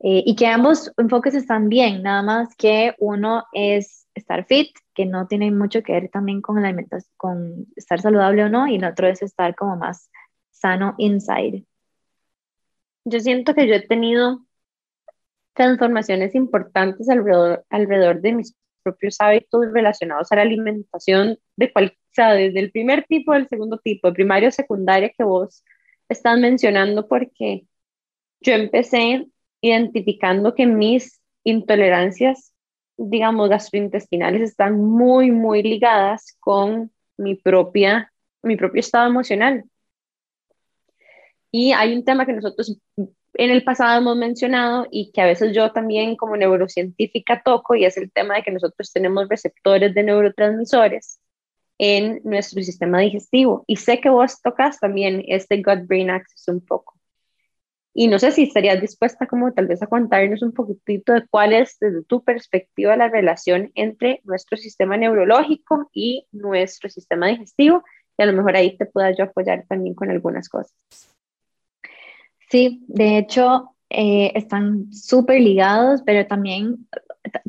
eh, 0.00 0.22
y 0.26 0.34
que 0.34 0.46
ambos 0.48 0.92
enfoques 0.96 1.34
están 1.34 1.68
bien, 1.68 2.02
nada 2.02 2.22
más 2.22 2.54
que 2.56 2.94
uno 2.98 3.44
es 3.52 4.03
estar 4.14 4.46
fit, 4.46 4.76
que 4.94 5.06
no 5.06 5.26
tiene 5.26 5.50
mucho 5.50 5.82
que 5.82 5.92
ver 5.92 6.08
también 6.08 6.40
con 6.40 6.62
la 6.62 6.68
alimentación, 6.68 7.12
con 7.16 7.66
estar 7.76 8.00
saludable 8.00 8.44
o 8.44 8.48
no, 8.48 8.66
y 8.68 8.76
el 8.76 8.84
otro 8.84 9.08
es 9.08 9.22
estar 9.22 9.54
como 9.54 9.76
más 9.76 10.10
sano 10.50 10.94
inside. 10.98 11.64
Yo 13.04 13.20
siento 13.20 13.54
que 13.54 13.66
yo 13.66 13.74
he 13.74 13.86
tenido 13.86 14.40
transformaciones 15.54 16.34
importantes 16.34 17.08
alrededor, 17.08 17.64
alrededor 17.70 18.20
de 18.20 18.32
mis 18.32 18.56
propios 18.82 19.20
hábitos 19.20 19.72
relacionados 19.72 20.30
a 20.30 20.36
la 20.36 20.42
alimentación 20.42 21.38
de 21.56 21.72
cual, 21.72 21.96
o 21.96 22.12
sea, 22.12 22.34
desde 22.34 22.60
el 22.60 22.70
primer 22.70 23.04
tipo 23.04 23.32
del 23.32 23.48
segundo 23.48 23.78
tipo, 23.78 24.08
de 24.08 24.14
primario 24.14 24.50
secundaria 24.50 25.10
que 25.16 25.24
vos 25.24 25.64
estás 26.08 26.38
mencionando, 26.38 27.08
porque 27.08 27.66
yo 28.40 28.52
empecé 28.52 29.26
identificando 29.60 30.54
que 30.54 30.66
mis 30.66 31.20
intolerancias, 31.44 32.53
digamos, 32.96 33.48
gastrointestinales 33.48 34.42
están 34.42 34.80
muy, 34.80 35.30
muy 35.30 35.62
ligadas 35.62 36.36
con 36.40 36.92
mi 37.16 37.34
propia, 37.34 38.12
mi 38.42 38.56
propio 38.56 38.80
estado 38.80 39.08
emocional. 39.08 39.64
Y 41.50 41.72
hay 41.72 41.94
un 41.94 42.04
tema 42.04 42.26
que 42.26 42.32
nosotros 42.32 42.78
en 43.34 43.50
el 43.50 43.64
pasado 43.64 43.98
hemos 43.98 44.16
mencionado 44.16 44.86
y 44.90 45.10
que 45.12 45.20
a 45.20 45.26
veces 45.26 45.54
yo 45.54 45.72
también 45.72 46.16
como 46.16 46.36
neurocientífica 46.36 47.42
toco 47.44 47.74
y 47.74 47.84
es 47.84 47.96
el 47.96 48.10
tema 48.12 48.36
de 48.36 48.42
que 48.42 48.50
nosotros 48.50 48.92
tenemos 48.92 49.28
receptores 49.28 49.94
de 49.94 50.02
neurotransmisores 50.04 51.20
en 51.78 52.20
nuestro 52.24 52.62
sistema 52.62 53.00
digestivo. 53.00 53.64
Y 53.66 53.76
sé 53.76 54.00
que 54.00 54.10
vos 54.10 54.40
tocas 54.40 54.78
también 54.78 55.24
este 55.26 55.62
gut-brain 55.62 56.10
axis 56.10 56.46
un 56.48 56.60
poco. 56.60 56.93
Y 57.96 58.08
no 58.08 58.18
sé 58.18 58.32
si 58.32 58.42
estarías 58.42 58.80
dispuesta 58.80 59.28
como 59.28 59.52
tal 59.52 59.68
vez 59.68 59.80
a 59.80 59.86
contarnos 59.86 60.42
un 60.42 60.52
poquitito 60.52 61.12
de 61.12 61.26
cuál 61.28 61.52
es 61.52 61.78
desde 61.78 62.02
tu 62.02 62.24
perspectiva 62.24 62.96
la 62.96 63.08
relación 63.08 63.70
entre 63.76 64.20
nuestro 64.24 64.58
sistema 64.58 64.96
neurológico 64.96 65.88
y 65.92 66.26
nuestro 66.32 66.90
sistema 66.90 67.28
digestivo. 67.28 67.84
Y 68.18 68.24
a 68.24 68.26
lo 68.26 68.32
mejor 68.32 68.56
ahí 68.56 68.76
te 68.76 68.86
pueda 68.86 69.12
yo 69.12 69.24
apoyar 69.24 69.64
también 69.68 69.94
con 69.94 70.10
algunas 70.10 70.48
cosas. 70.48 70.74
Sí, 72.50 72.84
de 72.88 73.18
hecho, 73.18 73.76
eh, 73.90 74.32
están 74.34 74.92
súper 74.92 75.40
ligados, 75.40 76.02
pero 76.04 76.26
también, 76.26 76.88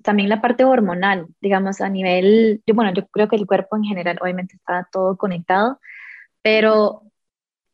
también 0.03 0.29
la 0.29 0.41
parte 0.41 0.63
hormonal, 0.63 1.25
digamos, 1.41 1.81
a 1.81 1.89
nivel, 1.89 2.61
yo, 2.67 2.75
bueno, 2.75 2.93
yo 2.93 3.07
creo 3.07 3.27
que 3.27 3.35
el 3.35 3.47
cuerpo 3.47 3.77
en 3.77 3.83
general 3.83 4.19
obviamente 4.21 4.55
está 4.55 4.87
todo 4.91 5.17
conectado, 5.17 5.79
pero 6.43 7.01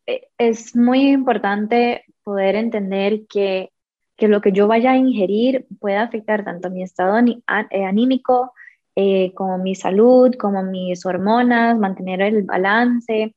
eh, 0.06 0.30
es 0.38 0.76
muy 0.76 1.10
importante 1.10 2.06
poder 2.24 2.56
entender 2.56 3.26
que, 3.28 3.72
que 4.18 4.28
lo 4.28 4.42
que 4.42 4.52
yo 4.52 4.68
vaya 4.68 4.92
a 4.92 4.98
ingerir 4.98 5.66
puede 5.80 5.98
afectar 5.98 6.44
tanto 6.44 6.70
mi 6.70 6.84
estado 6.84 7.18
eh, 7.20 7.86
anímico 7.86 8.54
eh, 8.96 9.34
como 9.36 9.58
mi 9.58 9.76
salud, 9.76 10.36
como 10.36 10.64
mis 10.64 11.06
hormonas, 11.06 11.78
mantener 11.78 12.22
el 12.22 12.44
balance. 12.44 13.36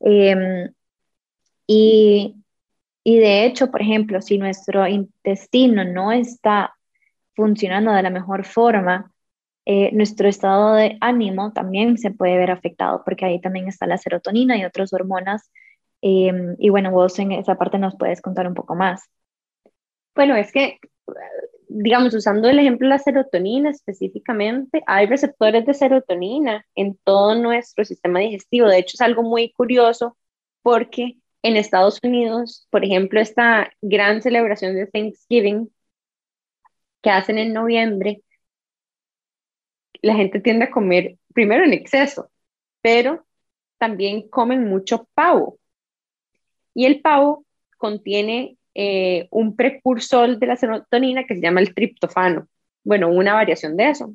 Em, 0.00 0.72
y, 1.66 2.36
y 3.04 3.18
de 3.18 3.44
hecho, 3.46 3.70
por 3.70 3.82
ejemplo, 3.82 4.20
si 4.20 4.38
nuestro 4.38 4.86
intestino 4.86 5.84
no 5.84 6.12
está 6.12 6.74
funcionando 7.34 7.92
de 7.92 8.02
la 8.02 8.10
mejor 8.10 8.44
forma, 8.44 9.12
eh, 9.66 9.90
nuestro 9.92 10.28
estado 10.28 10.74
de 10.74 10.98
ánimo 11.00 11.52
también 11.52 11.96
se 11.98 12.10
puede 12.10 12.36
ver 12.38 12.50
afectado, 12.50 13.02
porque 13.04 13.24
ahí 13.24 13.40
también 13.40 13.68
está 13.68 13.86
la 13.86 13.98
serotonina 13.98 14.56
y 14.56 14.64
otras 14.64 14.92
hormonas. 14.92 15.50
Em, 16.02 16.56
y 16.58 16.70
bueno, 16.70 16.90
vos 16.90 17.18
en 17.18 17.32
esa 17.32 17.56
parte 17.56 17.78
nos 17.78 17.96
puedes 17.96 18.22
contar 18.22 18.46
un 18.46 18.54
poco 18.54 18.74
más. 18.74 19.02
Bueno, 20.14 20.36
es 20.36 20.52
que, 20.52 20.78
digamos, 21.68 22.14
usando 22.14 22.48
el 22.48 22.58
ejemplo 22.58 22.86
de 22.86 22.90
la 22.90 22.98
serotonina 22.98 23.70
específicamente, 23.70 24.82
hay 24.86 25.06
receptores 25.06 25.66
de 25.66 25.74
serotonina 25.74 26.66
en 26.74 26.98
todo 27.04 27.34
nuestro 27.34 27.84
sistema 27.84 28.20
digestivo. 28.20 28.68
De 28.68 28.78
hecho, 28.78 28.96
es 28.96 29.00
algo 29.00 29.22
muy 29.22 29.52
curioso 29.52 30.16
porque 30.62 31.18
en 31.42 31.56
Estados 31.56 32.00
Unidos, 32.02 32.66
por 32.70 32.84
ejemplo, 32.84 33.20
esta 33.20 33.70
gran 33.82 34.22
celebración 34.22 34.74
de 34.74 34.86
Thanksgiving 34.86 35.70
que 37.02 37.10
hacen 37.10 37.38
en 37.38 37.52
noviembre, 37.52 38.22
la 40.02 40.14
gente 40.14 40.40
tiende 40.40 40.66
a 40.66 40.70
comer 40.70 41.16
primero 41.34 41.64
en 41.64 41.72
exceso, 41.72 42.30
pero 42.82 43.26
también 43.78 44.28
comen 44.30 44.68
mucho 44.68 45.08
pavo. 45.14 45.59
Y 46.74 46.86
el 46.86 47.00
pavo 47.00 47.44
contiene 47.76 48.56
eh, 48.74 49.28
un 49.30 49.56
precursor 49.56 50.38
de 50.38 50.46
la 50.46 50.56
serotonina 50.56 51.24
que 51.24 51.34
se 51.34 51.40
llama 51.40 51.60
el 51.60 51.74
triptofano. 51.74 52.48
Bueno, 52.84 53.08
una 53.08 53.34
variación 53.34 53.76
de 53.76 53.90
eso. 53.90 54.14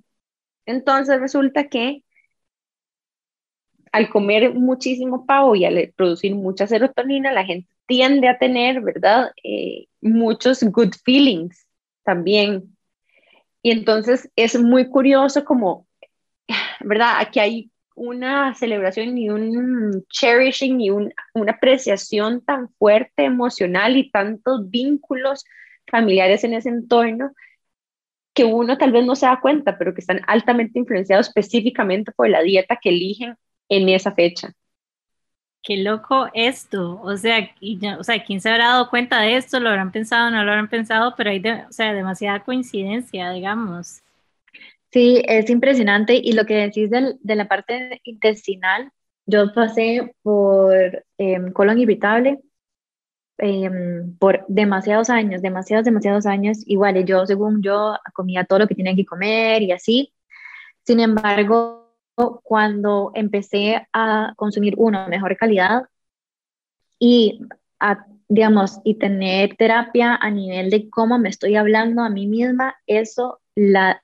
Entonces 0.65 1.19
resulta 1.19 1.67
que 1.67 2.03
al 3.91 4.09
comer 4.09 4.53
muchísimo 4.53 5.25
pavo 5.25 5.55
y 5.55 5.63
al 5.65 5.93
producir 5.95 6.35
mucha 6.35 6.67
serotonina, 6.67 7.31
la 7.31 7.45
gente 7.45 7.69
tiende 7.87 8.27
a 8.27 8.37
tener, 8.37 8.81
¿verdad? 8.81 9.31
Eh, 9.43 9.87
muchos 10.01 10.63
good 10.63 10.93
feelings 11.03 11.65
también. 12.03 12.75
Y 13.61 13.71
entonces 13.71 14.29
es 14.35 14.59
muy 14.59 14.89
curioso 14.89 15.45
como, 15.45 15.87
¿verdad? 16.81 17.15
Aquí 17.19 17.39
hay 17.39 17.71
una 17.95 18.53
celebración 18.55 19.17
y 19.17 19.29
un 19.29 20.05
cherishing 20.09 20.81
y 20.81 20.89
una 20.89 21.51
apreciación 21.51 22.43
tan 22.43 22.69
fuerte 22.77 23.23
emocional 23.25 23.97
y 23.97 24.11
tantos 24.11 24.69
vínculos 24.69 25.45
familiares 25.87 26.43
en 26.43 26.53
ese 26.53 26.69
entorno 26.69 27.31
que 28.33 28.43
uno 28.43 28.77
tal 28.77 28.91
vez 28.91 29.05
no 29.05 29.15
se 29.15 29.25
da 29.25 29.39
cuenta, 29.39 29.77
pero 29.77 29.93
que 29.93 30.01
están 30.01 30.21
altamente 30.27 30.77
influenciados 30.77 31.27
específicamente 31.27 32.11
por 32.11 32.29
la 32.29 32.41
dieta 32.41 32.77
que 32.81 32.89
eligen 32.89 33.37
en 33.69 33.89
esa 33.89 34.11
fecha. 34.11 34.51
Qué 35.63 35.77
loco 35.77 36.27
esto, 36.33 37.01
o 37.01 37.17
sea, 37.17 37.49
o 37.97 38.03
sea, 38.03 38.23
¿quién 38.23 38.39
se 38.39 38.49
habrá 38.49 38.67
dado 38.67 38.89
cuenta 38.89 39.21
de 39.21 39.37
esto? 39.37 39.59
¿Lo 39.59 39.69
habrán 39.69 39.91
pensado 39.91 40.29
no 40.29 40.43
lo 40.43 40.51
habrán 40.51 40.69
pensado? 40.69 41.15
Pero 41.17 41.31
hay, 41.31 41.41
o 41.41 41.71
sea, 41.71 41.93
demasiada 41.93 42.43
coincidencia, 42.43 43.31
digamos. 43.31 44.04
Sí, 44.95 45.21
es 45.27 45.49
impresionante. 45.49 46.15
Y 46.15 46.31
lo 46.33 46.45
que 46.45 46.55
decís 46.55 46.89
de 46.89 47.35
la 47.35 47.47
parte 47.49 47.99
intestinal, 48.05 48.91
yo 49.25 49.53
pasé 49.53 50.15
por 50.23 50.73
em, 51.17 51.51
colon 51.51 51.79
irritable 51.79 52.39
em, 53.37 54.15
por 54.17 54.45
demasiados 54.47 55.09
años, 55.09 55.41
demasiados, 55.41 55.85
demasiados 55.85 56.25
años. 56.25 56.59
Igual, 56.65 57.05
yo, 57.05 57.25
según 57.25 57.61
yo, 57.61 57.95
comía 58.13 58.45
todo 58.45 58.59
lo 58.59 58.67
que 58.67 58.75
tenía 58.75 58.95
que 58.95 59.05
comer 59.05 59.63
y 59.63 59.71
así. 59.73 60.13
Sin 60.83 60.99
embargo, 61.01 61.91
cuando 62.43 63.11
empecé 63.15 63.87
a 63.93 64.33
consumir 64.37 64.75
uno, 64.77 65.07
mejor 65.09 65.35
calidad 65.37 65.89
y 66.99 67.41
a, 67.79 68.05
digamos, 68.29 68.79
y 68.85 68.95
tener 68.95 69.55
terapia 69.57 70.15
a 70.15 70.31
nivel 70.31 70.69
de 70.69 70.89
cómo 70.89 71.19
me 71.19 71.29
estoy 71.29 71.55
hablando 71.57 72.01
a 72.03 72.09
mí 72.09 72.27
misma, 72.27 72.77
eso 72.87 73.41
la 73.55 74.01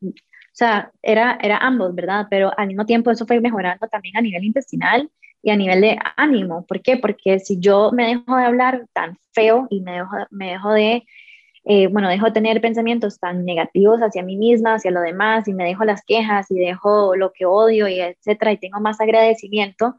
sea, 0.66 0.92
era, 1.02 1.38
era 1.42 1.58
ambos, 1.58 1.96
¿verdad? 1.96 2.28
Pero 2.30 2.52
al 2.58 2.68
mismo 2.68 2.86
tiempo 2.86 3.12
eso 3.12 3.26
fue 3.26 3.40
mejorando 3.42 3.88
también 3.88 4.18
a 4.18 4.22
nivel 4.22 4.44
intestinal 4.44 5.10
y 5.42 5.50
a 5.52 5.56
nivel 5.56 5.82
de 5.82 5.98
ánimo. 6.18 6.66
¿Por 6.68 6.82
qué? 6.82 6.98
Porque 6.98 7.40
si 7.40 7.60
yo 7.60 7.92
me 7.92 8.08
dejo 8.08 8.36
de 8.38 8.46
hablar 8.46 8.86
tan 8.94 9.18
feo 9.32 9.68
y 9.70 9.82
me 9.82 9.94
dejo, 9.94 10.12
me 10.30 10.52
dejo 10.52 10.72
de, 10.74 11.04
eh, 11.66 11.88
bueno, 11.88 12.10
dejo 12.10 12.28
de 12.28 12.32
tener 12.34 12.62
pensamientos 12.62 13.20
tan 13.20 13.46
negativos 13.46 14.00
hacia 14.02 14.24
mí 14.24 14.38
misma, 14.38 14.76
hacia 14.76 14.92
lo 14.92 15.02
demás, 15.02 15.48
y 15.48 15.54
me 15.54 15.66
dejo 15.66 15.84
las 15.86 16.04
quejas 16.06 16.52
y 16.52 16.60
dejo 16.60 17.16
lo 17.16 17.32
que 17.34 17.46
odio 17.46 17.88
y 17.88 18.00
etcétera, 18.00 18.52
y 18.54 18.58
tengo 18.58 18.80
más 18.80 19.02
agradecimiento, 19.02 19.96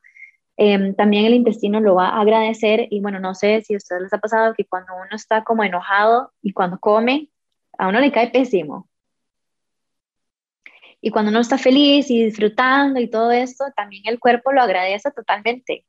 em, 0.56 0.94
también 0.94 1.24
el 1.26 1.34
intestino 1.34 1.80
lo 1.80 1.94
va 1.96 2.08
a 2.10 2.20
agradecer. 2.20 2.86
Y 2.90 3.00
bueno, 3.00 3.20
no 3.20 3.34
sé 3.34 3.62
si 3.62 3.74
a 3.74 3.78
ustedes 3.78 4.02
les 4.02 4.12
ha 4.12 4.18
pasado 4.18 4.54
que 4.54 4.66
cuando 4.66 4.92
uno 4.94 5.16
está 5.16 5.44
como 5.44 5.64
enojado 5.64 6.32
y 6.42 6.52
cuando 6.52 6.78
come, 6.78 7.28
a 7.78 7.88
uno 7.88 8.00
le 8.00 8.12
cae 8.12 8.30
pésimo. 8.30 8.88
Y 11.04 11.10
cuando 11.10 11.30
uno 11.32 11.40
está 11.40 11.58
feliz 11.58 12.08
y 12.10 12.24
disfrutando 12.24 13.00
y 13.00 13.10
todo 13.10 13.32
esto, 13.32 13.64
también 13.76 14.04
el 14.06 14.20
cuerpo 14.20 14.52
lo 14.52 14.62
agradece 14.62 15.10
totalmente. 15.10 15.84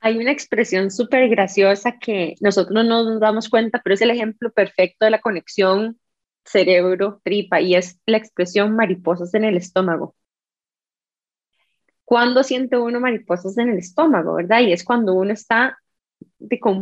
Hay 0.00 0.18
una 0.18 0.30
expresión 0.30 0.90
súper 0.90 1.28
graciosa 1.30 1.98
que 1.98 2.34
nosotros 2.40 2.74
no 2.74 2.84
nos 2.84 3.18
damos 3.18 3.48
cuenta, 3.48 3.80
pero 3.82 3.94
es 3.94 4.02
el 4.02 4.10
ejemplo 4.10 4.52
perfecto 4.52 5.06
de 5.06 5.10
la 5.10 5.22
conexión 5.22 5.98
cerebro-tripa 6.44 7.62
y 7.62 7.76
es 7.76 7.98
la 8.04 8.18
expresión 8.18 8.76
mariposas 8.76 9.32
en 9.32 9.44
el 9.44 9.56
estómago. 9.56 10.14
¿Cuándo 12.04 12.42
siente 12.42 12.76
uno 12.76 13.00
mariposas 13.00 13.56
en 13.56 13.70
el 13.70 13.78
estómago, 13.78 14.34
verdad? 14.34 14.60
Y 14.60 14.72
es 14.72 14.84
cuando 14.84 15.14
uno 15.14 15.32
está 15.32 15.78
con 16.60 16.76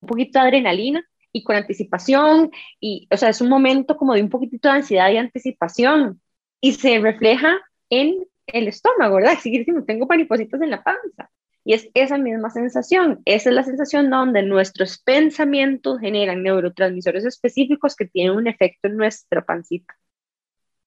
un 0.00 0.08
poquito 0.08 0.38
de 0.38 0.46
adrenalina 0.46 1.04
y 1.32 1.44
con 1.44 1.56
anticipación, 1.56 2.50
y, 2.80 3.06
o 3.10 3.16
sea, 3.18 3.28
es 3.28 3.42
un 3.42 3.50
momento 3.50 3.94
como 3.96 4.14
de 4.14 4.22
un 4.22 4.30
poquitito 4.30 4.68
de 4.68 4.76
ansiedad 4.76 5.10
y 5.10 5.18
anticipación 5.18 6.22
y 6.60 6.72
se 6.72 6.98
refleja 6.98 7.60
en 7.90 8.26
el 8.46 8.68
estómago, 8.68 9.16
¿verdad? 9.16 9.38
Seguir 9.38 9.60
diciendo, 9.60 9.84
tengo 9.84 10.06
maripositas 10.06 10.60
en 10.60 10.70
la 10.70 10.82
panza. 10.82 11.30
Y 11.64 11.72
es 11.72 11.88
esa 11.94 12.16
misma 12.16 12.50
sensación, 12.50 13.22
esa 13.24 13.48
es 13.48 13.54
la 13.54 13.64
sensación 13.64 14.08
donde 14.08 14.42
nuestros 14.44 14.98
pensamientos 14.98 15.98
generan 15.98 16.44
neurotransmisores 16.44 17.24
específicos 17.24 17.96
que 17.96 18.06
tienen 18.06 18.36
un 18.36 18.46
efecto 18.46 18.86
en 18.86 18.96
nuestra 18.96 19.44
pancita. 19.44 19.96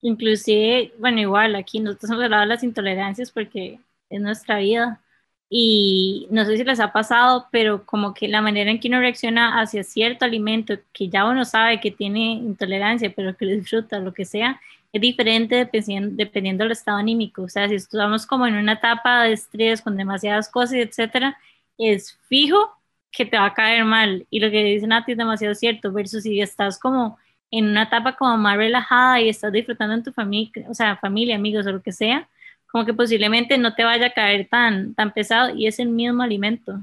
Inclusive, 0.01 0.93
bueno, 0.97 1.19
igual 1.19 1.55
aquí 1.55 1.81
nosotros 1.81 2.11
hemos 2.11 2.23
hablado 2.23 2.43
de 2.43 2.47
las 2.47 2.63
intolerancias 2.63 3.29
porque 3.31 3.79
es 4.09 4.21
nuestra 4.21 4.59
vida 4.59 5.01
y 5.49 6.27
no 6.29 6.45
sé 6.45 6.55
si 6.55 6.63
les 6.63 6.79
ha 6.79 6.93
pasado, 6.93 7.47
pero 7.51 7.85
como 7.85 8.13
que 8.13 8.27
la 8.27 8.41
manera 8.41 8.71
en 8.71 8.79
que 8.79 8.87
uno 8.87 8.99
reacciona 8.99 9.59
hacia 9.59 9.83
cierto 9.83 10.23
alimento 10.23 10.75
que 10.93 11.09
ya 11.09 11.25
uno 11.25 11.43
sabe 11.43 11.81
que 11.81 11.91
tiene 11.91 12.33
intolerancia, 12.33 13.11
pero 13.13 13.35
que 13.35 13.45
lo 13.45 13.51
disfruta, 13.51 13.99
lo 13.99 14.13
que 14.13 14.25
sea, 14.25 14.61
es 14.93 15.01
diferente 15.01 15.55
dependiendo, 15.55 16.15
dependiendo 16.15 16.63
del 16.63 16.71
estado 16.71 16.97
anímico. 16.97 17.43
O 17.43 17.49
sea, 17.49 17.67
si 17.67 17.75
estamos 17.75 18.25
como 18.25 18.47
en 18.47 18.55
una 18.55 18.73
etapa 18.73 19.23
de 19.23 19.33
estrés 19.33 19.81
con 19.81 19.97
demasiadas 19.97 20.49
cosas, 20.49 20.75
etcétera, 20.75 21.37
es 21.77 22.17
fijo 22.27 22.71
que 23.11 23.25
te 23.25 23.37
va 23.37 23.47
a 23.47 23.53
caer 23.53 23.85
mal. 23.85 24.25
Y 24.29 24.39
lo 24.39 24.51
que 24.51 24.63
dice 24.63 24.87
Nati 24.87 25.13
es 25.13 25.17
demasiado 25.17 25.55
cierto, 25.55 25.91
versus 25.91 26.23
si 26.23 26.41
estás 26.41 26.79
como 26.79 27.17
en 27.51 27.65
una 27.67 27.83
etapa 27.83 28.15
como 28.15 28.37
más 28.37 28.57
relajada 28.57 29.21
y 29.21 29.29
estás 29.29 29.51
disfrutando 29.51 29.95
en 29.95 30.03
tu 30.03 30.11
familia, 30.11 30.65
o 30.69 30.73
sea, 30.73 30.97
familia, 30.97 31.35
amigos 31.35 31.65
o 31.67 31.71
lo 31.71 31.81
que 31.81 31.91
sea, 31.91 32.27
como 32.67 32.85
que 32.85 32.93
posiblemente 32.93 33.57
no 33.57 33.73
te 33.75 33.83
vaya 33.83 34.07
a 34.07 34.13
caer 34.13 34.47
tan, 34.49 34.93
tan 34.93 35.11
pesado 35.11 35.55
y 35.55 35.67
es 35.67 35.79
el 35.79 35.89
mismo 35.89 36.21
alimento. 36.21 36.79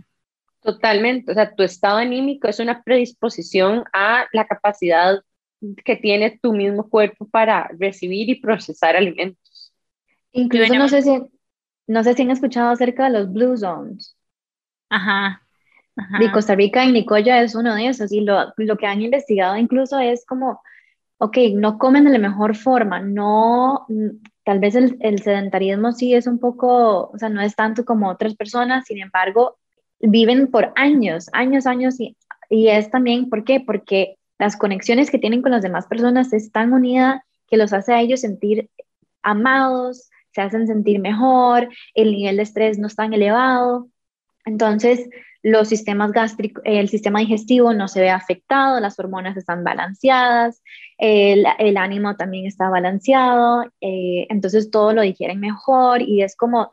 Totalmente, 0.61 1.31
o 1.31 1.35
sea, 1.35 1.55
tu 1.55 1.63
estado 1.63 1.99
anímico 1.99 2.49
es 2.49 2.59
una 2.59 2.83
predisposición 2.83 3.85
a 3.93 4.27
la 4.33 4.47
capacidad 4.47 5.23
que 5.85 5.97
tiene 5.97 6.39
tu 6.43 6.53
mismo 6.53 6.89
cuerpo 6.89 7.29
para 7.29 7.69
recibir 7.79 8.29
y 8.29 8.41
procesar 8.41 8.97
alimentos. 8.97 9.73
Incluso 10.33 10.75
no 10.75 10.89
sé 10.89 11.03
si, 11.03 11.23
no 11.87 12.05
sé 12.05 12.15
si 12.15 12.23
han 12.23 12.31
escuchado 12.31 12.71
acerca 12.71 13.05
de 13.05 13.19
los 13.19 13.33
Blue 13.33 13.57
Zones. 13.57 14.17
Ajá. 14.91 15.43
De 16.21 16.31
Costa 16.31 16.55
Rica 16.55 16.85
y 16.85 16.93
Nicoya 16.93 17.41
es 17.41 17.55
uno 17.55 17.75
de 17.75 17.89
esos 17.89 18.13
y 18.13 18.21
lo, 18.21 18.53
lo 18.59 18.77
que 18.77 18.87
han 18.87 19.01
investigado 19.01 19.57
incluso 19.57 19.99
es 19.99 20.27
como, 20.27 20.61
ok, 21.19 21.39
no 21.55 21.79
comen 21.79 22.05
de 22.05 22.11
la 22.11 22.19
mejor 22.19 22.55
forma, 22.55 23.01
no, 23.01 23.87
tal 24.45 24.59
vez 24.59 24.75
el, 24.75 24.99
el 25.01 25.23
sedentarismo 25.23 25.93
sí 25.93 26.15
es 26.15 26.27
un 26.27 26.39
poco, 26.39 27.09
o 27.09 27.19
sea, 27.19 27.31
no 27.31 27.41
es 27.41 27.57
tanto 27.57 27.87
como 27.87 28.11
otras 28.11 28.35
personas, 28.35 28.85
sin 28.85 29.01
embargo, 29.01 29.57
viven 29.99 30.51
por 30.51 30.73
años, 30.77 31.31
años, 31.33 31.67
años 31.67 31.99
y, 31.99 32.15
y 32.51 32.69
es 32.69 32.91
también, 32.91 33.31
¿por 33.31 33.45
qué? 33.45 33.61
Porque 33.61 34.16
las 34.39 34.57
conexiones 34.57 35.11
que 35.11 35.18
tienen 35.18 35.43
con 35.43 35.53
las 35.53 35.62
demás 35.62 35.87
personas 35.87 36.32
es 36.32 36.53
tan 36.53 36.72
unida 36.72 37.24
que 37.49 37.57
los 37.57 37.72
hace 37.72 37.93
a 37.93 38.01
ellos 38.01 38.20
sentir 38.20 38.70
amados, 39.22 40.11
se 40.32 40.43
hacen 40.43 40.66
sentir 40.66 41.01
mejor, 41.01 41.68
el 41.95 42.12
nivel 42.12 42.37
de 42.37 42.43
estrés 42.43 42.78
no 42.78 42.87
es 42.87 42.97
tan 42.97 43.12
elevado. 43.14 43.89
Entonces, 44.45 45.09
los 45.43 45.68
sistemas 45.68 46.12
gástricos, 46.12 46.62
el 46.66 46.89
sistema 46.89 47.20
digestivo 47.20 47.72
no 47.72 47.89
se 47.89 48.01
ve 48.01 48.11
afectado, 48.11 48.80
las 48.80 48.99
hormonas 48.99 49.37
están 49.37 49.64
balanceadas, 49.64 50.62
el, 50.99 51.47
ánimo 51.76 52.16
también 52.16 52.47
está 52.47 52.68
balanceado, 52.68 53.64
eh, 53.80 54.26
entonces 54.28 54.70
todo 54.70 54.93
lo 54.93 55.03
digieren 55.03 55.41
mejor 55.41 56.03
y 56.03 56.22
es 56.22 56.37
como, 56.37 56.68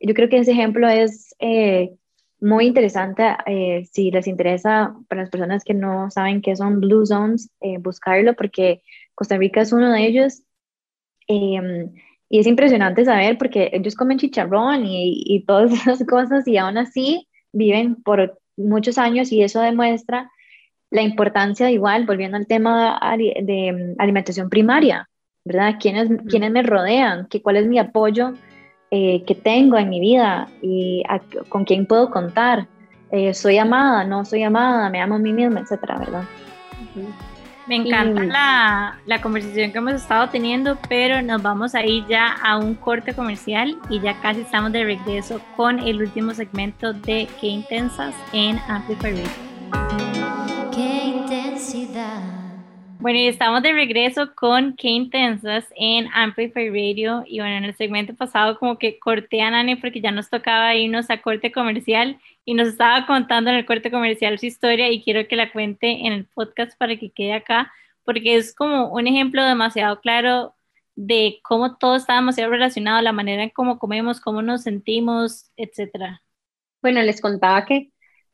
yo 0.00 0.14
creo 0.14 0.28
que 0.28 0.38
ese 0.38 0.52
ejemplo 0.52 0.88
es 0.88 1.34
eh, 1.38 1.94
muy 2.42 2.66
interesante 2.66 3.22
eh, 3.46 3.88
si 3.90 4.10
les 4.10 4.26
interesa 4.26 4.94
para 5.08 5.22
las 5.22 5.30
personas 5.30 5.64
que 5.64 5.74
no 5.74 6.10
saben 6.10 6.42
qué 6.42 6.54
son 6.56 6.80
Blue 6.80 7.06
Zones, 7.06 7.50
buscarlo 7.80 8.34
porque 8.34 8.82
Costa 9.14 9.36
Rica 9.38 9.62
es 9.62 9.72
uno 9.72 9.92
de 9.92 10.06
ellos. 10.06 10.42
Em, 11.28 11.92
y 12.28 12.40
es 12.40 12.46
impresionante 12.46 13.04
saber 13.04 13.38
porque 13.38 13.70
ellos 13.72 13.94
comen 13.94 14.18
chicharrón 14.18 14.84
y, 14.84 15.22
y 15.24 15.44
todas 15.44 15.72
esas 15.72 16.04
cosas 16.06 16.46
y 16.48 16.56
aún 16.58 16.78
así 16.78 17.28
viven 17.52 18.02
por 18.02 18.38
muchos 18.56 18.98
años 18.98 19.32
y 19.32 19.42
eso 19.42 19.60
demuestra 19.60 20.30
la 20.90 21.02
importancia 21.02 21.70
igual, 21.70 22.04
volviendo 22.06 22.36
al 22.36 22.46
tema 22.46 23.00
de 23.16 23.72
mm, 23.72 24.00
alimentación 24.00 24.50
primaria, 24.50 25.08
¿verdad? 25.44 25.76
¿Quiénes, 25.80 26.10
¿quiénes 26.28 26.50
me 26.50 26.62
rodean? 26.62 27.26
¿Qué, 27.28 27.40
¿Cuál 27.40 27.56
es 27.56 27.66
mi 27.66 27.78
apoyo 27.78 28.34
eh, 28.94 29.24
que 29.26 29.34
tengo 29.34 29.78
en 29.78 29.88
mi 29.88 30.00
vida? 30.00 30.50
¿Y 30.60 31.02
con 31.48 31.64
quién 31.64 31.86
puedo 31.86 32.10
contar? 32.10 32.68
Eh, 33.10 33.32
¿Soy 33.32 33.56
amada? 33.56 34.04
¿No 34.04 34.26
soy 34.26 34.42
amada? 34.42 34.90
¿Me 34.90 35.00
amo 35.00 35.14
a 35.14 35.18
mí 35.18 35.32
misma? 35.32 35.60
Etcétera, 35.60 35.98
¿verdad? 35.98 36.24
Me 37.66 37.76
encanta 37.76 38.22
la, 38.22 38.98
la, 39.06 39.22
conversación 39.22 39.72
que 39.72 39.78
hemos 39.78 39.94
estado 39.94 40.28
teniendo, 40.28 40.76
pero 40.90 41.22
nos 41.22 41.40
vamos 41.40 41.74
a 41.74 41.82
ir 41.86 42.04
ya 42.06 42.34
a 42.42 42.58
un 42.58 42.74
corte 42.74 43.14
comercial 43.14 43.78
y 43.88 43.98
ya 44.00 44.20
casi 44.20 44.42
estamos 44.42 44.72
de 44.72 44.84
regreso 44.84 45.40
con 45.56 45.78
el 45.78 46.02
último 46.02 46.34
segmento 46.34 46.92
de 46.92 47.28
Qué 47.40 47.46
Intensas 47.46 48.14
en 48.34 48.58
Amplify 48.68 49.12
Radio. 49.12 50.70
Qué 50.70 51.04
intensidad. 51.16 52.41
Bueno, 53.02 53.18
y 53.18 53.26
estamos 53.26 53.62
de 53.64 53.72
regreso 53.72 54.32
con 54.36 54.76
Qué 54.76 54.86
Intensas 54.86 55.66
en 55.74 56.06
Amplify 56.14 56.68
Radio. 56.68 57.24
Y 57.26 57.40
bueno, 57.40 57.56
en 57.56 57.64
el 57.64 57.74
segmento 57.74 58.14
pasado 58.14 58.56
como 58.60 58.78
que 58.78 59.00
corté 59.00 59.42
a 59.42 59.50
Nani 59.50 59.74
porque 59.74 60.00
ya 60.00 60.12
nos 60.12 60.30
tocaba 60.30 60.76
irnos 60.76 61.10
a 61.10 61.20
corte 61.20 61.50
comercial 61.50 62.20
y 62.44 62.54
nos 62.54 62.68
estaba 62.68 63.04
contando 63.04 63.50
en 63.50 63.56
el 63.56 63.66
corte 63.66 63.90
comercial 63.90 64.38
su 64.38 64.46
historia 64.46 64.88
y 64.88 65.02
quiero 65.02 65.26
que 65.26 65.34
la 65.34 65.50
cuente 65.50 66.06
en 66.06 66.12
el 66.12 66.26
podcast 66.26 66.78
para 66.78 66.96
que 66.96 67.10
quede 67.10 67.32
acá, 67.32 67.72
porque 68.04 68.36
es 68.36 68.54
como 68.54 68.92
un 68.92 69.08
ejemplo 69.08 69.44
demasiado 69.44 70.00
claro 70.00 70.54
de 70.94 71.40
cómo 71.42 71.76
todo 71.78 71.96
está 71.96 72.14
demasiado 72.14 72.52
relacionado, 72.52 73.02
la 73.02 73.12
manera 73.12 73.42
en 73.42 73.50
cómo 73.50 73.80
comemos, 73.80 74.20
cómo 74.20 74.42
nos 74.42 74.62
sentimos, 74.62 75.50
etcétera. 75.56 76.22
Bueno, 76.80 77.02
les 77.02 77.20
contaba 77.20 77.64
que 77.64 77.91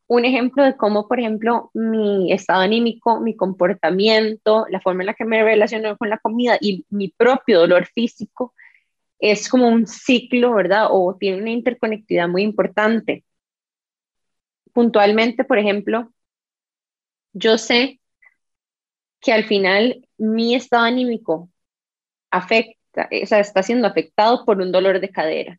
un 0.08 0.24
ejemplo 0.24 0.64
de 0.64 0.76
cómo, 0.76 1.08
por 1.08 1.20
ejemplo, 1.20 1.70
mi 1.74 2.32
estado 2.32 2.62
anímico, 2.62 3.20
mi 3.20 3.36
comportamiento, 3.36 4.66
la 4.70 4.80
forma 4.80 5.02
en 5.02 5.06
la 5.08 5.14
que 5.14 5.24
me 5.24 5.42
relaciono 5.44 5.96
con 5.98 6.10
la 6.10 6.18
comida 6.18 6.58
y 6.60 6.86
mi 6.90 7.08
propio 7.08 7.60
dolor 7.60 7.86
físico 7.86 8.54
es 9.20 9.48
como 9.48 9.68
un 9.68 9.86
ciclo, 9.86 10.54
¿verdad? 10.54 10.88
O 10.90 11.16
tiene 11.18 11.42
una 11.42 11.50
interconectividad 11.50 12.28
muy 12.28 12.42
importante 12.42 13.24
puntualmente, 14.78 15.44
por 15.44 15.58
ejemplo, 15.58 16.12
yo 17.32 17.58
sé 17.58 18.00
que 19.20 19.32
al 19.32 19.44
final 19.44 20.06
mi 20.18 20.54
estado 20.54 20.84
anímico 20.84 21.50
afecta, 22.30 23.08
o 23.22 23.26
sea, 23.26 23.40
está 23.40 23.62
siendo 23.64 23.88
afectado 23.88 24.44
por 24.44 24.60
un 24.60 24.72
dolor 24.72 25.00
de 25.00 25.10
cadera. 25.10 25.58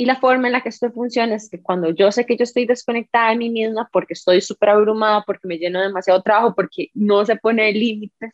Y 0.00 0.06
la 0.06 0.16
forma 0.16 0.46
en 0.48 0.54
la 0.54 0.62
que 0.62 0.70
esto 0.70 0.90
funciona 0.92 1.34
es 1.34 1.50
que 1.50 1.60
cuando 1.60 1.90
yo 1.90 2.10
sé 2.10 2.24
que 2.24 2.34
yo 2.34 2.44
estoy 2.44 2.64
desconectada 2.64 3.30
de 3.30 3.36
mí 3.36 3.50
misma 3.50 3.86
porque 3.92 4.14
estoy 4.14 4.40
súper 4.40 4.70
abrumada, 4.70 5.24
porque 5.26 5.46
me 5.46 5.58
lleno 5.58 5.78
demasiado 5.78 6.22
trabajo, 6.22 6.54
porque 6.54 6.88
no 6.94 7.26
se 7.26 7.36
pone 7.36 7.70
límites, 7.72 8.32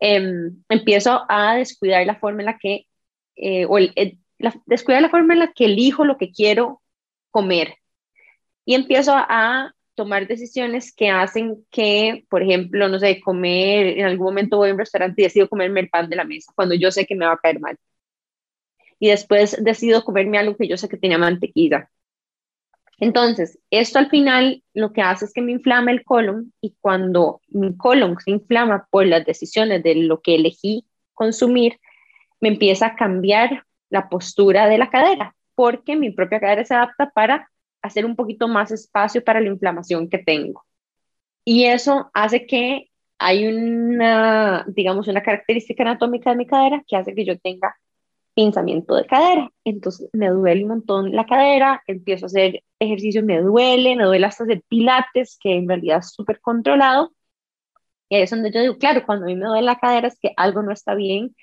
em, 0.00 0.62
empiezo 0.68 1.24
a 1.30 1.56
descuidar 1.56 2.04
la 2.06 2.16
forma 2.16 2.42
en 2.42 2.46
la 2.46 2.58
que, 2.58 2.86
eh, 3.36 3.64
o 3.66 3.78
descuidar 4.66 5.00
la 5.00 5.08
forma 5.08 5.32
en 5.32 5.40
la 5.40 5.52
que 5.54 5.64
elijo 5.64 6.04
lo 6.04 6.18
que 6.18 6.30
quiero 6.30 6.82
comer 7.30 7.76
y 8.66 8.74
empiezo 8.74 9.14
a 9.16 9.72
tomar 9.94 10.26
decisiones 10.26 10.94
que 10.94 11.08
hacen 11.08 11.64
que, 11.70 12.26
por 12.28 12.42
ejemplo, 12.42 12.88
no 12.90 12.98
sé, 12.98 13.20
comer, 13.20 13.98
en 13.98 14.04
algún 14.06 14.26
momento 14.26 14.58
voy 14.58 14.70
a 14.70 14.72
un 14.74 14.78
restaurante 14.78 15.22
y 15.22 15.24
decido 15.24 15.48
comerme 15.48 15.80
el 15.80 15.88
pan 15.90 16.10
de 16.10 16.16
la 16.16 16.24
mesa 16.24 16.52
cuando 16.54 16.74
yo 16.74 16.90
sé 16.90 17.06
que 17.06 17.14
me 17.14 17.26
va 17.26 17.32
a 17.32 17.38
caer 17.38 17.60
mal. 17.60 17.78
Y 19.02 19.08
después 19.08 19.56
decido 19.64 20.04
comerme 20.04 20.38
algo 20.38 20.56
que 20.56 20.68
yo 20.68 20.76
sé 20.76 20.88
que 20.88 20.96
tenía 20.96 21.18
mantequilla. 21.18 21.90
Entonces, 22.98 23.58
esto 23.68 23.98
al 23.98 24.08
final 24.08 24.62
lo 24.74 24.92
que 24.92 25.02
hace 25.02 25.24
es 25.24 25.32
que 25.32 25.42
me 25.42 25.50
inflama 25.50 25.90
el 25.90 26.04
colon 26.04 26.52
y 26.60 26.76
cuando 26.80 27.40
mi 27.48 27.76
colon 27.76 28.16
se 28.20 28.30
inflama 28.30 28.86
por 28.90 29.04
las 29.04 29.26
decisiones 29.26 29.82
de 29.82 29.96
lo 29.96 30.20
que 30.20 30.36
elegí 30.36 30.86
consumir, 31.14 31.80
me 32.40 32.50
empieza 32.50 32.86
a 32.86 32.94
cambiar 32.94 33.64
la 33.90 34.08
postura 34.08 34.68
de 34.68 34.78
la 34.78 34.88
cadera, 34.88 35.34
porque 35.56 35.96
mi 35.96 36.10
propia 36.12 36.38
cadera 36.38 36.64
se 36.64 36.74
adapta 36.74 37.10
para 37.10 37.50
hacer 37.82 38.06
un 38.06 38.14
poquito 38.14 38.46
más 38.46 38.70
espacio 38.70 39.24
para 39.24 39.40
la 39.40 39.48
inflamación 39.48 40.08
que 40.08 40.18
tengo. 40.18 40.64
Y 41.44 41.64
eso 41.64 42.08
hace 42.14 42.46
que 42.46 42.88
hay 43.18 43.48
una, 43.48 44.64
digamos, 44.68 45.08
una 45.08 45.24
característica 45.24 45.82
anatómica 45.82 46.30
de 46.30 46.36
mi 46.36 46.46
cadera 46.46 46.84
que 46.86 46.94
hace 46.94 47.16
que 47.16 47.24
yo 47.24 47.36
tenga 47.40 47.74
pinzamiento 48.34 48.94
de 48.94 49.06
cadera. 49.06 49.50
Entonces 49.64 50.08
me 50.12 50.28
duele 50.28 50.62
un 50.64 50.70
montón 50.70 51.12
la 51.12 51.26
cadera, 51.26 51.82
empiezo 51.86 52.26
a 52.26 52.28
hacer 52.28 52.62
ejercicio, 52.78 53.22
me 53.24 53.40
duele, 53.40 53.96
me 53.96 54.04
duele 54.04 54.26
hasta 54.26 54.44
hacer 54.44 54.62
pilates, 54.68 55.38
que 55.40 55.54
en 55.54 55.68
realidad 55.68 55.98
es 55.98 56.10
súper 56.10 56.40
controlado. 56.40 57.12
Y 58.08 58.16
ahí 58.16 58.22
es 58.22 58.30
donde 58.30 58.52
yo 58.52 58.60
digo, 58.60 58.78
claro, 58.78 59.04
cuando 59.06 59.24
a 59.24 59.28
mí 59.28 59.36
me 59.36 59.46
duele 59.46 59.62
la 59.62 59.78
cadera 59.78 60.08
es 60.08 60.18
que 60.20 60.32
algo 60.36 60.62
no 60.62 60.72
está 60.72 60.94
bien 60.94 61.34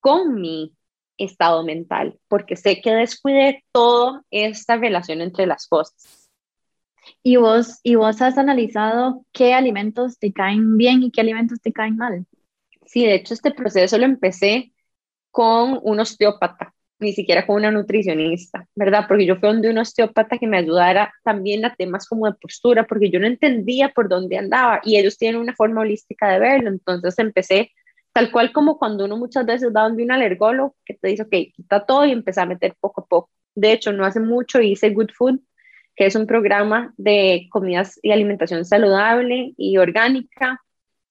con 0.00 0.40
mi 0.40 0.74
estado 1.18 1.64
mental, 1.64 2.18
porque 2.28 2.56
sé 2.56 2.80
que 2.80 2.92
descuidé 2.92 3.64
toda 3.72 4.22
esta 4.30 4.76
relación 4.76 5.20
entre 5.20 5.46
las 5.46 5.66
cosas. 5.66 6.30
¿Y 7.22 7.36
vos, 7.36 7.80
¿Y 7.82 7.94
vos 7.94 8.20
has 8.20 8.38
analizado 8.38 9.24
qué 9.32 9.54
alimentos 9.54 10.18
te 10.18 10.32
caen 10.32 10.76
bien 10.76 11.02
y 11.02 11.10
qué 11.10 11.20
alimentos 11.20 11.60
te 11.60 11.72
caen 11.72 11.96
mal? 11.96 12.26
Sí, 12.84 13.04
de 13.04 13.14
hecho 13.14 13.34
este 13.34 13.50
proceso 13.50 13.98
lo 13.98 14.04
empecé 14.04 14.72
con 15.36 15.78
un 15.82 16.00
osteópata, 16.00 16.72
ni 16.98 17.12
siquiera 17.12 17.46
con 17.46 17.56
una 17.56 17.70
nutricionista, 17.70 18.66
¿verdad? 18.74 19.04
Porque 19.06 19.26
yo 19.26 19.36
fui 19.36 19.50
donde 19.50 19.68
un 19.68 19.76
osteópata 19.76 20.38
que 20.38 20.46
me 20.46 20.56
ayudara 20.56 21.12
también 21.22 21.62
a 21.66 21.74
temas 21.74 22.08
como 22.08 22.24
de 22.26 22.38
postura, 22.40 22.86
porque 22.86 23.10
yo 23.10 23.20
no 23.20 23.26
entendía 23.26 23.90
por 23.90 24.08
dónde 24.08 24.38
andaba 24.38 24.80
y 24.82 24.96
ellos 24.96 25.18
tienen 25.18 25.40
una 25.40 25.54
forma 25.54 25.82
holística 25.82 26.28
de 26.30 26.38
verlo, 26.38 26.70
entonces 26.70 27.18
empecé 27.18 27.70
Tal 28.16 28.30
cual 28.30 28.50
como 28.50 28.78
cuando 28.78 29.04
uno 29.04 29.18
muchas 29.18 29.44
veces 29.44 29.70
va 29.76 29.82
donde 29.82 30.02
un 30.02 30.10
alergólogo 30.10 30.74
que 30.86 30.94
te 30.94 31.08
dice, 31.08 31.24
ok, 31.24 31.52
quita 31.54 31.84
todo 31.84 32.06
y 32.06 32.12
empieza 32.12 32.40
a 32.40 32.46
meter 32.46 32.74
poco 32.80 33.02
a 33.02 33.06
poco. 33.06 33.28
De 33.54 33.72
hecho, 33.72 33.92
no 33.92 34.06
hace 34.06 34.20
mucho 34.20 34.58
hice 34.62 34.88
Good 34.88 35.10
Food, 35.14 35.40
que 35.94 36.06
es 36.06 36.16
un 36.16 36.26
programa 36.26 36.94
de 36.96 37.46
comidas 37.50 38.00
y 38.02 38.12
alimentación 38.12 38.64
saludable 38.64 39.52
y 39.58 39.76
orgánica, 39.76 40.62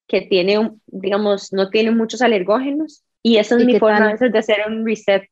que 0.08 0.22
tiene, 0.22 0.72
digamos, 0.88 1.54
no 1.54 1.70
tiene 1.70 1.92
muchos 1.92 2.24
alergógenos. 2.24 3.05
Y 3.26 3.38
esa 3.38 3.58
es 3.58 3.66
mi 3.66 3.80
forma 3.80 4.10
a 4.10 4.12
veces 4.12 4.32
de 4.32 4.38
hacer 4.38 4.58
un 4.68 4.86
reset. 4.86 5.28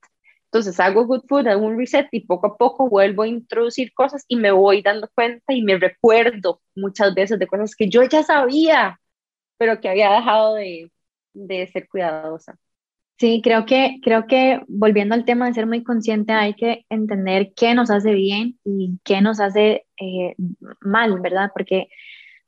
Entonces 0.46 0.80
hago 0.80 1.06
Good 1.06 1.26
Food, 1.30 1.48
hago 1.48 1.64
un 1.64 1.78
reset 1.78 2.08
y 2.12 2.26
poco 2.26 2.48
a 2.48 2.58
poco 2.58 2.90
vuelvo 2.90 3.22
a 3.22 3.28
introducir 3.28 3.94
cosas 3.94 4.26
y 4.28 4.36
me 4.36 4.52
voy 4.52 4.82
dando 4.82 5.08
cuenta 5.14 5.54
y 5.54 5.62
me 5.62 5.78
recuerdo 5.78 6.60
muchas 6.74 7.14
veces 7.14 7.38
de 7.38 7.46
cosas 7.46 7.76
que 7.76 7.88
yo 7.90 8.02
ya 8.02 8.24
sabía, 8.24 9.00
pero 9.60 9.80
que 9.80 9.90
había 9.90 10.12
dejado 10.12 10.56
de, 10.56 10.92
de 11.36 11.68
ser 11.68 11.88
cuidadosa. 11.88 12.58
Sí, 13.20 13.42
creo 13.44 13.68
que, 13.68 14.00
creo 14.02 14.26
que 14.26 14.60
volviendo 14.68 15.14
al 15.14 15.24
tema 15.24 15.46
de 15.46 15.54
ser 15.54 15.68
muy 15.68 15.84
consciente, 15.84 16.34
hay 16.34 16.56
que 16.56 16.88
entender 16.90 17.54
qué 17.56 17.76
nos 17.76 17.92
hace 17.92 18.14
bien 18.14 18.58
y 18.66 18.98
qué 19.04 19.22
nos 19.22 19.40
hace 19.40 19.86
eh, 20.02 20.34
mal, 20.82 21.20
¿verdad? 21.20 21.52
Porque 21.54 21.90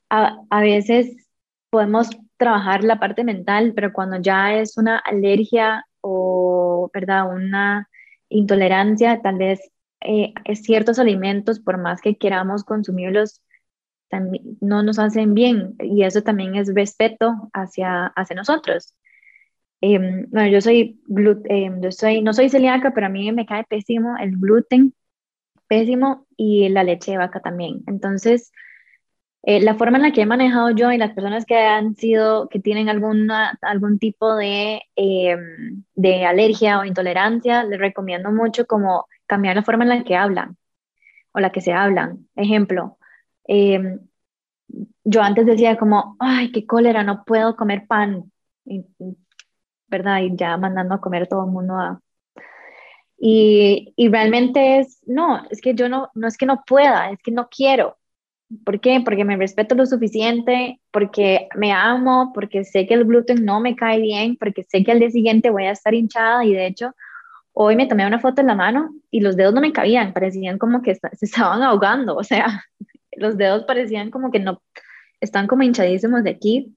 a, 0.09 0.39
a, 0.49 0.61
veces 0.61 1.29
podemos 1.69 2.09
trabajar 2.38 2.83
la 2.83 2.99
parte 2.99 3.23
mental, 3.23 3.73
pero 3.75 3.93
cuando 3.93 4.17
ya 4.21 4.55
es 4.55 4.77
una 4.77 4.97
alergia 4.97 5.86
o, 6.01 6.89
¿verdad? 6.93 7.29
Una 7.33 7.89
intolerancia, 8.29 9.21
tal 9.21 9.38
vez 9.38 9.59
eh, 10.01 10.33
ciertos 10.55 10.99
alimentos, 10.99 11.59
por 11.59 11.77
más 11.77 12.01
que 12.01 12.17
queramos 12.17 12.63
consumirlos, 12.63 13.41
no 14.61 14.83
nos 14.83 14.99
hacen 14.99 15.33
bien 15.33 15.75
y 15.79 16.03
eso 16.03 16.21
también 16.21 16.55
es 16.55 16.73
respeto 16.73 17.49
hacia, 17.53 18.07
hacia 18.07 18.36
nosotros. 18.36 18.95
Em, 19.81 20.27
bueno, 20.29 20.49
yo 20.49 20.61
soy, 20.61 21.01
eh, 21.49 21.71
yo 21.81 21.91
soy, 21.91 22.21
no 22.21 22.33
soy 22.33 22.49
celíaca, 22.49 22.91
pero 22.93 23.07
a 23.07 23.09
mí 23.09 23.31
me 23.31 23.45
cae 23.45 23.63
pésimo 23.65 24.15
el 24.17 24.38
gluten, 24.38 24.93
pésimo, 25.67 26.25
y 26.38 26.69
la 26.69 26.83
leche 26.83 27.11
de 27.11 27.17
vaca 27.17 27.39
también. 27.41 27.83
Entonces, 27.88 28.51
eh, 29.47 29.61
la 29.61 29.75
forma 29.75 29.97
en 29.97 30.03
la 30.03 30.11
que 30.11 30.21
he 30.21 30.25
manejado 30.25 30.71
yo 30.71 30.91
y 30.91 30.97
las 30.97 31.13
personas 31.13 31.45
que 31.45 31.55
han 31.55 31.95
sido, 31.95 32.49
que 32.49 32.59
tienen 32.59 32.89
alguna, 32.89 33.57
algún 33.61 33.99
tipo 33.99 34.35
de, 34.35 34.81
em, 34.95 35.83
de 35.95 36.25
alergia 36.25 36.79
o 36.79 36.85
intolerancia, 36.85 37.63
les 37.63 37.79
recomiendo 37.79 38.31
mucho 38.31 38.65
como 38.65 39.07
cambiar 39.27 39.55
la 39.55 39.63
forma 39.63 39.83
en 39.83 39.89
la 39.89 40.03
que 40.03 40.15
hablan 40.15 40.57
o 41.33 41.39
la 41.39 41.51
que 41.51 41.61
se 41.61 41.73
hablan. 41.73 42.27
Ejemplo, 42.35 42.97
em, 43.45 43.99
yo 45.03 45.21
antes 45.21 45.45
decía 45.45 45.77
como, 45.77 46.15
ay, 46.19 46.51
qué 46.51 46.65
cólera, 46.65 47.03
no 47.03 47.23
puedo 47.25 47.55
comer 47.55 47.87
pan, 47.87 48.31
¿verdad? 49.87 50.21
Y 50.21 50.35
ya 50.35 50.57
mandando 50.57 50.95
a 50.95 51.01
comer 51.01 51.27
todo 51.27 51.45
el 51.45 51.51
mundo 51.51 51.75
a... 51.75 52.01
Y, 53.17 53.93
y 53.95 54.09
realmente 54.09 54.79
es, 54.79 55.01
no, 55.07 55.43
es 55.49 55.61
que 55.61 55.73
yo 55.75 55.89
no, 55.89 56.09
no 56.15 56.27
es 56.27 56.37
que 56.37 56.45
no 56.45 56.63
pueda, 56.65 57.11
es 57.11 57.19
que 57.23 57.31
no 57.31 57.47
quiero. 57.49 57.97
¿Por 58.63 58.79
qué? 58.79 59.01
Porque 59.03 59.25
me 59.25 59.37
respeto 59.37 59.75
lo 59.75 59.85
suficiente, 59.85 60.79
porque 60.91 61.47
me 61.55 61.71
amo, 61.71 62.31
porque 62.33 62.63
sé 62.63 62.85
que 62.85 62.93
el 62.93 63.05
gluten 63.05 63.43
no 63.45 63.59
me 63.59 63.75
cae 63.75 63.99
bien, 63.99 64.37
porque 64.37 64.63
sé 64.63 64.83
que 64.83 64.91
al 64.91 64.99
día 64.99 65.09
siguiente 65.09 65.49
voy 65.49 65.65
a 65.65 65.71
estar 65.71 65.93
hinchada 65.93 66.45
y 66.45 66.53
de 66.53 66.67
hecho 66.67 66.93
hoy 67.53 67.75
me 67.75 67.87
tomé 67.87 68.05
una 68.05 68.19
foto 68.19 68.41
en 68.41 68.47
la 68.47 68.55
mano 68.55 68.93
y 69.09 69.21
los 69.21 69.35
dedos 69.35 69.53
no 69.53 69.61
me 69.61 69.71
cabían, 69.71 70.13
parecían 70.13 70.57
como 70.59 70.81
que 70.81 70.95
se 71.13 71.25
estaban 71.25 71.63
ahogando, 71.63 72.15
o 72.15 72.23
sea, 72.23 72.63
los 73.13 73.37
dedos 73.37 73.63
parecían 73.65 74.11
como 74.11 74.31
que 74.31 74.39
no, 74.39 74.61
están 75.21 75.47
como 75.47 75.63
hinchadísimos 75.63 76.23
de 76.23 76.31
aquí. 76.31 76.75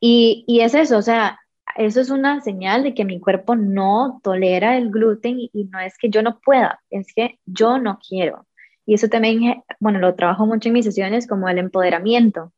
Y, 0.00 0.44
y 0.48 0.60
es 0.60 0.74
eso, 0.74 0.98
o 0.98 1.02
sea, 1.02 1.38
eso 1.76 2.00
es 2.00 2.10
una 2.10 2.40
señal 2.40 2.82
de 2.82 2.94
que 2.94 3.04
mi 3.04 3.20
cuerpo 3.20 3.54
no 3.56 4.20
tolera 4.22 4.76
el 4.76 4.90
gluten 4.90 5.38
y, 5.38 5.50
y 5.52 5.64
no 5.64 5.78
es 5.80 5.96
que 5.96 6.10
yo 6.10 6.22
no 6.22 6.40
pueda, 6.40 6.80
es 6.90 7.12
que 7.14 7.38
yo 7.46 7.78
no 7.78 7.98
quiero. 8.06 8.46
Y 8.86 8.94
eso 8.94 9.08
también, 9.08 9.62
bueno, 9.80 9.98
lo 9.98 10.14
trabajo 10.14 10.46
mucho 10.46 10.68
en 10.68 10.74
mis 10.74 10.84
sesiones 10.84 11.26
como 11.26 11.48
el 11.48 11.58
empoderamiento, 11.58 12.52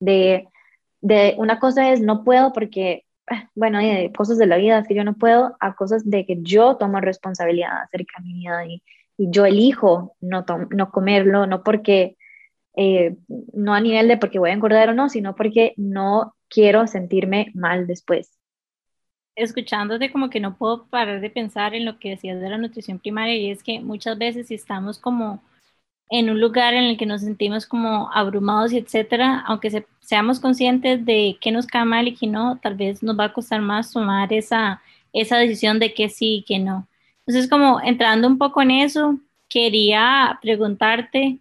de, 0.00 0.48
de 1.00 1.34
una 1.38 1.58
cosa 1.58 1.92
es 1.92 2.00
no 2.00 2.24
puedo 2.24 2.52
porque, 2.52 3.04
ah, 3.26 3.48
bueno, 3.54 3.78
de 3.78 4.12
cosas 4.16 4.38
de 4.38 4.46
la 4.46 4.56
vida 4.56 4.82
que 4.84 4.94
yo 4.94 5.04
no 5.04 5.14
puedo, 5.14 5.56
a 5.60 5.74
cosas 5.74 6.08
de 6.08 6.26
que 6.26 6.38
yo 6.42 6.76
tomo 6.76 7.00
responsabilidad 7.00 7.82
acerca 7.82 8.20
de 8.20 8.24
mi 8.24 8.34
vida 8.34 8.66
y, 8.66 8.82
y 9.16 9.30
yo 9.30 9.44
elijo 9.46 10.16
no, 10.20 10.44
no 10.70 10.90
comerlo, 10.90 11.46
no 11.46 11.62
porque, 11.62 12.16
eh, 12.76 13.16
no 13.52 13.74
a 13.74 13.80
nivel 13.80 14.08
de 14.08 14.16
porque 14.16 14.38
voy 14.38 14.50
a 14.50 14.54
engordar 14.54 14.88
o 14.90 14.94
no, 14.94 15.08
sino 15.08 15.34
porque 15.34 15.74
no 15.76 16.34
quiero 16.48 16.86
sentirme 16.86 17.50
mal 17.54 17.86
después. 17.86 18.38
Escuchándote 19.34 20.10
como 20.10 20.30
que 20.30 20.40
no 20.40 20.56
puedo 20.56 20.86
parar 20.86 21.20
de 21.20 21.30
pensar 21.30 21.74
en 21.74 21.84
lo 21.84 21.98
que 21.98 22.10
decías 22.10 22.40
de 22.40 22.48
la 22.48 22.58
nutrición 22.58 22.98
primaria 22.98 23.36
y 23.36 23.50
es 23.50 23.62
que 23.62 23.80
muchas 23.80 24.18
veces 24.18 24.48
si 24.48 24.54
estamos 24.54 24.98
como 24.98 25.40
en 26.10 26.30
un 26.30 26.40
lugar 26.40 26.74
en 26.74 26.84
el 26.84 26.96
que 26.96 27.06
nos 27.06 27.22
sentimos 27.22 27.66
como 27.66 28.10
abrumados 28.12 28.72
y 28.72 28.78
etcétera, 28.78 29.44
aunque 29.46 29.84
seamos 30.00 30.40
conscientes 30.40 31.04
de 31.04 31.36
qué 31.40 31.52
nos 31.52 31.66
cae 31.66 31.84
mal 31.84 32.08
y 32.08 32.14
qué 32.14 32.26
no, 32.26 32.58
tal 32.62 32.74
vez 32.76 33.02
nos 33.02 33.18
va 33.18 33.24
a 33.24 33.32
costar 33.32 33.60
más 33.60 33.92
tomar 33.92 34.32
esa, 34.32 34.82
esa 35.12 35.36
decisión 35.36 35.78
de 35.78 35.92
que 35.94 36.08
sí 36.08 36.36
y 36.36 36.42
que 36.44 36.58
no. 36.58 36.88
Entonces, 37.26 37.50
como 37.50 37.80
entrando 37.82 38.26
un 38.26 38.38
poco 38.38 38.62
en 38.62 38.70
eso, 38.70 39.18
quería 39.48 40.38
preguntarte 40.40 41.40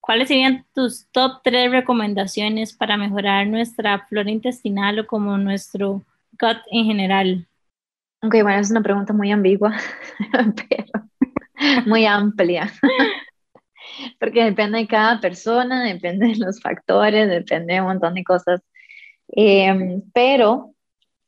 cuáles 0.00 0.28
serían 0.28 0.66
tus 0.74 1.06
top 1.12 1.40
tres 1.42 1.70
recomendaciones 1.70 2.72
para 2.72 2.96
mejorar 2.96 3.46
nuestra 3.46 4.06
flora 4.06 4.30
intestinal 4.30 4.98
o 5.00 5.06
como 5.06 5.38
nuestro 5.38 6.02
gut 6.40 6.58
en 6.70 6.84
general. 6.84 7.46
Ok, 8.22 8.36
bueno, 8.42 8.60
es 8.60 8.70
una 8.70 8.82
pregunta 8.82 9.12
muy 9.12 9.32
ambigua, 9.32 9.76
pero 10.68 10.84
muy 11.86 12.06
amplia 12.06 12.72
porque 14.18 14.44
depende 14.44 14.78
de 14.78 14.86
cada 14.86 15.20
persona, 15.20 15.84
depende 15.84 16.28
de 16.28 16.36
los 16.36 16.60
factores, 16.60 17.28
depende 17.28 17.74
de 17.74 17.80
un 17.80 17.86
montón 17.88 18.14
de 18.14 18.24
cosas. 18.24 18.60
Em, 19.28 20.02
pero 20.12 20.74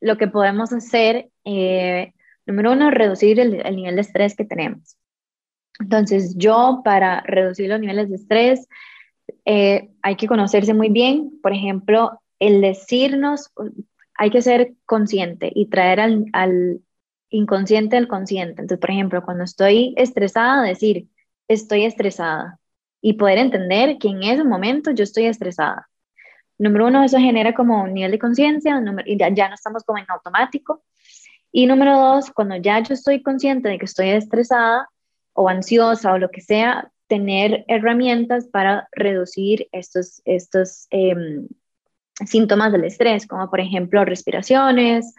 lo 0.01 0.17
que 0.17 0.27
podemos 0.27 0.71
hacer, 0.73 1.29
eh, 1.45 2.13
número 2.45 2.73
uno, 2.73 2.91
reducir 2.91 3.39
el, 3.39 3.65
el, 3.65 3.75
nivel 3.75 3.95
de 3.95 4.01
estrés 4.01 4.35
que 4.35 4.45
tenemos. 4.45 4.97
Entonces, 5.79 6.35
yo 6.37 6.81
para 6.83 7.21
reducir 7.21 7.69
los 7.69 7.79
niveles 7.79 8.09
de 8.09 8.15
estrés, 8.15 8.67
eh, 9.45 9.89
hay 10.01 10.15
que 10.15 10.27
conocerse 10.27 10.73
muy 10.73 10.89
bien. 10.89 11.39
Por 11.41 11.53
ejemplo, 11.53 12.19
el 12.39 12.61
decirnos, 12.61 13.51
hay 14.15 14.29
que 14.29 14.41
ser 14.41 14.73
consciente 14.85 15.51
y 15.53 15.67
traer 15.67 15.99
al, 15.99 16.25
al 16.33 16.81
inconsciente 17.29 17.97
al 17.97 18.07
consciente. 18.07 18.61
Entonces, 18.61 18.79
por 18.79 18.91
ejemplo, 18.91 19.23
cuando 19.23 19.43
estoy 19.43 19.93
estresada, 19.97 20.63
decir, 20.63 21.07
estoy 21.47 21.85
estresada 21.85 22.59
y 23.01 23.13
poder 23.13 23.37
entender 23.37 23.97
que 23.97 24.09
en 24.09 24.23
ese 24.23 24.43
momento 24.43 24.91
yo 24.91 25.03
estoy 25.03 25.25
estresada. 25.25 25.87
Número 26.57 26.87
uno, 26.87 27.03
eso 27.03 27.17
genera 27.17 27.53
como 27.53 27.83
un 27.83 27.93
nivel 27.93 28.11
de 28.11 28.19
conciencia 28.19 28.81
ya, 29.17 29.29
ya 29.29 29.47
no 29.47 29.55
estamos 29.55 29.83
como 29.83 29.99
en 29.99 30.05
automático. 30.07 30.83
Y 31.51 31.67
número 31.67 31.97
dos, 31.97 32.31
cuando 32.31 32.55
ya 32.55 32.79
yo 32.79 32.93
estoy 32.93 33.21
consciente 33.21 33.69
de 33.69 33.77
que 33.77 33.85
estoy 33.85 34.09
estresada 34.09 34.89
o 35.33 35.47
ansiosa 35.49 36.13
o 36.13 36.17
lo 36.17 36.29
que 36.29 36.41
sea, 36.41 36.91
tener 37.07 37.63
herramientas 37.67 38.47
para 38.47 38.87
reducir 38.91 39.67
estos, 39.71 40.21
estos 40.25 40.87
em, 40.89 41.47
síntomas 42.25 42.71
del 42.71 42.83
estrés, 42.83 43.27
como 43.27 43.49
por 43.49 43.59
ejemplo 43.59 44.03
respiraciones, 44.03 45.15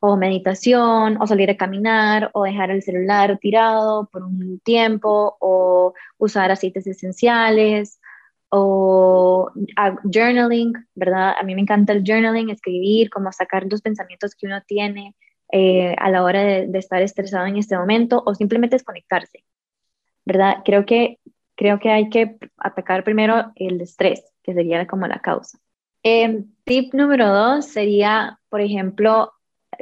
o 0.00 0.16
meditación, 0.16 1.18
o 1.20 1.26
salir 1.26 1.50
a 1.50 1.56
caminar, 1.56 2.30
o 2.32 2.44
dejar 2.44 2.70
el 2.70 2.82
celular 2.82 3.38
tirado 3.38 4.08
por 4.10 4.24
un 4.24 4.58
tiempo, 4.60 5.36
o 5.40 5.92
usar 6.18 6.50
aceites 6.50 6.86
esenciales, 6.86 8.00
o 8.48 9.50
journaling, 10.04 10.72
¿verdad? 10.94 11.34
A 11.38 11.42
mí 11.44 11.54
me 11.54 11.60
encanta 11.60 11.92
el 11.92 12.02
journaling, 12.04 12.50
escribir, 12.50 13.10
como 13.10 13.30
sacar 13.30 13.66
los 13.70 13.82
pensamientos 13.82 14.34
que 14.34 14.46
uno 14.46 14.62
tiene 14.66 15.14
eh, 15.52 15.94
a 15.98 16.10
la 16.10 16.24
hora 16.24 16.42
de, 16.42 16.78
estar 16.78 17.02
estresado 17.02 17.46
en 17.46 17.58
este 17.58 17.76
momento, 17.76 18.22
o 18.24 18.34
simplemente 18.34 18.76
desconectarse, 18.76 19.44
¿verdad? 20.24 20.58
Creo 20.64 20.86
que, 20.86 21.18
creo 21.56 21.78
que 21.78 21.90
hay 21.90 22.08
que 22.08 22.38
atacar 22.56 23.04
primero 23.04 23.52
el 23.54 23.80
estrés, 23.82 24.24
que 24.42 24.54
sería 24.54 24.86
como 24.86 25.06
la 25.06 25.20
causa. 25.20 25.58
Eh, 26.02 26.44
tip 26.64 26.94
número 26.94 27.28
dos 27.28 27.66
sería, 27.66 28.40
por 28.48 28.62
ejemplo, 28.62 29.32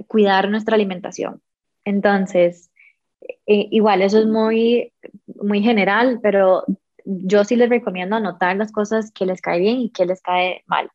cuidar 0.06 0.48
nuestra 0.48 0.74
alimentación. 0.74 1.42
Entonces, 1.84 2.70
eh, 3.46 3.68
igual, 3.70 4.02
eso 4.02 4.18
es 4.18 4.26
muy, 4.26 4.92
muy 5.40 5.62
general, 5.62 6.20
pero 6.22 6.64
yo 7.04 7.44
sí 7.44 7.56
les 7.56 7.68
recomiendo 7.68 8.16
anotar 8.16 8.56
las 8.56 8.72
cosas 8.72 9.10
que 9.12 9.26
les 9.26 9.40
cae 9.40 9.60
bien 9.60 9.78
y 9.78 9.90
que 9.90 10.06
les 10.06 10.20
cae 10.20 10.62
mal. 10.66 10.90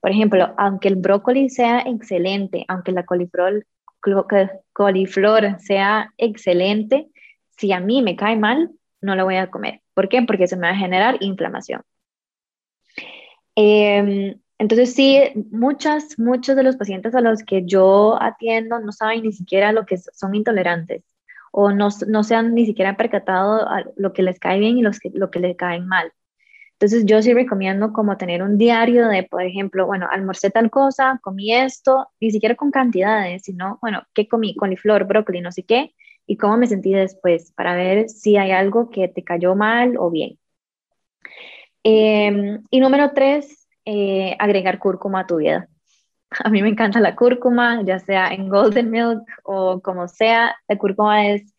Por 0.00 0.10
ejemplo, 0.10 0.54
aunque 0.56 0.88
el 0.88 0.96
brócoli 0.96 1.48
sea 1.48 1.80
excelente, 1.80 2.64
aunque 2.68 2.92
la 2.92 3.04
coliflor, 3.04 3.66
coliflor 4.72 5.58
sea 5.58 6.12
excelente, 6.16 7.08
si 7.56 7.72
a 7.72 7.80
mí 7.80 8.02
me 8.02 8.14
cae 8.14 8.36
mal, 8.36 8.70
no 9.00 9.16
lo 9.16 9.24
voy 9.24 9.36
a 9.36 9.50
comer. 9.50 9.80
¿Por 9.94 10.08
qué? 10.08 10.22
Porque 10.22 10.46
se 10.46 10.56
me 10.56 10.68
va 10.68 10.74
a 10.74 10.76
generar 10.76 11.16
inflamación. 11.20 11.82
Eh, 13.56 14.36
entonces 14.58 14.94
sí, 14.94 15.20
muchas, 15.50 16.18
muchos 16.18 16.56
de 16.56 16.62
los 16.62 16.76
pacientes 16.76 17.14
a 17.14 17.20
los 17.20 17.42
que 17.42 17.64
yo 17.64 18.20
atiendo 18.20 18.78
no 18.80 18.92
saben 18.92 19.22
ni 19.22 19.32
siquiera 19.32 19.72
lo 19.72 19.86
que 19.86 19.98
son 19.98 20.34
intolerantes 20.34 21.04
o 21.52 21.72
no, 21.72 21.88
no 22.06 22.22
se 22.22 22.34
han 22.34 22.54
ni 22.54 22.66
siquiera 22.66 22.96
percatado 22.96 23.68
a 23.68 23.84
lo 23.96 24.12
que 24.12 24.22
les 24.22 24.38
cae 24.38 24.58
bien 24.58 24.76
y 24.78 24.82
los 24.82 24.98
que, 25.00 25.10
lo 25.14 25.30
que 25.30 25.40
les 25.40 25.56
cae 25.56 25.80
mal. 25.80 26.12
Entonces 26.72 27.06
yo 27.06 27.22
sí 27.22 27.32
recomiendo 27.32 27.94
como 27.94 28.18
tener 28.18 28.42
un 28.42 28.58
diario 28.58 29.08
de, 29.08 29.22
por 29.22 29.42
ejemplo, 29.42 29.86
bueno, 29.86 30.06
almorcé 30.10 30.50
tal 30.50 30.70
cosa, 30.70 31.18
comí 31.22 31.54
esto, 31.54 32.08
ni 32.20 32.30
siquiera 32.30 32.54
con 32.54 32.70
cantidades, 32.70 33.42
sino, 33.44 33.78
bueno, 33.80 34.02
¿qué 34.12 34.28
comí? 34.28 34.54
Coliflor, 34.54 35.04
brócoli, 35.06 35.40
no 35.40 35.50
sé 35.50 35.62
qué, 35.62 35.94
y 36.26 36.36
cómo 36.36 36.58
me 36.58 36.66
sentí 36.66 36.92
después, 36.92 37.52
para 37.52 37.74
ver 37.74 38.10
si 38.10 38.36
hay 38.36 38.50
algo 38.50 38.90
que 38.90 39.08
te 39.08 39.24
cayó 39.24 39.54
mal 39.54 39.96
o 39.98 40.10
bien. 40.10 40.38
Em, 41.82 42.62
y 42.70 42.80
número 42.80 43.12
tres, 43.14 43.65
eh, 43.86 44.36
agregar 44.38 44.78
cúrcuma 44.78 45.20
a 45.20 45.26
tu 45.26 45.36
vida. 45.36 45.68
A 46.44 46.50
mí 46.50 46.60
me 46.60 46.68
encanta 46.68 47.00
la 47.00 47.16
cúrcuma, 47.16 47.82
ya 47.84 47.98
sea 47.98 48.28
en 48.28 48.48
golden 48.48 48.90
milk 48.90 49.22
o 49.44 49.80
como 49.80 50.08
sea, 50.08 50.56
la 50.68 50.76
cúrcuma 50.76 51.28
es 51.28 51.54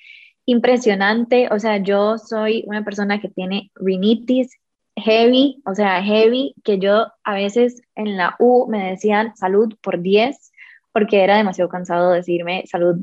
impresionante, 0.45 1.49
o 1.51 1.59
sea, 1.59 1.77
yo 1.77 2.17
soy 2.17 2.63
una 2.67 2.83
persona 2.83 3.19
que 3.19 3.29
tiene 3.29 3.71
rinitis 3.75 4.57
heavy, 4.97 5.61
o 5.65 5.75
sea, 5.75 6.01
heavy, 6.03 6.53
que 6.63 6.79
yo 6.79 7.07
a 7.23 7.33
veces 7.33 7.81
en 7.95 8.17
la 8.17 8.35
U 8.39 8.67
me 8.67 8.91
decían 8.91 9.35
salud 9.35 9.73
por 9.81 10.01
10, 10.01 10.51
porque 10.91 11.23
era 11.23 11.37
demasiado 11.37 11.69
cansado 11.69 12.11
decirme 12.11 12.63
salud, 12.67 12.97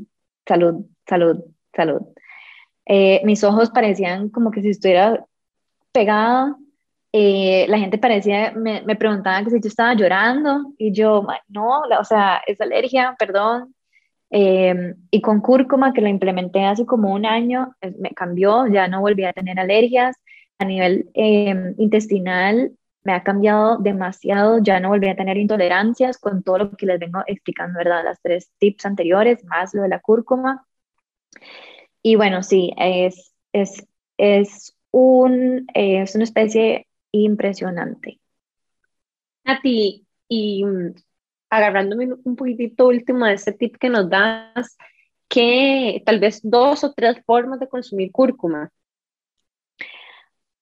salud, 0.45 0.85
salud, 1.07 1.43
salud. 1.73 2.01
Eh, 2.85 3.21
mis 3.25 3.43
ojos 3.43 3.71
parecían 3.71 4.29
como 4.29 4.51
que 4.51 4.61
si 4.61 4.69
estuviera 4.69 5.25
pegada 5.91 6.55
eh, 7.17 7.65
la 7.69 7.79
gente 7.79 7.97
parecía, 7.97 8.51
me, 8.51 8.81
me 8.81 8.97
preguntaban 8.97 9.45
que 9.45 9.51
si 9.51 9.61
yo 9.61 9.69
estaba 9.69 9.93
llorando 9.93 10.73
y 10.77 10.91
yo, 10.91 11.25
no, 11.47 11.83
o 11.97 12.03
sea, 12.03 12.41
es 12.45 12.59
alergia, 12.59 13.15
perdón. 13.17 13.73
Em, 14.29 14.95
y 15.11 15.21
con 15.21 15.39
cúrcuma, 15.39 15.93
que 15.93 16.01
lo 16.01 16.09
implementé 16.09 16.65
hace 16.65 16.85
como 16.85 17.13
un 17.13 17.25
año, 17.25 17.73
me 17.99 18.09
cambió, 18.09 18.67
ya 18.67 18.89
no 18.89 18.99
volví 18.99 19.23
a 19.23 19.31
tener 19.31 19.57
alergias. 19.61 20.17
A 20.59 20.65
nivel 20.65 21.09
em, 21.13 21.73
intestinal 21.77 22.73
me 23.03 23.13
ha 23.13 23.23
cambiado 23.23 23.77
demasiado, 23.77 24.59
ya 24.59 24.81
no 24.81 24.89
volví 24.89 25.07
a 25.07 25.15
tener 25.15 25.37
intolerancias 25.37 26.17
con 26.17 26.43
todo 26.43 26.57
lo 26.57 26.71
que 26.71 26.85
les 26.85 26.99
vengo 26.99 27.21
explicando, 27.27 27.77
¿verdad? 27.77 28.03
Las 28.03 28.21
tres 28.21 28.51
tips 28.59 28.85
anteriores, 28.85 29.45
más 29.45 29.73
lo 29.73 29.83
de 29.83 29.89
la 29.89 30.01
cúrcuma. 30.01 30.65
Y 32.01 32.15
bueno, 32.15 32.43
sí, 32.43 32.73
es, 32.77 33.33
es, 33.53 33.87
es 34.17 34.75
un, 34.91 35.67
eh, 35.73 36.01
es 36.01 36.15
una 36.15 36.25
especie 36.25 36.87
impresionante. 37.23 38.19
A 39.43 39.61
ti, 39.61 40.05
y 40.27 40.63
mm, 40.65 40.95
agarrándome 41.49 42.09
un 42.23 42.35
poquitito 42.35 42.87
último 42.87 43.25
de 43.25 43.33
ese 43.33 43.53
tip 43.53 43.77
que 43.77 43.89
nos 43.89 44.09
das, 44.09 44.77
que 45.27 46.01
tal 46.05 46.19
vez 46.19 46.41
dos 46.43 46.83
o 46.83 46.93
tres 46.93 47.17
formas 47.25 47.59
de 47.59 47.67
consumir 47.67 48.11
cúrcuma. 48.11 48.71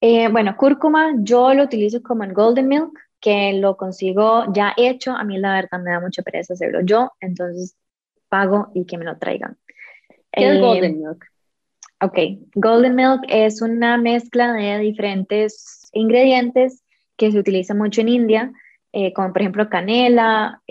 Eh, 0.02 0.28
bueno, 0.30 0.56
cúrcuma 0.58 1.14
yo 1.20 1.54
lo 1.54 1.64
utilizo 1.64 2.02
como 2.02 2.24
en 2.24 2.34
golden 2.34 2.68
milk, 2.68 3.00
que 3.20 3.54
lo 3.54 3.78
consigo 3.78 4.52
ya 4.54 4.74
hecho. 4.76 5.12
A 5.12 5.24
mí 5.24 5.38
la 5.38 5.54
verdad 5.54 5.82
me 5.82 5.92
da 5.92 6.02
mucha 6.02 6.24
pereza 6.24 6.54
hacerlo 6.54 6.82
yo, 6.82 7.12
entonces 7.22 7.78
pago 8.28 8.70
y 8.74 8.86
que 8.86 8.98
me 8.98 9.06
lo 9.06 9.18
traigan. 9.18 9.58
¿Qué 10.32 10.50
es 10.50 10.60
golden 10.60 11.00
milk? 11.00 11.33
Ok, 12.04 12.18
golden 12.56 12.96
milk 12.96 13.22
es 13.30 13.62
una 13.62 13.98
mezcla 13.98 14.52
de 14.52 14.78
diferentes 14.80 15.90
ingredientes 15.94 16.84
que 17.16 17.32
se 17.32 17.40
utiliza 17.40 17.74
mucho 17.74 18.02
en 18.02 18.10
India, 18.10 18.52
eh, 18.92 19.14
como 19.14 19.32
por 19.32 19.42
ejemplo 19.42 19.70
canela, 19.70 20.62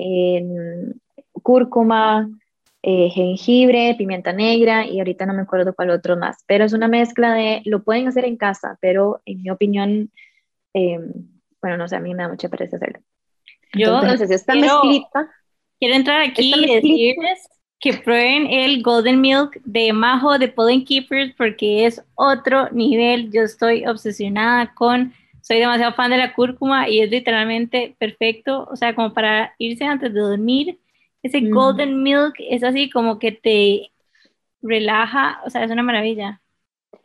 cúrcuma, 1.43 2.28
eh, 2.83 3.09
jengibre, 3.09 3.95
pimienta 3.97 4.35
negra 4.35 4.87
y 4.87 4.99
ahorita 4.99 5.24
no 5.24 5.33
me 5.33 5.43
acuerdo 5.43 5.74
cuál 5.74 5.89
otro 5.89 6.18
más, 6.18 6.45
pero 6.47 6.66
es 6.66 6.74
una 6.74 6.89
mezcla 6.89 7.33
de, 7.33 7.62
lo 7.64 7.83
pueden 7.83 8.09
hacer 8.09 8.26
en 8.26 8.37
casa, 8.37 8.76
pero 8.83 9.22
en 9.24 9.41
mi 9.41 9.49
opinión, 9.49 10.11
eh, 10.74 10.99
bueno, 11.62 11.78
no 11.78 11.89
sé, 11.89 11.97
a 11.97 12.01
mí 12.01 12.14
me 12.14 12.24
da 12.24 12.28
mucha 12.28 12.51
pereza 12.51 12.76
hacerlo. 12.76 13.01
Yo 13.72 14.01
Entonces, 14.01 14.30
esta 14.30 14.53
quiero, 14.53 14.85
mezclita, 14.85 15.30
quiero 15.78 15.95
entrar 15.95 16.20
aquí 16.20 16.53
y 16.55 16.74
decirles 16.74 17.49
que 17.83 17.95
prueben 17.95 18.47
el 18.47 18.83
Golden 18.83 19.20
Milk 19.20 19.61
de 19.64 19.93
Majo 19.93 20.39
de 20.39 20.49
Pollen 20.49 20.85
Keepers 20.85 21.35
porque 21.37 21.85
es 21.85 22.03
otro 22.14 22.70
nivel. 22.70 23.30
Yo 23.30 23.43
estoy 23.43 23.85
obsesionada 23.87 24.72
con, 24.72 25.12
soy 25.43 25.59
demasiado 25.59 25.93
fan 25.93 26.11
de 26.11 26.16
la 26.16 26.33
cúrcuma 26.33 26.89
y 26.89 27.01
es 27.01 27.11
literalmente 27.11 27.95
perfecto, 27.99 28.66
o 28.70 28.76
sea, 28.76 28.95
como 28.95 29.12
para 29.12 29.55
irse 29.59 29.85
antes 29.85 30.14
de 30.14 30.20
dormir 30.20 30.78
ese 31.22 31.41
golden 31.41 32.03
milk 32.03 32.35
es 32.39 32.64
así 32.64 32.91
como 32.91 33.18
que 33.18 33.33
te 33.33 33.93
relaja, 34.61 35.41
o 35.45 35.51
sea, 35.51 35.64
es 35.64 35.70
una 35.70 35.83
maravilla. 35.83 36.41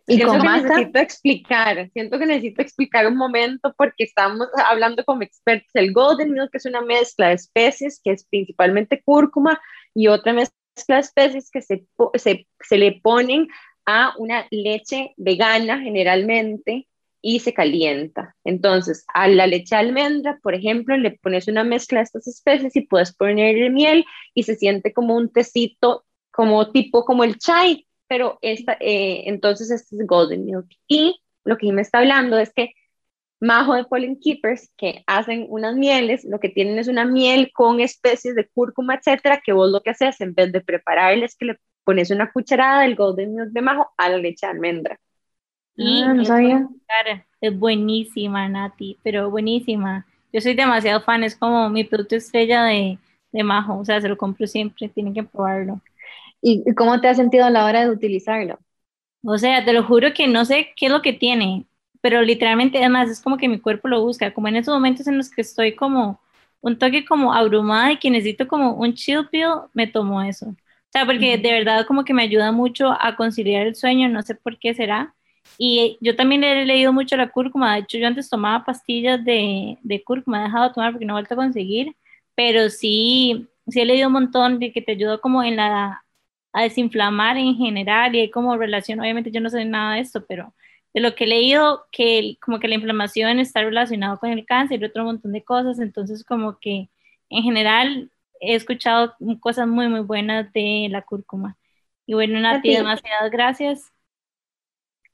Y 0.07 0.21
con 0.21 0.41
que 0.41 0.47
necesito 0.47 0.99
explicar, 0.99 1.89
siento 1.91 2.17
que 2.17 2.25
necesito 2.25 2.61
explicar 2.61 3.05
un 3.07 3.17
momento 3.17 3.73
porque 3.77 4.05
estamos 4.05 4.47
hablando 4.65 5.03
como 5.03 5.21
expertos. 5.21 5.69
El 5.73 5.91
golden 5.91 6.31
milk 6.31 6.49
es 6.53 6.65
una 6.65 6.81
mezcla 6.81 7.27
de 7.27 7.33
especies 7.33 7.99
que 8.01 8.11
es 8.11 8.25
principalmente 8.25 9.01
cúrcuma 9.03 9.59
y 9.93 10.07
otra 10.07 10.33
mezcla 10.33 10.56
de 10.87 10.99
especies 10.99 11.49
que 11.51 11.61
se, 11.61 11.85
se, 12.15 12.47
se 12.59 12.77
le 12.77 12.99
ponen 13.01 13.47
a 13.85 14.13
una 14.17 14.45
leche 14.51 15.13
vegana 15.17 15.79
generalmente 15.79 16.87
y 17.21 17.39
se 17.39 17.53
calienta. 17.53 18.35
Entonces, 18.43 19.05
a 19.13 19.27
la 19.27 19.47
leche 19.47 19.75
de 19.75 19.81
almendra, 19.81 20.39
por 20.41 20.53
ejemplo, 20.53 20.95
le 20.97 21.11
pones 21.11 21.47
una 21.47 21.63
mezcla 21.63 21.99
de 21.99 22.03
estas 22.03 22.27
especies 22.27 22.75
y 22.75 22.81
puedes 22.81 23.13
ponerle 23.13 23.69
miel 23.69 24.05
y 24.33 24.43
se 24.43 24.55
siente 24.55 24.93
como 24.93 25.15
un 25.15 25.31
tecito, 25.31 26.05
como 26.31 26.71
tipo 26.71 27.03
como 27.05 27.23
el 27.23 27.37
chai, 27.37 27.87
pero 28.07 28.37
esta, 28.41 28.77
eh, 28.79 29.23
entonces 29.25 29.71
este 29.71 29.95
es 29.95 30.07
golden 30.07 30.45
milk. 30.45 30.67
Y 30.87 31.19
lo 31.43 31.57
que 31.57 31.71
me 31.71 31.81
está 31.81 31.99
hablando 31.99 32.37
es 32.37 32.53
que 32.53 32.73
Majo 33.39 33.75
de 33.75 33.85
Pollen 33.85 34.19
Keepers, 34.19 34.71
que 34.77 35.03
hacen 35.05 35.45
unas 35.49 35.75
mieles, 35.75 36.25
lo 36.25 36.39
que 36.39 36.49
tienen 36.49 36.79
es 36.79 36.87
una 36.87 37.05
miel 37.05 37.51
con 37.53 37.79
especies 37.79 38.35
de 38.35 38.47
cúrcuma, 38.47 38.95
etcétera, 38.95 39.41
que 39.43 39.53
vos 39.53 39.71
lo 39.71 39.81
que 39.81 39.91
haces 39.91 40.19
en 40.21 40.33
vez 40.33 40.51
de 40.51 40.61
prepararles, 40.61 41.35
que 41.35 41.45
le 41.45 41.59
pones 41.83 42.09
una 42.09 42.31
cucharada 42.31 42.81
del 42.81 42.95
golden 42.95 43.35
milk 43.35 43.49
de 43.49 43.61
Majo 43.61 43.91
a 43.97 44.09
la 44.09 44.17
leche 44.17 44.47
de 44.47 44.51
almendra. 44.51 44.99
Y 45.75 46.01
ah, 46.01 46.13
no 46.13 46.25
sabía. 46.25 46.67
Es 47.39 47.57
buenísima, 47.57 48.49
Nati, 48.49 48.97
pero 49.03 49.29
buenísima. 49.29 50.07
Yo 50.33 50.41
soy 50.41 50.55
demasiado 50.55 51.01
fan, 51.01 51.23
es 51.23 51.35
como 51.35 51.69
mi 51.69 51.83
producto 51.83 52.15
estrella 52.15 52.63
de, 52.63 52.97
de 53.31 53.43
Majo, 53.43 53.77
o 53.77 53.85
sea, 53.85 54.01
se 54.01 54.09
lo 54.09 54.17
compro 54.17 54.47
siempre, 54.47 54.89
tienen 54.89 55.13
que 55.13 55.23
probarlo. 55.23 55.79
¿Y 56.41 56.73
cómo 56.73 56.99
te 56.99 57.07
has 57.07 57.17
sentido 57.17 57.45
a 57.45 57.51
la 57.51 57.65
hora 57.65 57.81
de 57.81 57.91
utilizarlo? 57.91 58.57
O 59.23 59.37
sea, 59.37 59.63
te 59.63 59.73
lo 59.73 59.83
juro 59.83 60.13
que 60.13 60.27
no 60.27 60.45
sé 60.45 60.73
qué 60.75 60.87
es 60.87 60.91
lo 60.91 61.01
que 61.01 61.13
tiene, 61.13 61.66
pero 62.07 62.21
literalmente, 62.21 62.77
además, 62.77 63.09
es 63.09 63.19
como 63.21 63.35
que 63.35 63.49
mi 63.49 63.59
cuerpo 63.59 63.89
lo 63.89 64.01
busca, 64.01 64.33
como 64.33 64.47
en 64.47 64.55
esos 64.55 64.73
momentos 64.73 65.07
en 65.07 65.17
los 65.17 65.29
que 65.29 65.41
estoy 65.41 65.75
como 65.75 66.21
un 66.61 66.79
toque 66.79 67.03
como 67.03 67.33
abrumada 67.33 67.91
y 67.91 67.97
que 67.99 68.09
necesito 68.09 68.47
como 68.47 68.75
un 68.75 68.93
chill 68.93 69.27
pill, 69.29 69.47
me 69.73 69.87
tomo 69.87 70.21
eso. 70.21 70.45
O 70.47 70.55
sea, 70.93 71.05
porque 71.05 71.37
de 71.37 71.51
verdad 71.51 71.85
como 71.85 72.05
que 72.05 72.13
me 72.13 72.23
ayuda 72.23 72.53
mucho 72.53 72.93
a 72.97 73.17
conciliar 73.17 73.67
el 73.67 73.75
sueño, 73.75 74.07
no 74.07 74.21
sé 74.21 74.35
por 74.35 74.57
qué 74.57 74.73
será, 74.73 75.13
y 75.57 75.97
yo 75.99 76.15
también 76.15 76.45
he 76.45 76.65
leído 76.65 76.93
mucho 76.93 77.17
la 77.17 77.29
cúrcuma. 77.29 77.73
De 77.73 77.81
hecho, 77.81 77.97
yo 77.97 78.07
antes 78.07 78.29
tomaba 78.29 78.63
pastillas 78.63 79.23
de, 79.25 79.77
de 79.81 80.03
cúrcuma, 80.05 80.39
he 80.39 80.43
dejado 80.45 80.69
de 80.69 80.73
tomar 80.75 80.93
porque 80.93 81.05
no 81.05 81.11
he 81.13 81.15
vuelto 81.21 81.33
a 81.33 81.37
conseguir. 81.37 81.93
Pero 82.35 82.69
sí, 82.69 83.49
sí 83.67 83.81
he 83.81 83.85
leído 83.85 84.07
un 84.07 84.13
montón 84.13 84.59
de 84.59 84.71
que 84.71 84.81
te 84.81 84.93
ayuda 84.93 85.17
como 85.17 85.43
en 85.43 85.57
la 85.57 86.05
a 86.53 86.63
desinflamar 86.63 87.37
en 87.37 87.55
general 87.55 88.15
y 88.15 88.21
hay 88.21 88.31
como 88.31 88.55
relación, 88.57 88.99
obviamente 88.99 89.31
yo 89.31 89.41
no 89.41 89.49
sé 89.49 89.65
nada 89.65 89.95
de 89.95 90.01
esto, 90.01 90.25
pero 90.25 90.53
de 90.97 91.01
lo 91.01 91.13
que 91.13 91.25
he 91.25 91.27
leído, 91.27 91.85
que 91.91 92.37
como 92.41 92.59
que 92.59 92.67
la 92.67 92.73
inflamación 92.73 93.37
está 93.37 93.61
relacionada 93.61 94.17
con 94.17 94.31
el 94.31 94.47
cáncer 94.47 94.81
y 94.81 94.85
otro 94.85 95.03
montón 95.03 95.31
de 95.31 95.43
cosas, 95.43 95.77
entonces 95.79 96.23
como 96.23 96.57
que 96.57 96.89
en 97.29 97.43
general 97.43 98.11
he 98.41 98.55
escuchado 98.55 99.15
cosas 99.39 99.67
muy, 99.67 99.87
muy 99.89 99.99
buenas 99.99 100.51
de 100.53 100.87
la 100.89 101.03
cúrcuma. 101.03 101.55
Y 102.07 102.15
bueno, 102.15 102.39
Nati, 102.39 102.75
demasiadas 102.75 103.29
gracias 103.29 103.91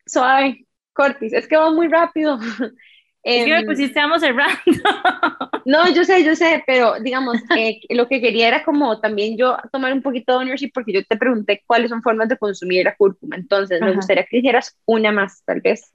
suave, 0.06 0.66
Cortis, 0.94 1.34
es 1.34 1.48
que 1.48 1.58
va 1.58 1.72
muy 1.72 1.88
rápido. 1.90 2.40
Es 3.24 3.46
que 3.46 3.66
pues 3.66 3.80
estamos 3.80 4.22
cerrando. 4.22 4.54
No, 5.66 5.90
yo 5.94 6.04
sé, 6.04 6.26
yo 6.26 6.36
sé, 6.36 6.62
pero 6.68 7.00
digamos, 7.00 7.38
eh, 7.58 7.80
lo 7.90 8.10
que 8.10 8.20
quería 8.20 8.50
era 8.50 8.66
como 8.66 9.00
también 9.00 9.38
yo 9.38 9.56
tomar 9.72 9.94
un 9.94 10.02
poquito 10.02 10.34
de 10.34 10.40
ownership 10.40 10.72
porque 10.74 10.92
yo 10.92 11.06
te 11.06 11.16
pregunté 11.16 11.64
cuáles 11.66 11.90
son 11.90 12.02
formas 12.02 12.28
de 12.28 12.38
consumir 12.38 12.84
la 12.84 12.98
cúrcuma, 12.98 13.38
entonces 13.38 13.80
me 13.80 13.94
gustaría 13.96 14.26
que 14.26 14.40
hicieras 14.40 14.78
una 14.86 15.14
más, 15.14 15.42
tal 15.46 15.62
vez. 15.62 15.90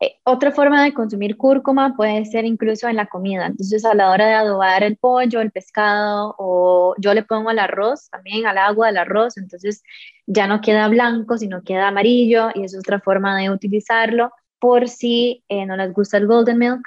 Eh, 0.00 0.16
otra 0.24 0.50
forma 0.50 0.84
de 0.84 0.92
consumir 0.92 1.36
cúrcuma 1.36 1.94
puede 1.96 2.24
ser 2.26 2.44
incluso 2.44 2.88
en 2.88 2.96
la 2.96 3.06
comida. 3.06 3.46
Entonces, 3.46 3.84
a 3.84 3.94
la 3.94 4.10
hora 4.10 4.26
de 4.26 4.34
adobar 4.34 4.82
el 4.82 4.96
pollo, 4.96 5.40
el 5.40 5.50
pescado, 5.52 6.34
o 6.36 6.94
yo 6.98 7.14
le 7.14 7.22
pongo 7.22 7.50
al 7.50 7.58
arroz, 7.58 8.10
también 8.10 8.46
al 8.46 8.58
agua 8.58 8.88
del 8.88 8.98
arroz, 8.98 9.38
entonces 9.38 9.82
ya 10.26 10.46
no 10.46 10.60
queda 10.60 10.88
blanco, 10.88 11.38
sino 11.38 11.62
queda 11.62 11.88
amarillo, 11.88 12.50
y 12.54 12.64
es 12.64 12.76
otra 12.76 13.00
forma 13.00 13.38
de 13.38 13.50
utilizarlo. 13.50 14.32
Por 14.58 14.88
si 14.88 15.44
eh, 15.48 15.66
no 15.66 15.76
les 15.76 15.92
gusta 15.92 16.16
el 16.18 16.26
golden 16.26 16.58
milk, 16.58 16.80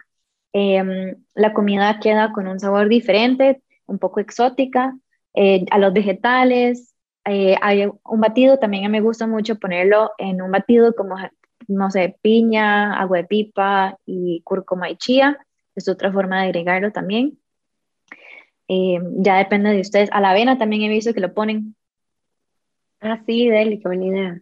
em, 0.54 1.16
la 1.36 1.54
comida 1.54 2.00
queda 2.00 2.32
con 2.34 2.48
un 2.48 2.60
sabor 2.60 2.90
diferente, 2.90 3.62
un 3.86 4.00
poco 4.00 4.20
exótica. 4.20 4.98
Eh, 5.34 5.66
a 5.72 5.78
los 5.78 5.94
vegetales, 5.94 6.94
hay 7.24 7.86
un 7.86 8.22
batido, 8.22 8.58
también 8.58 8.90
me 8.90 9.02
gusta 9.02 9.28
mucho 9.28 9.60
ponerlo 9.60 10.12
en 10.18 10.42
un 10.42 10.50
batido 10.50 10.96
como 10.96 11.18
no 11.68 11.92
sé, 11.92 12.18
piña, 12.22 13.00
agua 13.00 13.18
de 13.18 13.24
pipa 13.26 13.98
y 14.06 14.42
cúrcuma 14.44 14.90
y 14.90 14.98
chía. 14.98 15.38
Es 15.76 15.88
otra 15.90 16.12
forma 16.12 16.42
de 16.42 16.48
agregarlo 16.48 16.92
también. 16.92 17.40
Eh, 18.68 19.00
ya 19.18 19.38
depende 19.38 19.72
de 19.72 19.82
ustedes. 19.82 20.10
A 20.12 20.22
la 20.22 20.32
avena 20.32 20.58
también 20.58 20.82
he 20.84 20.90
visto 20.90 21.14
que 21.14 21.20
lo 21.20 21.34
ponen. 21.34 21.76
Ah, 23.00 23.22
sí, 23.26 23.50
Deli, 23.50 23.80
qué 23.80 23.88
buena 23.88 24.06
idea. 24.06 24.42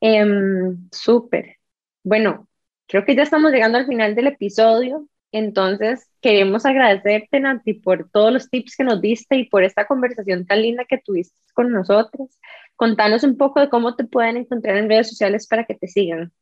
Em, 0.00 0.88
súper. 0.92 1.55
Bueno, 2.06 2.46
creo 2.86 3.04
que 3.04 3.16
ya 3.16 3.24
estamos 3.24 3.50
llegando 3.50 3.78
al 3.78 3.86
final 3.88 4.14
del 4.14 4.28
episodio. 4.28 5.08
Entonces, 5.32 6.08
queremos 6.20 6.64
agradecerte, 6.64 7.40
Nati, 7.40 7.74
por 7.74 8.08
todos 8.10 8.32
los 8.32 8.48
tips 8.48 8.76
que 8.76 8.84
nos 8.84 9.00
diste 9.00 9.34
y 9.34 9.48
por 9.48 9.64
esta 9.64 9.88
conversación 9.88 10.46
tan 10.46 10.62
linda 10.62 10.84
que 10.84 10.98
tuviste 10.98 11.36
con 11.52 11.72
nosotros. 11.72 12.38
Contanos 12.76 13.24
un 13.24 13.36
poco 13.36 13.58
de 13.58 13.68
cómo 13.68 13.96
te 13.96 14.04
pueden 14.04 14.36
encontrar 14.36 14.76
en 14.76 14.88
redes 14.88 15.08
sociales 15.08 15.48
para 15.48 15.64
que 15.64 15.74
te 15.74 15.88
sigan. 15.88 16.32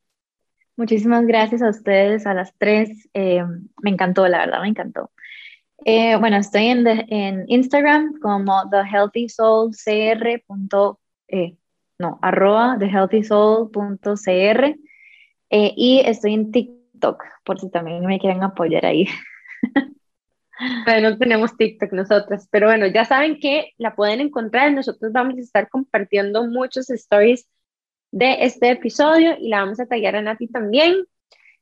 Muchísimas 0.76 1.24
gracias 1.24 1.62
a 1.62 1.70
ustedes, 1.70 2.26
a 2.26 2.34
las 2.34 2.52
tres. 2.58 3.08
Eh, 3.14 3.42
me 3.82 3.88
encantó, 3.88 4.28
la 4.28 4.40
verdad, 4.40 4.60
me 4.60 4.68
encantó. 4.68 5.12
Eh, 5.86 6.16
bueno, 6.16 6.36
estoy 6.36 6.66
en, 6.66 7.46
Instagram 7.48 8.20
como 8.20 8.68
thehealthysoulcr. 8.68 10.44
Eh, 11.28 11.56
no, 11.98 12.18
arroba 12.20 12.76
thehealthysoul.cr 12.78 14.76
eh, 15.56 15.72
y 15.76 16.00
estoy 16.04 16.34
en 16.34 16.50
TikTok, 16.50 17.22
por 17.44 17.60
si 17.60 17.70
también 17.70 18.04
me 18.04 18.18
quieren 18.18 18.42
apoyar 18.42 18.84
ahí. 18.84 19.06
Bueno, 20.84 21.10
no 21.10 21.18
tenemos 21.18 21.56
TikTok 21.56 21.92
nosotras, 21.92 22.48
pero 22.50 22.68
bueno, 22.68 22.86
ya 22.86 23.04
saben 23.04 23.40
que 23.40 23.72
la 23.76 23.96
pueden 23.96 24.20
encontrar. 24.20 24.72
Nosotros 24.72 25.12
vamos 25.12 25.36
a 25.36 25.40
estar 25.40 25.68
compartiendo 25.68 26.46
muchos 26.46 26.88
stories 26.90 27.48
de 28.12 28.44
este 28.44 28.70
episodio 28.70 29.36
y 29.38 29.48
la 29.48 29.60
vamos 29.60 29.80
a 29.80 29.86
tallar 29.86 30.14
a 30.14 30.22
Nati 30.22 30.46
también. 30.46 31.06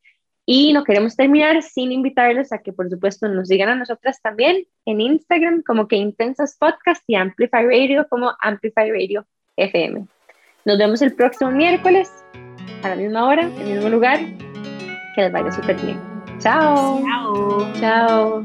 Y 0.52 0.74
no 0.74 0.84
queremos 0.84 1.16
terminar 1.16 1.62
sin 1.62 1.92
invitarles 1.92 2.52
a 2.52 2.58
que, 2.58 2.74
por 2.74 2.90
supuesto, 2.90 3.28
nos 3.30 3.50
sigan 3.50 3.70
a 3.70 3.76
nosotras 3.76 4.20
también 4.20 4.66
en 4.88 5.00
Instagram 5.00 5.62
como 5.62 5.88
que 5.88 5.96
Intensas 5.96 6.58
Podcast 6.58 7.04
y 7.06 7.14
Amplify 7.14 7.68
Radio 7.68 8.08
como 8.10 8.34
Amplify 8.42 8.90
Radio 8.90 9.28
FM. 9.58 10.08
Nos 10.66 10.80
vemos 10.80 11.04
el 11.04 11.14
próximo 11.14 11.52
miércoles 11.52 12.12
a 12.82 12.90
la 12.90 12.96
misma 12.96 13.28
hora, 13.28 13.44
en 13.44 13.62
el 13.62 13.74
mismo 13.76 13.90
lugar. 13.90 14.18
Que 15.14 15.22
les 15.22 15.32
vaya 15.32 15.52
súper 15.52 15.80
bien. 15.84 16.00
Chao. 16.40 17.00
Chao. 17.06 17.74
Chao. 17.80 18.44